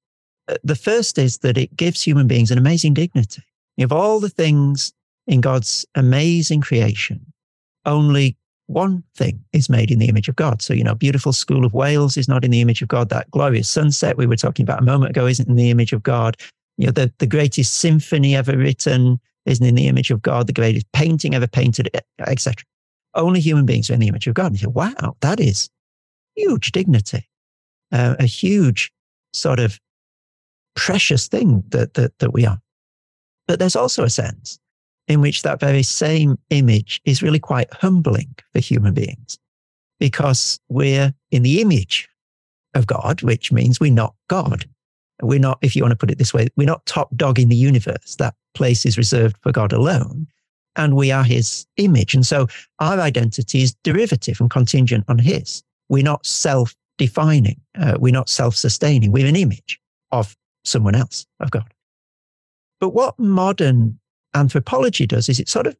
Uh, 0.48 0.56
the 0.62 0.76
first 0.76 1.18
is 1.18 1.38
that 1.38 1.58
it 1.58 1.76
gives 1.76 2.02
human 2.02 2.28
beings 2.28 2.50
an 2.50 2.58
amazing 2.58 2.94
dignity. 2.94 3.42
Of 3.80 3.92
all 3.92 4.20
the 4.20 4.28
things 4.28 4.92
in 5.26 5.40
God's 5.40 5.86
amazing 5.94 6.61
creation, 6.61 7.32
only 7.86 8.36
one 8.70 9.02
thing 9.16 9.44
is 9.52 9.68
made 9.68 9.90
in 9.90 9.98
the 9.98 10.08
image 10.08 10.28
of 10.28 10.36
God. 10.36 10.62
So, 10.62 10.72
you 10.72 10.84
know, 10.84 10.94
beautiful 10.94 11.32
School 11.32 11.64
of 11.64 11.74
whales 11.74 12.16
is 12.16 12.28
not 12.28 12.44
in 12.44 12.52
the 12.52 12.60
image 12.60 12.82
of 12.82 12.88
God. 12.88 13.08
That 13.08 13.30
glorious 13.32 13.68
sunset 13.68 14.16
we 14.16 14.26
were 14.26 14.36
talking 14.36 14.62
about 14.62 14.78
a 14.78 14.84
moment 14.84 15.10
ago 15.10 15.26
isn't 15.26 15.48
in 15.48 15.56
the 15.56 15.70
image 15.70 15.92
of 15.92 16.04
God. 16.04 16.36
You 16.78 16.86
know, 16.86 16.92
the, 16.92 17.12
the 17.18 17.26
greatest 17.26 17.78
symphony 17.78 18.36
ever 18.36 18.56
written 18.56 19.18
isn't 19.44 19.66
in 19.66 19.74
the 19.74 19.88
image 19.88 20.12
of 20.12 20.22
God. 20.22 20.46
The 20.46 20.52
greatest 20.52 20.86
painting 20.92 21.34
ever 21.34 21.48
painted, 21.48 21.90
etc. 22.20 22.62
Only 23.14 23.40
human 23.40 23.66
beings 23.66 23.90
are 23.90 23.94
in 23.94 24.00
the 24.00 24.08
image 24.08 24.28
of 24.28 24.34
God. 24.34 24.46
And 24.46 24.60
you 24.60 24.66
say, 24.66 24.72
wow, 24.72 25.16
that 25.20 25.40
is 25.40 25.68
huge 26.36 26.70
dignity, 26.70 27.28
uh, 27.90 28.14
a 28.20 28.26
huge 28.26 28.92
sort 29.32 29.58
of 29.58 29.80
precious 30.76 31.26
thing 31.26 31.64
that, 31.70 31.94
that, 31.94 32.16
that 32.20 32.32
we 32.32 32.46
are. 32.46 32.60
But 33.48 33.58
there's 33.58 33.76
also 33.76 34.04
a 34.04 34.10
sense 34.10 34.60
in 35.09 35.20
which 35.20 35.42
that 35.42 35.61
very 35.61 35.82
same 35.82 36.38
image 36.51 37.01
is 37.05 37.22
really 37.22 37.38
quite 37.38 37.72
humbling 37.72 38.34
for 38.53 38.61
human 38.61 38.94
beings 38.94 39.38
because 39.98 40.59
we're 40.68 41.14
in 41.30 41.42
the 41.42 41.61
image 41.61 42.09
of 42.74 42.86
God, 42.86 43.22
which 43.22 43.53
means 43.53 43.78
we're 43.78 43.92
not 43.92 44.14
God. 44.28 44.64
We're 45.22 45.38
not, 45.38 45.59
if 45.62 45.76
you 45.76 45.82
want 45.82 45.92
to 45.92 45.96
put 45.96 46.11
it 46.11 46.18
this 46.18 46.32
way, 46.32 46.48
we're 46.57 46.66
not 46.66 46.86
top 46.86 47.14
dog 47.14 47.38
in 47.38 47.51
the 47.51 47.57
universe. 47.57 48.16
That 48.16 48.34
place 48.55 48.86
is 48.86 48.96
reserved 48.96 49.36
for 49.42 49.53
God 49.53 49.72
alone. 49.72 50.26
And 50.76 50.96
we 50.96 51.11
are 51.11 51.24
his 51.24 51.66
image. 51.76 52.14
And 52.14 52.24
so 52.26 52.46
our 52.78 52.98
identity 52.98 53.62
is 53.62 53.74
derivative 53.84 54.40
and 54.40 54.51
contingent 54.51 55.05
on 55.09 55.18
his. 55.18 55.62
We're 55.88 56.05
not 56.05 56.24
self 56.24 56.74
defining. 56.96 57.61
Uh, 57.78 57.96
we're 57.98 58.12
not 58.12 58.28
self 58.28 58.57
sustaining. 58.57 59.12
We're 59.12 59.26
an 59.26 59.36
image 59.36 59.78
of 60.12 60.36
someone 60.64 60.94
else, 60.94 61.26
of 61.40 61.51
God. 61.51 61.72
But 62.80 62.90
what 62.90 63.18
modern 63.18 63.99
anthropology 64.34 65.06
does 65.06 65.28
is 65.28 65.40
it 65.40 65.48
sort 65.48 65.66
of 65.66 65.76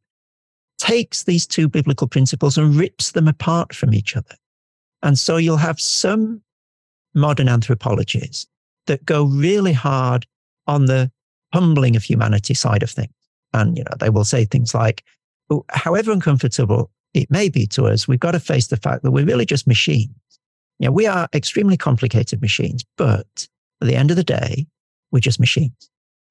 takes 0.79 1.25
these 1.25 1.47
two 1.47 1.69
biblical 1.69 2.07
principles 2.07 2.57
and 2.57 2.75
rips 2.75 3.13
them 3.13 3.29
apart 3.29 3.75
from 3.75 3.93
each 3.93 4.17
other. 4.17 4.35
And 5.03 5.19
so 5.19 5.37
you'll 5.37 5.57
have 5.59 5.81
some 5.81 6.43
modern 7.15 7.49
anthropologies 7.49 8.47
that 8.87 9.05
go 9.05 9.25
really 9.25 9.73
hard 9.73 10.27
on 10.67 10.87
the 10.87 11.11
humbling 11.53 11.97
of 11.97 12.03
humanity 12.03 12.55
side 12.55 12.83
of 12.83 12.91
things. 12.91 13.13
And, 13.53 13.77
you 13.77 13.85
know, 13.85 13.97
they 13.99 14.11
will 14.11 14.25
say 14.25 14.45
things 14.45 14.75
like, 14.75 15.05
oh, 15.51 15.65
however 15.71 16.13
uncomfortable 16.13 16.91
it 17.13 17.31
may 17.31 17.49
be 17.49 17.67
to 17.69 17.87
us, 17.87 18.07
we've 18.07 18.21
got 18.21 18.33
to 18.33 18.41
face 18.41 18.69
the 18.69 18.77
fact 18.77 19.03
that 19.03 19.11
we're 19.11 19.27
really 19.27 19.47
just 19.47 19.67
machines. 19.67 20.15
You 20.79 20.87
know, 20.87 20.93
we 20.93 21.07
are 21.07 21.29
extremely 21.35 21.77
complicated 21.77 22.41
machines, 22.41 22.85
but 22.97 23.49
at 23.83 23.89
the 23.89 23.97
end 23.97 24.11
of 24.11 24.17
the 24.17 24.25
day, 24.25 24.67
we're 25.11 25.21
just 25.21 25.41
machines. 25.41 25.91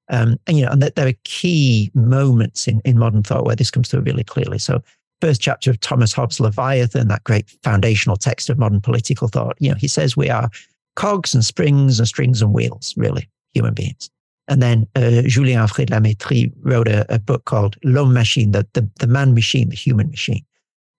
Um, 0.10 0.38
and 0.47 0.57
you 0.57 0.66
know, 0.66 0.72
and 0.72 0.82
that 0.82 0.95
there 0.95 1.07
are 1.07 1.14
key 1.24 1.91
moments 1.93 2.68
in, 2.68 2.82
in 2.84 2.97
modern 2.97 3.24
thought 3.24 3.45
where 3.45 3.55
this 3.55 3.72
comes 3.72 3.89
through 3.89 4.01
really 4.01 4.24
clearly. 4.24 4.57
So, 4.57 4.82
first 5.22 5.41
chapter 5.41 5.70
of 5.70 5.80
Thomas 5.80 6.14
Hobbes' 6.14 6.39
Leviathan, 6.39 7.10
that 7.10 7.24
great 7.24 7.49
foundational 7.64 8.18
text 8.18 8.49
of 8.49 8.57
modern 8.57 8.82
political 8.82 9.28
thought. 9.28 9.57
You 9.60 9.70
know, 9.70 9.78
he 9.78 9.88
says 9.88 10.18
we 10.18 10.30
are 10.30 10.49
cogs 10.95 11.34
and 11.34 11.45
springs 11.45 11.99
and 11.99 12.07
strings 12.07 12.41
and 12.41 12.53
wheels, 12.53 12.93
really, 12.97 13.30
human 13.53 13.74
beings. 13.74 14.10
And 14.47 14.64
then 14.64 14.88
uh, 14.95 15.22
Julien 15.28 15.60
Offray 15.60 15.86
de 15.86 15.93
La 15.93 15.99
Mettrie 15.99 16.51
wrote 16.62 16.88
a, 16.88 17.05
a 17.14 17.20
book 17.20 17.45
called 17.45 17.76
L'Homme 17.84 18.14
Machine, 18.14 18.51
the, 18.51 18.68
the, 18.74 18.89
the 18.99 19.07
man 19.07 19.36
machine, 19.36 19.70
the 19.70 19.76
human 19.76 20.10
machine. 20.10 20.43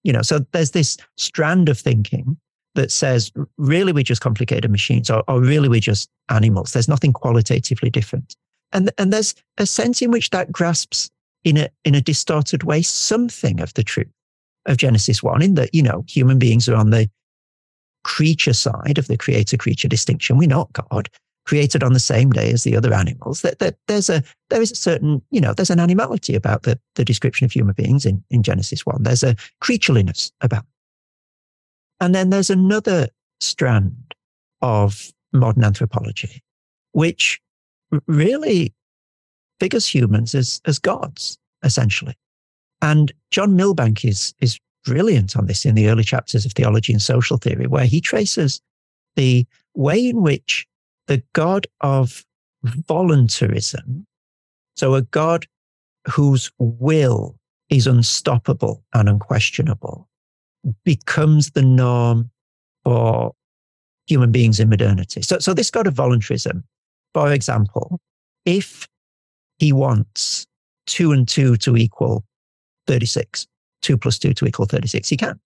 You 0.04 0.12
know, 0.12 0.22
so 0.22 0.38
there's 0.52 0.70
this 0.70 0.96
strand 1.16 1.68
of 1.68 1.78
thinking 1.78 2.38
that 2.76 2.92
says 2.92 3.32
really 3.58 3.92
we're 3.92 4.04
just 4.04 4.20
complicated 4.20 4.70
machines 4.70 5.10
or, 5.10 5.24
or 5.26 5.40
really 5.40 5.68
we're 5.68 5.80
just 5.80 6.08
animals. 6.28 6.72
There's 6.72 6.88
nothing 6.88 7.12
qualitatively 7.12 7.90
different. 7.90 8.36
And, 8.72 8.90
and 8.98 9.12
there's 9.12 9.34
a 9.58 9.66
sense 9.66 10.00
in 10.02 10.10
which 10.10 10.30
that 10.30 10.52
grasps 10.52 11.10
in 11.44 11.56
a, 11.56 11.68
in 11.84 11.94
a 11.94 12.00
distorted 12.00 12.62
way 12.62 12.82
something 12.82 13.60
of 13.60 13.74
the 13.74 13.82
truth 13.82 14.08
of 14.66 14.76
Genesis 14.76 15.22
1 15.22 15.42
in 15.42 15.54
that, 15.54 15.74
you 15.74 15.82
know, 15.82 16.04
human 16.06 16.38
beings 16.38 16.68
are 16.68 16.76
on 16.76 16.90
the 16.90 17.08
creature 18.04 18.52
side 18.52 18.98
of 18.98 19.08
the 19.08 19.16
creator 19.16 19.56
creature 19.56 19.88
distinction. 19.88 20.38
We're 20.38 20.48
not 20.48 20.72
God 20.72 21.08
created 21.46 21.82
on 21.82 21.94
the 21.94 22.00
same 22.00 22.30
day 22.30 22.52
as 22.52 22.64
the 22.64 22.76
other 22.76 22.92
animals. 22.92 23.42
That, 23.42 23.58
that 23.58 23.76
there's 23.88 24.10
a, 24.10 24.22
there 24.50 24.62
is 24.62 24.70
a 24.70 24.76
certain, 24.76 25.22
you 25.30 25.40
know, 25.40 25.52
there's 25.52 25.70
an 25.70 25.80
animality 25.80 26.34
about 26.34 26.62
the, 26.62 26.78
the 26.94 27.04
description 27.04 27.44
of 27.44 27.52
human 27.52 27.74
beings 27.74 28.06
in, 28.06 28.22
in 28.30 28.42
Genesis 28.42 28.86
1. 28.86 29.02
There's 29.02 29.22
a 29.22 29.36
creatureliness 29.62 30.30
about. 30.42 30.64
And 32.00 32.14
then 32.14 32.30
there's 32.30 32.50
another 32.50 33.08
strand 33.40 34.14
of 34.62 35.12
modern 35.32 35.64
anthropology, 35.64 36.42
which 36.92 37.40
really 38.06 38.72
figures 39.58 39.86
humans 39.86 40.34
as, 40.34 40.60
as 40.66 40.78
gods, 40.78 41.38
essentially. 41.62 42.16
And 42.82 43.12
John 43.30 43.56
Milbank 43.56 44.04
is, 44.04 44.34
is 44.40 44.58
brilliant 44.84 45.36
on 45.36 45.46
this 45.46 45.66
in 45.66 45.74
the 45.74 45.88
early 45.88 46.04
chapters 46.04 46.46
of 46.46 46.52
Theology 46.52 46.92
and 46.92 47.02
Social 47.02 47.36
Theory, 47.36 47.66
where 47.66 47.84
he 47.84 48.00
traces 48.00 48.60
the 49.16 49.46
way 49.74 50.08
in 50.08 50.22
which 50.22 50.66
the 51.06 51.22
God 51.32 51.66
of 51.80 52.24
voluntarism, 52.64 54.06
so 54.76 54.94
a 54.94 55.02
God 55.02 55.46
whose 56.08 56.50
will 56.58 57.36
is 57.68 57.86
unstoppable 57.86 58.82
and 58.94 59.08
unquestionable, 59.08 60.08
becomes 60.84 61.50
the 61.50 61.62
norm 61.62 62.30
for 62.84 63.32
human 64.06 64.32
beings 64.32 64.58
in 64.58 64.68
modernity. 64.68 65.22
So, 65.22 65.38
so 65.38 65.54
this 65.54 65.70
God 65.70 65.86
of 65.86 65.94
voluntarism 65.94 66.64
for 67.14 67.32
example, 67.32 68.00
if 68.44 68.88
he 69.58 69.72
wants 69.72 70.46
two 70.86 71.12
and 71.12 71.28
two 71.28 71.56
to 71.58 71.76
equal 71.76 72.24
36, 72.86 73.46
two 73.82 73.96
plus 73.96 74.18
two 74.18 74.32
to 74.34 74.46
equal 74.46 74.66
36, 74.66 75.08
he 75.08 75.16
can, 75.16 75.38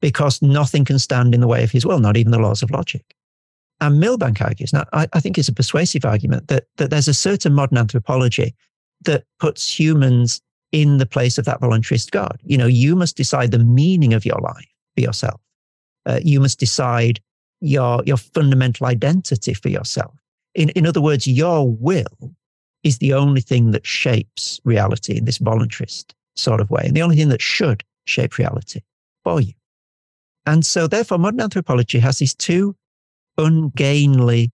because 0.00 0.40
nothing 0.42 0.84
can 0.84 0.98
stand 0.98 1.34
in 1.34 1.40
the 1.40 1.48
way 1.48 1.64
of 1.64 1.70
his 1.70 1.84
will, 1.84 1.98
not 1.98 2.16
even 2.16 2.32
the 2.32 2.38
laws 2.38 2.62
of 2.62 2.70
logic. 2.70 3.14
And 3.80 4.00
Milbank 4.00 4.40
argues, 4.40 4.72
now 4.72 4.84
I, 4.92 5.06
I 5.12 5.20
think 5.20 5.38
it's 5.38 5.48
a 5.48 5.52
persuasive 5.52 6.04
argument, 6.04 6.48
that, 6.48 6.64
that 6.76 6.90
there's 6.90 7.08
a 7.08 7.14
certain 7.14 7.54
modern 7.54 7.78
anthropology 7.78 8.54
that 9.04 9.24
puts 9.38 9.78
humans 9.78 10.40
in 10.72 10.98
the 10.98 11.06
place 11.06 11.38
of 11.38 11.44
that 11.44 11.60
voluntarist 11.60 12.10
God. 12.10 12.38
You 12.42 12.58
know, 12.58 12.66
you 12.66 12.96
must 12.96 13.16
decide 13.16 13.52
the 13.52 13.58
meaning 13.58 14.12
of 14.12 14.24
your 14.24 14.38
life 14.40 14.68
for 14.94 15.00
yourself. 15.00 15.40
Uh, 16.06 16.20
you 16.22 16.40
must 16.40 16.58
decide 16.58 17.20
your, 17.60 18.02
your 18.04 18.16
fundamental 18.16 18.86
identity 18.86 19.54
for 19.54 19.68
yourself. 19.68 20.14
In, 20.54 20.70
in 20.70 20.86
other 20.86 21.00
words, 21.00 21.26
your 21.26 21.68
will 21.68 22.34
is 22.82 22.98
the 22.98 23.12
only 23.12 23.40
thing 23.40 23.72
that 23.72 23.86
shapes 23.86 24.60
reality 24.64 25.16
in 25.16 25.24
this 25.24 25.38
voluntarist 25.38 26.12
sort 26.36 26.60
of 26.60 26.70
way, 26.70 26.82
and 26.84 26.96
the 26.96 27.02
only 27.02 27.16
thing 27.16 27.28
that 27.28 27.42
should 27.42 27.82
shape 28.04 28.38
reality 28.38 28.80
for 29.24 29.40
you. 29.40 29.52
And 30.46 30.64
so, 30.64 30.86
therefore, 30.86 31.18
modern 31.18 31.40
anthropology 31.40 31.98
has 31.98 32.18
these 32.18 32.34
two 32.34 32.74
ungainly 33.36 34.50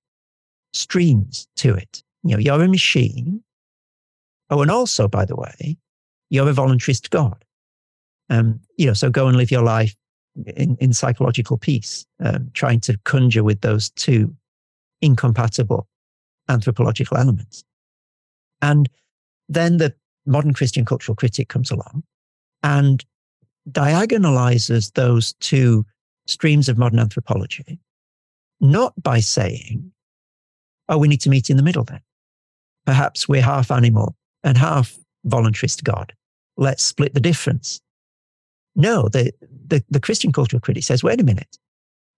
streams 0.72 1.47
to 1.57 1.74
it. 1.74 2.03
You 2.22 2.32
know, 2.32 2.38
you're 2.38 2.62
a 2.62 2.68
machine. 2.68 3.42
Oh, 4.51 4.62
and 4.62 4.70
also, 4.70 5.09
by 5.09 5.24
the 5.24 5.36
way, 5.36 5.76
you're 6.30 6.49
a 6.49 6.53
voluntarist 6.53 7.11
God. 7.11 7.45
Um, 8.30 8.61
you 8.76 8.86
know, 8.86 8.95
so 8.95 9.11
go 9.11 9.28
and 9.28 9.36
live 9.36 9.51
your 9.51 9.62
life 9.62 9.95
in, 10.57 10.76
in 10.80 10.92
psychological 10.92 11.59
peace, 11.59 12.07
um, 12.20 12.51
trying 12.55 12.80
to 12.80 12.99
conjure 13.05 13.45
with 13.45 13.61
those 13.61 13.90
two 13.90 14.34
incompatible 15.05 15.86
anthropological 16.48 17.16
elements. 17.16 17.64
And 18.61 18.88
then 19.48 19.76
the 19.76 19.94
modern 20.26 20.55
Christian 20.55 20.84
cultural 20.84 21.14
critic 21.14 21.48
comes 21.48 21.70
along 21.70 22.02
and 22.62 23.05
diagonalizes 23.70 24.92
those 24.92 25.34
two 25.34 25.84
streams 26.26 26.68
of 26.68 26.78
modern 26.78 26.98
anthropology, 26.98 27.78
not 28.61 28.94
by 29.02 29.20
saying, 29.20 29.92
oh, 30.88 30.98
we 30.98 31.09
need 31.09 31.20
to 31.20 31.30
meet 31.30 31.50
in 31.50 31.57
the 31.57 31.62
middle 31.62 31.84
then. 31.84 32.00
Perhaps 32.86 33.28
we're 33.28 33.42
half 33.42 33.70
animal 33.70 34.16
and 34.42 34.57
half 34.57 34.96
voluntarist 35.26 35.84
God. 35.84 36.12
Let's 36.57 36.82
split 36.82 37.14
the 37.14 37.20
difference. 37.20 37.80
No, 38.76 39.09
the, 39.09 39.32
the, 39.66 39.82
the 39.88 40.00
Christian 40.00 40.32
cultural 40.32 40.61
critic 40.61 40.84
says, 40.84 41.02
wait 41.02 41.20
a 41.20 41.24
minute. 41.24 41.59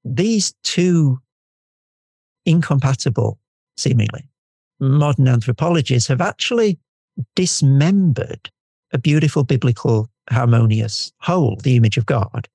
These 0.04 0.54
two 0.62 1.20
incompatible, 2.46 3.38
seemingly, 3.76 4.28
modern 4.80 5.28
anthropologists 5.28 6.08
have 6.08 6.20
actually 6.20 6.78
dismembered 7.34 8.50
a 8.92 8.98
beautiful 8.98 9.44
biblical 9.44 10.08
harmonious 10.30 11.12
whole, 11.20 11.56
the 11.62 11.76
image 11.76 11.96
of 11.96 12.06
God. 12.06 12.48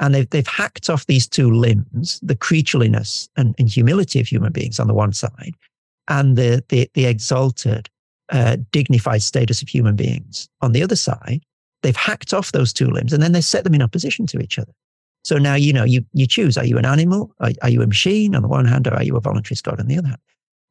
And 0.00 0.14
they've, 0.14 0.28
they've 0.30 0.46
hacked 0.46 0.90
off 0.90 1.06
these 1.06 1.28
two 1.28 1.50
limbs, 1.50 2.18
the 2.22 2.34
creatureliness 2.34 3.28
and, 3.36 3.54
and 3.58 3.68
humility 3.68 4.20
of 4.20 4.26
human 4.26 4.52
beings 4.52 4.80
on 4.80 4.88
the 4.88 4.94
one 4.94 5.12
side, 5.12 5.54
and 6.08 6.36
the, 6.36 6.64
the, 6.68 6.90
the 6.94 7.06
exalted, 7.06 7.88
uh, 8.30 8.56
dignified 8.72 9.22
status 9.22 9.62
of 9.62 9.68
human 9.68 9.94
beings 9.94 10.48
on 10.60 10.72
the 10.72 10.82
other 10.82 10.96
side. 10.96 11.42
They've 11.82 11.96
hacked 11.96 12.32
off 12.32 12.52
those 12.52 12.72
two 12.72 12.88
limbs 12.88 13.12
and 13.12 13.22
then 13.22 13.32
they 13.32 13.40
set 13.40 13.64
them 13.64 13.74
in 13.74 13.82
opposition 13.82 14.26
to 14.28 14.40
each 14.40 14.58
other. 14.58 14.72
So 15.24 15.38
now, 15.38 15.54
you 15.54 15.72
know, 15.72 15.84
you, 15.84 16.04
you 16.12 16.26
choose, 16.26 16.58
are 16.58 16.64
you 16.64 16.78
an 16.78 16.84
animal? 16.84 17.32
Are, 17.40 17.52
are 17.62 17.68
you 17.68 17.82
a 17.82 17.86
machine 17.86 18.34
on 18.34 18.42
the 18.42 18.48
one 18.48 18.64
hand, 18.66 18.86
or 18.86 18.94
are 18.94 19.04
you 19.04 19.16
a 19.16 19.20
voluntary 19.20 19.56
God 19.62 19.78
on 19.78 19.86
the 19.86 19.98
other 19.98 20.08
hand? 20.08 20.20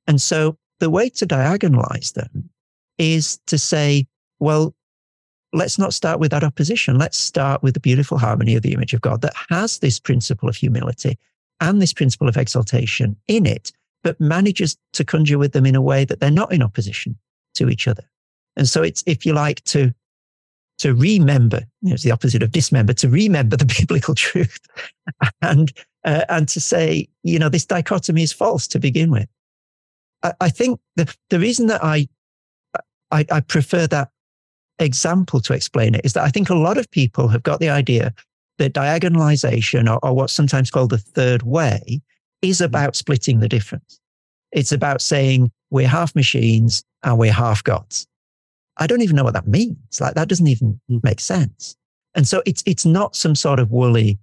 And 0.08 0.22
so 0.22 0.58
the 0.80 0.89
way 0.89 1.10
to 1.10 1.26
diagonalize 1.26 2.14
them 2.14 2.49
is 2.97 3.39
to 3.47 3.58
say, 3.58 4.08
well, 4.39 4.76
let's 5.54 5.80
not 5.80 5.93
start 5.93 6.20
with 6.20 6.32
that 6.32 6.43
opposition. 6.43 6.97
Let's 6.97 7.18
start 7.18 7.64
with 7.64 7.74
the 7.74 7.80
beautiful 7.80 8.18
harmony 8.18 8.56
of 8.56 8.62
the 8.62 8.74
image 8.74 8.93
of 8.93 9.02
God 9.02 9.22
that 9.22 9.34
has 9.49 9.80
this 9.80 9.99
principle 9.99 10.49
of 10.49 10.56
humility 10.56 11.18
and 11.60 11.82
this 11.82 11.93
principle 11.93 12.28
of 12.28 12.38
exaltation 12.38 13.16
in 13.28 13.45
it, 13.45 13.72
but 14.04 14.20
manages 14.20 14.78
to 14.93 15.04
conjure 15.04 15.38
with 15.38 15.54
them 15.54 15.66
in 15.66 15.76
a 15.76 15.82
way 15.82 16.06
that 16.06 16.20
they're 16.20 16.32
not 16.32 16.52
in 16.52 16.64
opposition 16.64 17.18
to 17.54 17.70
each 17.70 17.88
other. 17.88 18.04
And 18.56 18.68
so 18.68 18.82
it's, 18.82 19.04
if 19.06 19.26
you 19.26 19.34
like, 19.34 19.64
to 19.66 19.93
to 20.82 20.96
remember, 20.96 21.62
you 21.82 21.90
know, 21.90 21.94
it's 21.94 22.04
the 22.04 22.12
opposite 22.12 22.42
of 22.42 22.52
dismember, 22.52 22.92
to 22.94 23.08
remember 23.08 23.56
the 23.56 23.66
biblical 23.80 24.16
truth 24.16 24.60
and, 25.44 25.72
uh, 26.06 26.26
and 26.28 26.50
to 26.50 26.60
say, 26.60 27.08
you 27.22 27.38
know, 27.38 27.50
this 27.50 27.66
dichotomy 27.66 28.24
is 28.24 28.34
false 28.34 28.68
to 28.68 28.80
begin 28.80 29.12
with. 29.12 29.28
I, 30.24 30.34
I 30.42 30.50
think 30.50 30.80
the, 30.96 31.14
the 31.30 31.40
reason 31.40 31.68
that 31.68 31.84
I, 31.84 32.08
I, 33.12 33.26
I 33.32 33.40
prefer 33.42 33.86
that 33.88 34.10
example 34.80 35.40
to 35.42 35.54
explain 35.54 35.94
it 35.94 36.02
is 36.04 36.14
that 36.14 36.24
I 36.24 36.30
think 36.30 36.50
a 36.50 36.56
lot 36.56 36.80
of 36.80 36.90
people 36.90 37.28
have 37.28 37.44
got 37.44 37.60
the 37.60 37.70
idea 37.70 38.12
that 38.58 38.74
diagonalization 38.74 39.88
or, 39.88 40.00
or 40.04 40.16
what's 40.16 40.34
sometimes 40.34 40.72
called 40.72 40.90
the 40.90 40.98
third 40.98 41.44
way 41.44 42.02
is 42.42 42.58
mm-hmm. 42.58 42.66
about 42.66 42.96
splitting 42.96 43.40
the 43.40 43.50
difference. 43.50 44.00
It's 44.52 44.72
about 44.72 45.02
saying 45.02 45.52
we're 45.70 45.88
half 45.88 46.16
machines 46.16 46.84
and 47.04 47.20
we're 47.20 47.32
half 47.32 47.64
gods. 47.64 48.08
I 48.82 48.88
don't 48.88 49.02
even 49.02 49.16
know 49.16 49.24
what 49.24 49.34
that 49.34 49.48
means. 49.48 50.02
Like 50.02 50.16
that 50.16 50.28
doesn't 50.28 50.48
even 50.48 50.80
hmm. 50.90 50.98
make 51.04 51.20
sense. 51.20 51.76
And 52.16 52.28
so 52.28 52.42
it's, 52.46 52.64
it's 52.66 52.86
not 52.86 53.16
some 53.16 53.36
sort 53.36 53.60
of 53.60 53.72
woolly 53.72 54.20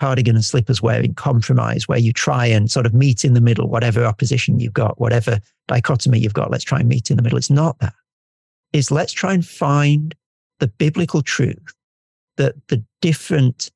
cardigan 0.00 0.36
and 0.36 0.44
slippers 0.44 0.82
wearing 0.82 1.14
compromise 1.14 1.88
where 1.88 1.98
you 1.98 2.12
try 2.12 2.46
and 2.46 2.70
sort 2.70 2.86
of 2.86 2.94
meet 2.94 3.24
in 3.24 3.34
the 3.34 3.40
middle, 3.40 3.68
whatever 3.68 4.04
opposition 4.04 4.60
you've 4.60 4.72
got, 4.72 5.00
whatever 5.00 5.38
dichotomy 5.68 6.18
you've 6.18 6.34
got, 6.34 6.50
let's 6.50 6.64
try 6.64 6.80
and 6.80 6.88
meet 6.88 7.10
in 7.10 7.16
the 7.16 7.22
middle. 7.22 7.38
It's 7.38 7.50
not 7.50 7.78
that. 7.80 7.94
It's 8.72 8.90
let's 8.90 9.12
try 9.12 9.32
and 9.32 9.46
find 9.46 10.14
the 10.60 10.68
biblical 10.68 11.22
truth 11.22 11.74
that 12.36 12.54
the 12.68 12.84
different 13.00 13.70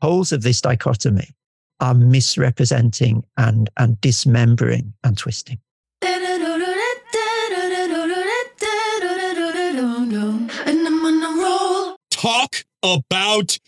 poles 0.00 0.32
of 0.32 0.42
this 0.42 0.60
dichotomy 0.60 1.28
are 1.80 1.94
misrepresenting 1.94 3.24
and, 3.36 3.70
and 3.78 4.00
dismembering 4.00 4.92
and 5.02 5.16
twisting. 5.16 5.58
Talk 12.24 12.64
about 12.82 13.58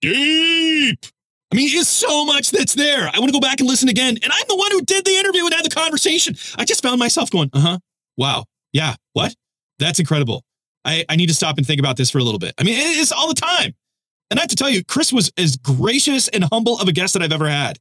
deep. 0.00 1.06
I 1.52 1.56
mean, 1.56 1.68
it's 1.72 1.88
so 1.88 2.24
much 2.24 2.50
that's 2.50 2.74
there. 2.74 3.10
I 3.12 3.18
want 3.18 3.28
to 3.28 3.32
go 3.32 3.40
back 3.40 3.60
and 3.60 3.68
listen 3.68 3.88
again. 3.88 4.18
And 4.22 4.32
I'm 4.32 4.44
the 4.48 4.56
one 4.56 4.70
who 4.72 4.82
did 4.82 5.04
the 5.04 5.16
interview 5.16 5.44
and 5.44 5.54
had 5.54 5.64
the 5.64 5.70
conversation. 5.70 6.34
I 6.56 6.64
just 6.64 6.82
found 6.82 6.98
myself 6.98 7.30
going, 7.30 7.50
uh 7.52 7.60
huh. 7.60 7.78
Wow. 8.16 8.44
Yeah. 8.72 8.94
What? 9.12 9.34
That's 9.78 9.98
incredible. 9.98 10.44
I, 10.84 11.04
I 11.08 11.16
need 11.16 11.26
to 11.28 11.34
stop 11.34 11.58
and 11.58 11.66
think 11.66 11.78
about 11.78 11.96
this 11.96 12.10
for 12.10 12.18
a 12.18 12.22
little 12.22 12.38
bit. 12.38 12.54
I 12.58 12.64
mean, 12.64 12.74
it's 12.78 13.12
all 13.12 13.28
the 13.28 13.34
time. 13.34 13.74
And 14.30 14.38
I 14.38 14.42
have 14.42 14.50
to 14.50 14.56
tell 14.56 14.70
you, 14.70 14.82
Chris 14.84 15.12
was 15.12 15.30
as 15.36 15.56
gracious 15.56 16.28
and 16.28 16.44
humble 16.44 16.78
of 16.80 16.88
a 16.88 16.92
guest 16.92 17.12
that 17.14 17.22
I've 17.22 17.32
ever 17.32 17.48
had. 17.48 17.78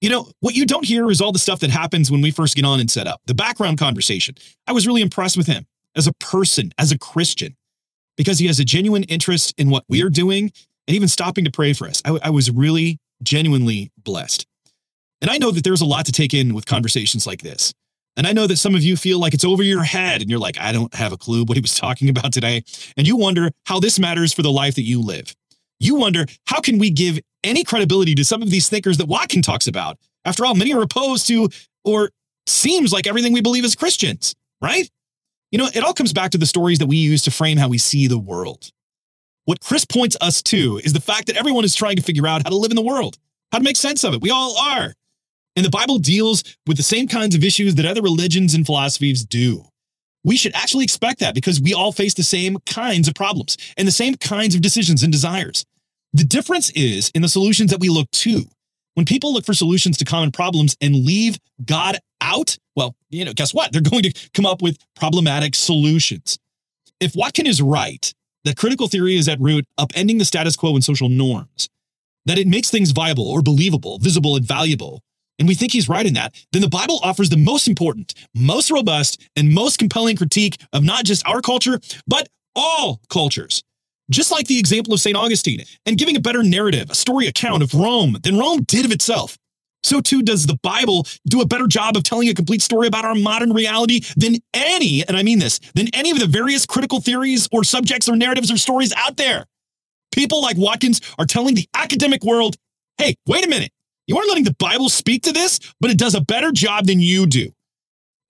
You 0.00 0.10
know, 0.10 0.28
what 0.40 0.54
you 0.54 0.66
don't 0.66 0.84
hear 0.84 1.10
is 1.10 1.20
all 1.20 1.32
the 1.32 1.38
stuff 1.38 1.60
that 1.60 1.70
happens 1.70 2.10
when 2.10 2.20
we 2.20 2.30
first 2.30 2.56
get 2.56 2.64
on 2.64 2.80
and 2.80 2.90
set 2.90 3.06
up, 3.06 3.20
the 3.26 3.34
background 3.34 3.78
conversation. 3.78 4.34
I 4.66 4.72
was 4.72 4.86
really 4.86 5.02
impressed 5.02 5.36
with 5.36 5.46
him 5.46 5.66
as 5.94 6.06
a 6.06 6.12
person, 6.14 6.72
as 6.78 6.90
a 6.90 6.98
Christian, 6.98 7.56
because 8.20 8.38
he 8.38 8.46
has 8.48 8.60
a 8.60 8.64
genuine 8.66 9.02
interest 9.04 9.54
in 9.56 9.70
what 9.70 9.82
we 9.88 10.02
are 10.02 10.10
doing 10.10 10.52
and 10.86 10.94
even 10.94 11.08
stopping 11.08 11.42
to 11.42 11.50
pray 11.50 11.72
for 11.72 11.86
us. 11.86 12.02
I, 12.04 12.18
I 12.24 12.28
was 12.28 12.50
really 12.50 12.98
genuinely 13.22 13.90
blessed. 13.96 14.46
And 15.22 15.30
I 15.30 15.38
know 15.38 15.50
that 15.50 15.64
there's 15.64 15.80
a 15.80 15.86
lot 15.86 16.04
to 16.04 16.12
take 16.12 16.34
in 16.34 16.52
with 16.52 16.66
conversations 16.66 17.26
like 17.26 17.40
this. 17.40 17.72
And 18.18 18.26
I 18.26 18.34
know 18.34 18.46
that 18.46 18.58
some 18.58 18.74
of 18.74 18.82
you 18.82 18.98
feel 18.98 19.18
like 19.18 19.32
it's 19.32 19.42
over 19.46 19.62
your 19.62 19.84
head 19.84 20.20
and 20.20 20.28
you're 20.28 20.38
like, 20.38 20.60
I 20.60 20.70
don't 20.70 20.92
have 20.92 21.14
a 21.14 21.16
clue 21.16 21.44
what 21.44 21.56
he 21.56 21.62
was 21.62 21.74
talking 21.78 22.10
about 22.10 22.30
today. 22.30 22.62
And 22.94 23.06
you 23.06 23.16
wonder 23.16 23.52
how 23.64 23.80
this 23.80 23.98
matters 23.98 24.34
for 24.34 24.42
the 24.42 24.52
life 24.52 24.74
that 24.74 24.82
you 24.82 25.00
live. 25.00 25.34
You 25.78 25.94
wonder, 25.94 26.26
how 26.44 26.60
can 26.60 26.76
we 26.76 26.90
give 26.90 27.20
any 27.42 27.64
credibility 27.64 28.14
to 28.16 28.24
some 28.26 28.42
of 28.42 28.50
these 28.50 28.68
thinkers 28.68 28.98
that 28.98 29.08
Watkin 29.08 29.40
talks 29.40 29.66
about? 29.66 29.96
After 30.26 30.44
all, 30.44 30.54
many 30.54 30.74
are 30.74 30.82
opposed 30.82 31.26
to, 31.28 31.48
or 31.86 32.10
seems 32.46 32.92
like 32.92 33.06
everything 33.06 33.32
we 33.32 33.40
believe 33.40 33.64
as 33.64 33.74
Christians, 33.74 34.34
right? 34.60 34.90
You 35.50 35.58
know, 35.58 35.68
it 35.74 35.82
all 35.82 35.94
comes 35.94 36.12
back 36.12 36.30
to 36.32 36.38
the 36.38 36.46
stories 36.46 36.78
that 36.78 36.86
we 36.86 36.96
use 36.96 37.22
to 37.22 37.30
frame 37.30 37.58
how 37.58 37.68
we 37.68 37.78
see 37.78 38.06
the 38.06 38.18
world. 38.18 38.70
What 39.46 39.60
Chris 39.60 39.84
points 39.84 40.16
us 40.20 40.42
to 40.44 40.80
is 40.84 40.92
the 40.92 41.00
fact 41.00 41.26
that 41.26 41.36
everyone 41.36 41.64
is 41.64 41.74
trying 41.74 41.96
to 41.96 42.02
figure 42.02 42.26
out 42.26 42.42
how 42.44 42.50
to 42.50 42.56
live 42.56 42.70
in 42.70 42.76
the 42.76 42.82
world, 42.82 43.18
how 43.50 43.58
to 43.58 43.64
make 43.64 43.76
sense 43.76 44.04
of 44.04 44.14
it. 44.14 44.20
We 44.20 44.30
all 44.30 44.56
are. 44.56 44.94
And 45.56 45.64
the 45.66 45.70
Bible 45.70 45.98
deals 45.98 46.44
with 46.66 46.76
the 46.76 46.84
same 46.84 47.08
kinds 47.08 47.34
of 47.34 47.42
issues 47.42 47.74
that 47.74 47.86
other 47.86 48.02
religions 48.02 48.54
and 48.54 48.64
philosophies 48.64 49.24
do. 49.24 49.64
We 50.22 50.36
should 50.36 50.54
actually 50.54 50.84
expect 50.84 51.18
that 51.20 51.34
because 51.34 51.60
we 51.60 51.74
all 51.74 51.92
face 51.92 52.14
the 52.14 52.22
same 52.22 52.58
kinds 52.66 53.08
of 53.08 53.14
problems 53.14 53.56
and 53.76 53.88
the 53.88 53.92
same 53.92 54.14
kinds 54.14 54.54
of 54.54 54.60
decisions 54.60 55.02
and 55.02 55.10
desires. 55.10 55.64
The 56.12 56.24
difference 56.24 56.70
is 56.70 57.10
in 57.14 57.22
the 57.22 57.28
solutions 57.28 57.70
that 57.70 57.80
we 57.80 57.88
look 57.88 58.10
to. 58.12 58.44
When 58.94 59.06
people 59.06 59.32
look 59.32 59.46
for 59.46 59.54
solutions 59.54 59.96
to 59.98 60.04
common 60.04 60.30
problems 60.30 60.76
and 60.80 60.94
leave 60.94 61.38
God 61.64 61.98
out, 62.20 62.56
well, 62.80 62.96
you 63.10 63.26
know, 63.26 63.34
guess 63.34 63.52
what? 63.52 63.72
They're 63.72 63.82
going 63.82 64.02
to 64.04 64.30
come 64.32 64.46
up 64.46 64.62
with 64.62 64.78
problematic 64.96 65.54
solutions. 65.54 66.38
If 66.98 67.14
Watkin 67.14 67.46
is 67.46 67.60
right, 67.60 68.12
that 68.44 68.56
critical 68.56 68.88
theory 68.88 69.16
is 69.16 69.28
at 69.28 69.38
root 69.38 69.66
upending 69.78 70.18
the 70.18 70.24
status 70.24 70.56
quo 70.56 70.74
and 70.74 70.82
social 70.82 71.10
norms, 71.10 71.68
that 72.24 72.38
it 72.38 72.46
makes 72.46 72.70
things 72.70 72.92
viable 72.92 73.28
or 73.28 73.42
believable, 73.42 73.98
visible, 73.98 74.34
and 74.36 74.46
valuable, 74.46 75.02
and 75.38 75.46
we 75.46 75.54
think 75.54 75.72
he's 75.72 75.88
right 75.88 76.06
in 76.06 76.14
that, 76.14 76.34
then 76.52 76.62
the 76.62 76.68
Bible 76.68 77.00
offers 77.02 77.28
the 77.28 77.36
most 77.36 77.68
important, 77.68 78.14
most 78.34 78.70
robust, 78.70 79.20
and 79.36 79.52
most 79.52 79.78
compelling 79.78 80.16
critique 80.16 80.60
of 80.72 80.82
not 80.82 81.04
just 81.04 81.26
our 81.26 81.40
culture, 81.40 81.80
but 82.06 82.28
all 82.54 83.00
cultures. 83.08 83.62
Just 84.10 84.30
like 84.30 84.46
the 84.48 84.58
example 84.58 84.92
of 84.92 85.00
St. 85.00 85.16
Augustine, 85.16 85.62
and 85.86 85.96
giving 85.96 86.16
a 86.16 86.20
better 86.20 86.42
narrative, 86.42 86.90
a 86.90 86.94
story 86.94 87.26
account 87.26 87.62
of 87.62 87.74
Rome 87.74 88.16
than 88.22 88.38
Rome 88.38 88.62
did 88.62 88.84
of 88.84 88.92
itself. 88.92 89.38
So 89.82 90.00
too 90.00 90.22
does 90.22 90.46
the 90.46 90.58
Bible 90.62 91.06
do 91.28 91.40
a 91.40 91.46
better 91.46 91.66
job 91.66 91.96
of 91.96 92.02
telling 92.02 92.28
a 92.28 92.34
complete 92.34 92.62
story 92.62 92.86
about 92.86 93.04
our 93.04 93.14
modern 93.14 93.52
reality 93.52 94.00
than 94.16 94.36
any, 94.52 95.06
and 95.06 95.16
I 95.16 95.22
mean 95.22 95.38
this, 95.38 95.58
than 95.74 95.88
any 95.94 96.10
of 96.10 96.18
the 96.18 96.26
various 96.26 96.66
critical 96.66 97.00
theories 97.00 97.48
or 97.52 97.64
subjects 97.64 98.08
or 98.08 98.16
narratives 98.16 98.50
or 98.50 98.56
stories 98.56 98.92
out 98.96 99.16
there. 99.16 99.46
People 100.12 100.42
like 100.42 100.56
Watkins 100.56 101.00
are 101.18 101.24
telling 101.24 101.54
the 101.54 101.68
academic 101.74 102.24
world, 102.24 102.56
hey, 102.98 103.14
wait 103.26 103.44
a 103.44 103.48
minute. 103.48 103.72
You 104.06 104.16
aren't 104.16 104.28
letting 104.28 104.44
the 104.44 104.56
Bible 104.58 104.88
speak 104.88 105.22
to 105.22 105.32
this, 105.32 105.60
but 105.80 105.90
it 105.90 105.98
does 105.98 106.14
a 106.14 106.20
better 106.20 106.50
job 106.50 106.86
than 106.86 107.00
you 107.00 107.26
do. 107.26 107.50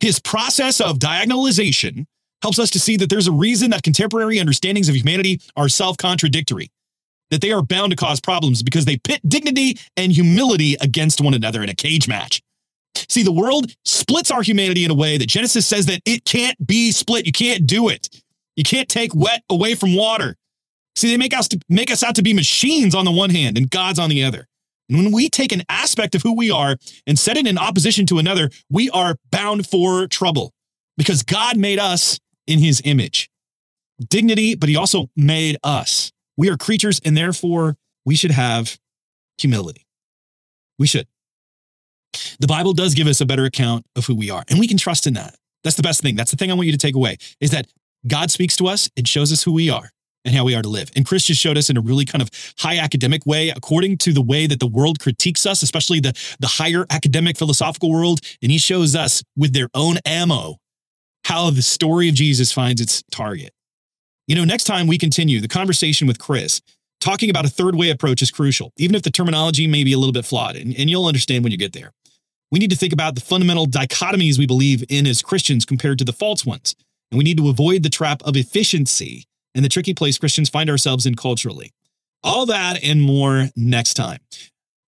His 0.00 0.20
process 0.20 0.80
of 0.80 0.98
diagonalization 0.98 2.06
helps 2.42 2.58
us 2.58 2.70
to 2.70 2.80
see 2.80 2.96
that 2.98 3.10
there's 3.10 3.26
a 3.26 3.32
reason 3.32 3.70
that 3.70 3.82
contemporary 3.82 4.38
understandings 4.38 4.88
of 4.88 4.96
humanity 4.96 5.40
are 5.56 5.68
self 5.68 5.96
contradictory 5.96 6.70
that 7.30 7.40
they 7.40 7.52
are 7.52 7.62
bound 7.62 7.90
to 7.90 7.96
cause 7.96 8.20
problems 8.20 8.62
because 8.62 8.84
they 8.84 8.96
pit 8.96 9.20
dignity 9.26 9.78
and 9.96 10.12
humility 10.12 10.76
against 10.80 11.20
one 11.20 11.34
another 11.34 11.62
in 11.62 11.68
a 11.68 11.74
cage 11.74 12.08
match. 12.08 12.42
See, 13.08 13.22
the 13.22 13.32
world 13.32 13.72
splits 13.84 14.30
our 14.30 14.42
humanity 14.42 14.84
in 14.84 14.90
a 14.90 14.94
way 14.94 15.16
that 15.16 15.28
Genesis 15.28 15.66
says 15.66 15.86
that 15.86 16.00
it 16.04 16.24
can't 16.24 16.66
be 16.66 16.90
split. 16.90 17.26
You 17.26 17.32
can't 17.32 17.66
do 17.66 17.88
it. 17.88 18.08
You 18.56 18.64
can't 18.64 18.88
take 18.88 19.14
wet 19.14 19.42
away 19.48 19.74
from 19.74 19.94
water. 19.94 20.36
See, 20.96 21.08
they 21.08 21.16
make 21.16 21.36
us 21.36 21.48
to 21.48 21.60
make 21.68 21.90
us 21.90 22.02
out 22.02 22.16
to 22.16 22.22
be 22.22 22.34
machines 22.34 22.94
on 22.94 23.04
the 23.04 23.10
one 23.10 23.30
hand 23.30 23.56
and 23.56 23.70
gods 23.70 23.98
on 23.98 24.10
the 24.10 24.24
other. 24.24 24.46
And 24.88 24.98
when 24.98 25.12
we 25.12 25.28
take 25.28 25.52
an 25.52 25.62
aspect 25.68 26.14
of 26.16 26.22
who 26.22 26.36
we 26.36 26.50
are 26.50 26.76
and 27.06 27.18
set 27.18 27.36
it 27.36 27.46
in 27.46 27.58
opposition 27.58 28.06
to 28.06 28.18
another, 28.18 28.50
we 28.68 28.90
are 28.90 29.16
bound 29.30 29.68
for 29.68 30.08
trouble 30.08 30.52
because 30.96 31.22
God 31.22 31.56
made 31.56 31.78
us 31.78 32.18
in 32.46 32.58
his 32.58 32.82
image. 32.84 33.30
Dignity, 34.08 34.56
but 34.56 34.68
he 34.68 34.76
also 34.76 35.08
made 35.16 35.56
us. 35.62 36.10
We 36.40 36.48
are 36.48 36.56
creatures, 36.56 37.02
and 37.04 37.14
therefore 37.14 37.76
we 38.06 38.16
should 38.16 38.30
have 38.30 38.78
humility. 39.36 39.86
We 40.78 40.86
should. 40.86 41.06
The 42.38 42.46
Bible 42.46 42.72
does 42.72 42.94
give 42.94 43.06
us 43.06 43.20
a 43.20 43.26
better 43.26 43.44
account 43.44 43.84
of 43.94 44.06
who 44.06 44.14
we 44.14 44.30
are, 44.30 44.42
and 44.48 44.58
we 44.58 44.66
can 44.66 44.78
trust 44.78 45.06
in 45.06 45.12
that. 45.14 45.36
That's 45.64 45.76
the 45.76 45.82
best 45.82 46.00
thing. 46.00 46.16
That's 46.16 46.30
the 46.30 46.38
thing 46.38 46.50
I 46.50 46.54
want 46.54 46.64
you 46.64 46.72
to 46.72 46.78
take 46.78 46.94
away 46.94 47.18
is 47.42 47.50
that 47.50 47.66
God 48.06 48.30
speaks 48.30 48.56
to 48.56 48.68
us 48.68 48.88
and 48.96 49.06
shows 49.06 49.34
us 49.34 49.42
who 49.42 49.52
we 49.52 49.68
are 49.68 49.90
and 50.24 50.34
how 50.34 50.44
we 50.44 50.54
are 50.54 50.62
to 50.62 50.68
live. 50.70 50.90
And 50.96 51.04
Chris 51.04 51.26
just 51.26 51.42
showed 51.42 51.58
us 51.58 51.68
in 51.68 51.76
a 51.76 51.82
really 51.82 52.06
kind 52.06 52.22
of 52.22 52.30
high 52.58 52.78
academic 52.78 53.26
way, 53.26 53.50
according 53.50 53.98
to 53.98 54.12
the 54.14 54.22
way 54.22 54.46
that 54.46 54.60
the 54.60 54.66
world 54.66 54.98
critiques 54.98 55.44
us, 55.44 55.62
especially 55.62 56.00
the, 56.00 56.14
the 56.40 56.46
higher 56.46 56.86
academic 56.88 57.36
philosophical 57.36 57.92
world. 57.92 58.20
And 58.40 58.50
he 58.50 58.56
shows 58.56 58.96
us 58.96 59.22
with 59.36 59.52
their 59.52 59.68
own 59.74 59.98
ammo 60.06 60.56
how 61.24 61.50
the 61.50 61.60
story 61.60 62.08
of 62.08 62.14
Jesus 62.14 62.50
finds 62.50 62.80
its 62.80 63.04
target. 63.12 63.52
You 64.30 64.36
know, 64.36 64.44
next 64.44 64.62
time 64.62 64.86
we 64.86 64.96
continue 64.96 65.40
the 65.40 65.48
conversation 65.48 66.06
with 66.06 66.20
Chris, 66.20 66.62
talking 67.00 67.30
about 67.30 67.46
a 67.46 67.48
third 67.48 67.74
way 67.74 67.90
approach 67.90 68.22
is 68.22 68.30
crucial, 68.30 68.72
even 68.76 68.94
if 68.94 69.02
the 69.02 69.10
terminology 69.10 69.66
may 69.66 69.82
be 69.82 69.92
a 69.92 69.98
little 69.98 70.12
bit 70.12 70.24
flawed, 70.24 70.54
and, 70.54 70.72
and 70.78 70.88
you'll 70.88 71.06
understand 71.06 71.42
when 71.42 71.50
you 71.50 71.58
get 71.58 71.72
there. 71.72 71.90
We 72.52 72.60
need 72.60 72.70
to 72.70 72.76
think 72.76 72.92
about 72.92 73.16
the 73.16 73.22
fundamental 73.22 73.66
dichotomies 73.66 74.38
we 74.38 74.46
believe 74.46 74.84
in 74.88 75.04
as 75.08 75.20
Christians 75.20 75.64
compared 75.64 75.98
to 75.98 76.04
the 76.04 76.12
false 76.12 76.46
ones. 76.46 76.76
And 77.10 77.18
we 77.18 77.24
need 77.24 77.38
to 77.38 77.48
avoid 77.48 77.82
the 77.82 77.90
trap 77.90 78.22
of 78.22 78.36
efficiency 78.36 79.24
and 79.56 79.64
the 79.64 79.68
tricky 79.68 79.94
place 79.94 80.16
Christians 80.16 80.48
find 80.48 80.70
ourselves 80.70 81.06
in 81.06 81.16
culturally. 81.16 81.72
All 82.22 82.46
that 82.46 82.84
and 82.84 83.02
more 83.02 83.48
next 83.56 83.94
time. 83.94 84.20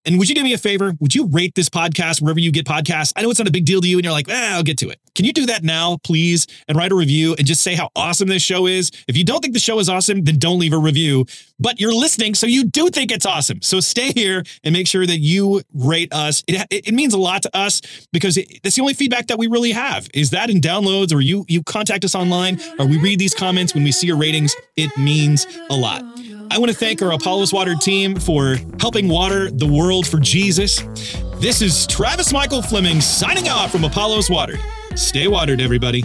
And 0.05 0.19
would 0.19 0.29
you 0.29 0.35
do 0.35 0.43
me 0.43 0.53
a 0.53 0.59
favor? 0.59 0.95
Would 1.01 1.15
you 1.15 1.27
rate 1.27 1.55
this 1.55 1.69
podcast 1.69 2.21
wherever 2.21 2.41
you 2.41 2.51
get 2.51 2.67
podcasts? 2.67 3.13
I 3.17 3.23
know 3.23 3.31
it's 3.31 3.39
not 3.39 3.49
a 3.49 3.53
big 3.53 3.65
deal 3.65 3.81
to 3.81 3.89
you, 3.89 3.99
and 3.99 4.05
you're 4.05 4.13
like, 4.13 4.29
eh, 4.29 4.51
I'll 4.55 4.63
get 4.63 4.79
to 4.79 4.89
it. 4.89 4.99
Can 5.15 5.25
you 5.25 5.33
do 5.33 5.47
that 5.47 5.63
now, 5.63 5.99
please? 6.03 6.47
And 6.67 6.77
write 6.77 6.91
a 6.91 6.95
review 6.95 7.35
and 7.37 7.47
just 7.47 7.63
say 7.63 7.75
how 7.75 7.91
awesome 7.95 8.29
this 8.29 8.43
show 8.43 8.67
is. 8.67 8.91
If 9.07 9.17
you 9.17 9.25
don't 9.25 9.41
think 9.41 9.55
the 9.55 9.61
show 9.61 9.79
is 9.79 9.89
awesome, 9.89 10.25
then 10.25 10.39
don't 10.39 10.59
leave 10.59 10.73
a 10.73 10.79
review. 10.79 11.27
But 11.59 11.81
you're 11.81 11.95
listening, 11.95 12.35
so 12.35 12.47
you 12.47 12.65
do 12.65 12.89
think 12.89 13.13
it's 13.13 13.27
awesome. 13.27 13.63
So 13.63 13.81
stay 13.81 14.13
here 14.13 14.43
and 14.65 14.73
make 14.73 14.89
sure 14.89 15.07
that 15.07 15.19
you 15.19 15.63
rate 15.75 16.13
us. 16.13 16.43
It, 16.49 16.67
it, 16.71 16.89
it 16.89 16.95
means 16.95 17.15
a 17.15 17.19
lot 17.19 17.43
to 17.43 17.57
us 17.57 17.81
because 18.13 18.37
it, 18.37 18.61
that's 18.63 18.77
the 18.77 18.83
only 18.83 18.95
feedback 18.95 19.29
that 19.29 19.39
we 19.39 19.47
really 19.47 19.73
have 19.73 20.09
is 20.15 20.31
that 20.31 20.51
in 20.51 20.61
downloads 20.61 21.15
or 21.15 21.21
you 21.21 21.45
you 21.49 21.63
contact 21.63 22.05
us 22.05 22.15
online 22.15 22.61
or 22.79 22.87
we 22.87 22.99
read 22.99 23.19
these 23.19 23.35
comments 23.35 23.75
when 23.75 23.85
we 23.85 23.93
see 23.93 24.07
your 24.07 24.17
ratings. 24.17 24.57
It 24.77 24.97
means 24.97 25.47
a 25.71 25.75
lot. 25.77 26.03
I 26.51 26.59
want 26.59 26.71
to 26.71 26.77
thank 26.77 27.01
our 27.03 27.13
Apollos 27.13 27.53
Watered 27.53 27.81
team 27.81 28.17
for 28.19 28.57
helping 28.81 29.09
water 29.09 29.51
the 29.51 29.67
world 29.67 30.07
for 30.07 30.19
Jesus. 30.19 30.83
This 31.37 31.63
is 31.63 31.87
Travis 31.87 32.33
Michael 32.33 32.63
Fleming 32.63 33.01
signing 33.01 33.49
off 33.49 33.71
from 33.73 33.85
Apollos 33.85 34.29
Watered. 34.29 34.61
Stay 34.95 35.29
watered, 35.29 35.61
everybody. 35.61 36.05